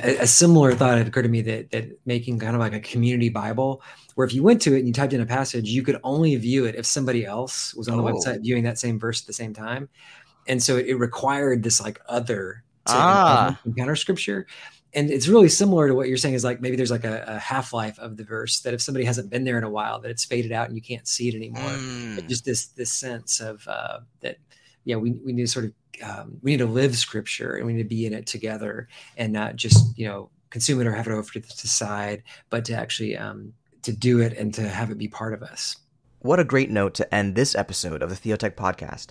a, 0.02 0.22
a 0.22 0.26
similar 0.26 0.74
thought 0.74 0.98
had 0.98 1.06
occurred 1.06 1.22
to 1.22 1.28
me 1.28 1.40
that 1.42 1.70
that 1.70 2.00
making 2.04 2.40
kind 2.40 2.56
of 2.56 2.60
like 2.60 2.72
a 2.72 2.80
community 2.80 3.28
Bible, 3.28 3.80
where 4.16 4.26
if 4.26 4.34
you 4.34 4.42
went 4.42 4.60
to 4.62 4.74
it 4.74 4.78
and 4.80 4.88
you 4.88 4.92
typed 4.92 5.12
in 5.12 5.20
a 5.20 5.26
passage, 5.26 5.68
you 5.68 5.84
could 5.84 6.00
only 6.02 6.34
view 6.34 6.64
it 6.64 6.74
if 6.74 6.84
somebody 6.84 7.24
else 7.24 7.74
was 7.74 7.86
on 7.88 7.96
the 7.96 8.02
Oh. 8.02 8.06
website 8.12 8.42
viewing 8.42 8.64
that 8.64 8.80
same 8.80 8.98
verse 8.98 9.20
at 9.20 9.26
the 9.28 9.32
same 9.32 9.54
time, 9.54 9.88
and 10.48 10.60
so 10.60 10.76
it 10.76 10.94
required 10.98 11.62
this 11.62 11.80
like 11.80 12.00
other 12.08 12.64
to 12.86 12.92
Ah. 12.96 13.60
encounter 13.64 13.94
scripture. 13.94 14.44
And 14.94 15.10
it's 15.10 15.28
really 15.28 15.48
similar 15.48 15.88
to 15.88 15.94
what 15.94 16.08
you're 16.08 16.16
saying 16.16 16.34
is 16.34 16.44
like 16.44 16.60
maybe 16.60 16.76
there's 16.76 16.90
like 16.90 17.04
a, 17.04 17.24
a 17.26 17.38
half 17.38 17.72
life 17.72 17.98
of 17.98 18.16
the 18.16 18.24
verse 18.24 18.60
that 18.60 18.74
if 18.74 18.80
somebody 18.80 19.04
hasn't 19.04 19.30
been 19.30 19.44
there 19.44 19.58
in 19.58 19.64
a 19.64 19.70
while, 19.70 20.00
that 20.00 20.10
it's 20.10 20.24
faded 20.24 20.52
out 20.52 20.68
and 20.68 20.76
you 20.76 20.82
can't 20.82 21.08
see 21.08 21.28
it 21.28 21.34
anymore. 21.34 21.62
Mm, 21.62 22.28
just 22.28 22.44
this 22.44 22.66
this 22.68 22.92
sense 22.92 23.40
of 23.40 23.66
uh, 23.66 24.00
that 24.20 24.36
yeah 24.84 24.96
we, 24.96 25.12
we 25.12 25.32
need 25.32 25.42
to 25.42 25.48
sort 25.48 25.66
of 25.66 25.72
um, 26.02 26.38
we 26.42 26.52
need 26.52 26.58
to 26.58 26.66
live 26.66 26.96
scripture 26.96 27.56
and 27.56 27.66
we 27.66 27.72
need 27.72 27.82
to 27.82 27.88
be 27.88 28.06
in 28.06 28.12
it 28.12 28.26
together 28.26 28.88
and 29.16 29.32
not 29.32 29.56
just 29.56 29.96
you 29.98 30.06
know 30.06 30.30
consume 30.50 30.80
it 30.80 30.86
or 30.86 30.92
have 30.92 31.06
it 31.06 31.12
over 31.12 31.32
to 31.32 31.40
the 31.40 31.68
side 31.68 32.22
but 32.50 32.64
to 32.64 32.74
actually 32.74 33.16
um, 33.16 33.52
to 33.82 33.92
do 33.92 34.20
it 34.20 34.32
and 34.36 34.54
to 34.54 34.68
have 34.68 34.90
it 34.90 34.98
be 34.98 35.08
part 35.08 35.34
of 35.34 35.42
us. 35.42 35.76
What 36.20 36.40
a 36.40 36.44
great 36.44 36.70
note 36.70 36.94
to 36.94 37.14
end 37.14 37.34
this 37.34 37.54
episode 37.54 38.02
of 38.02 38.08
the 38.08 38.16
Theotech 38.16 38.54
podcast. 38.54 39.08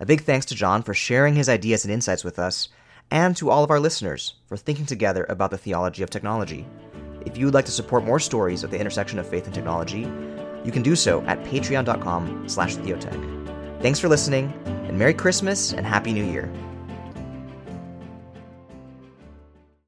A 0.00 0.06
big 0.06 0.22
thanks 0.22 0.44
to 0.46 0.54
John 0.54 0.82
for 0.82 0.94
sharing 0.94 1.36
his 1.36 1.48
ideas 1.48 1.84
and 1.84 1.94
insights 1.94 2.24
with 2.24 2.38
us, 2.38 2.68
and 3.10 3.36
to 3.36 3.50
all 3.50 3.64
of 3.64 3.70
our 3.70 3.80
listeners 3.80 4.34
for 4.46 4.56
thinking 4.56 4.86
together 4.86 5.26
about 5.28 5.50
the 5.50 5.58
theology 5.58 6.02
of 6.02 6.10
technology. 6.10 6.66
If 7.24 7.36
you 7.36 7.44
would 7.46 7.54
like 7.54 7.66
to 7.66 7.72
support 7.72 8.04
more 8.04 8.20
stories 8.20 8.64
at 8.64 8.70
the 8.70 8.78
intersection 8.78 9.18
of 9.18 9.28
faith 9.28 9.46
and 9.46 9.54
technology, 9.54 10.00
you 10.64 10.72
can 10.72 10.82
do 10.82 10.96
so 10.96 11.22
at 11.22 11.42
patreon.com 11.44 12.48
slash 12.48 12.76
theotech. 12.76 13.82
Thanks 13.82 13.98
for 13.98 14.08
listening, 14.08 14.52
and 14.66 14.98
Merry 14.98 15.14
Christmas 15.14 15.72
and 15.72 15.86
Happy 15.86 16.12
New 16.12 16.24
Year. 16.24 16.52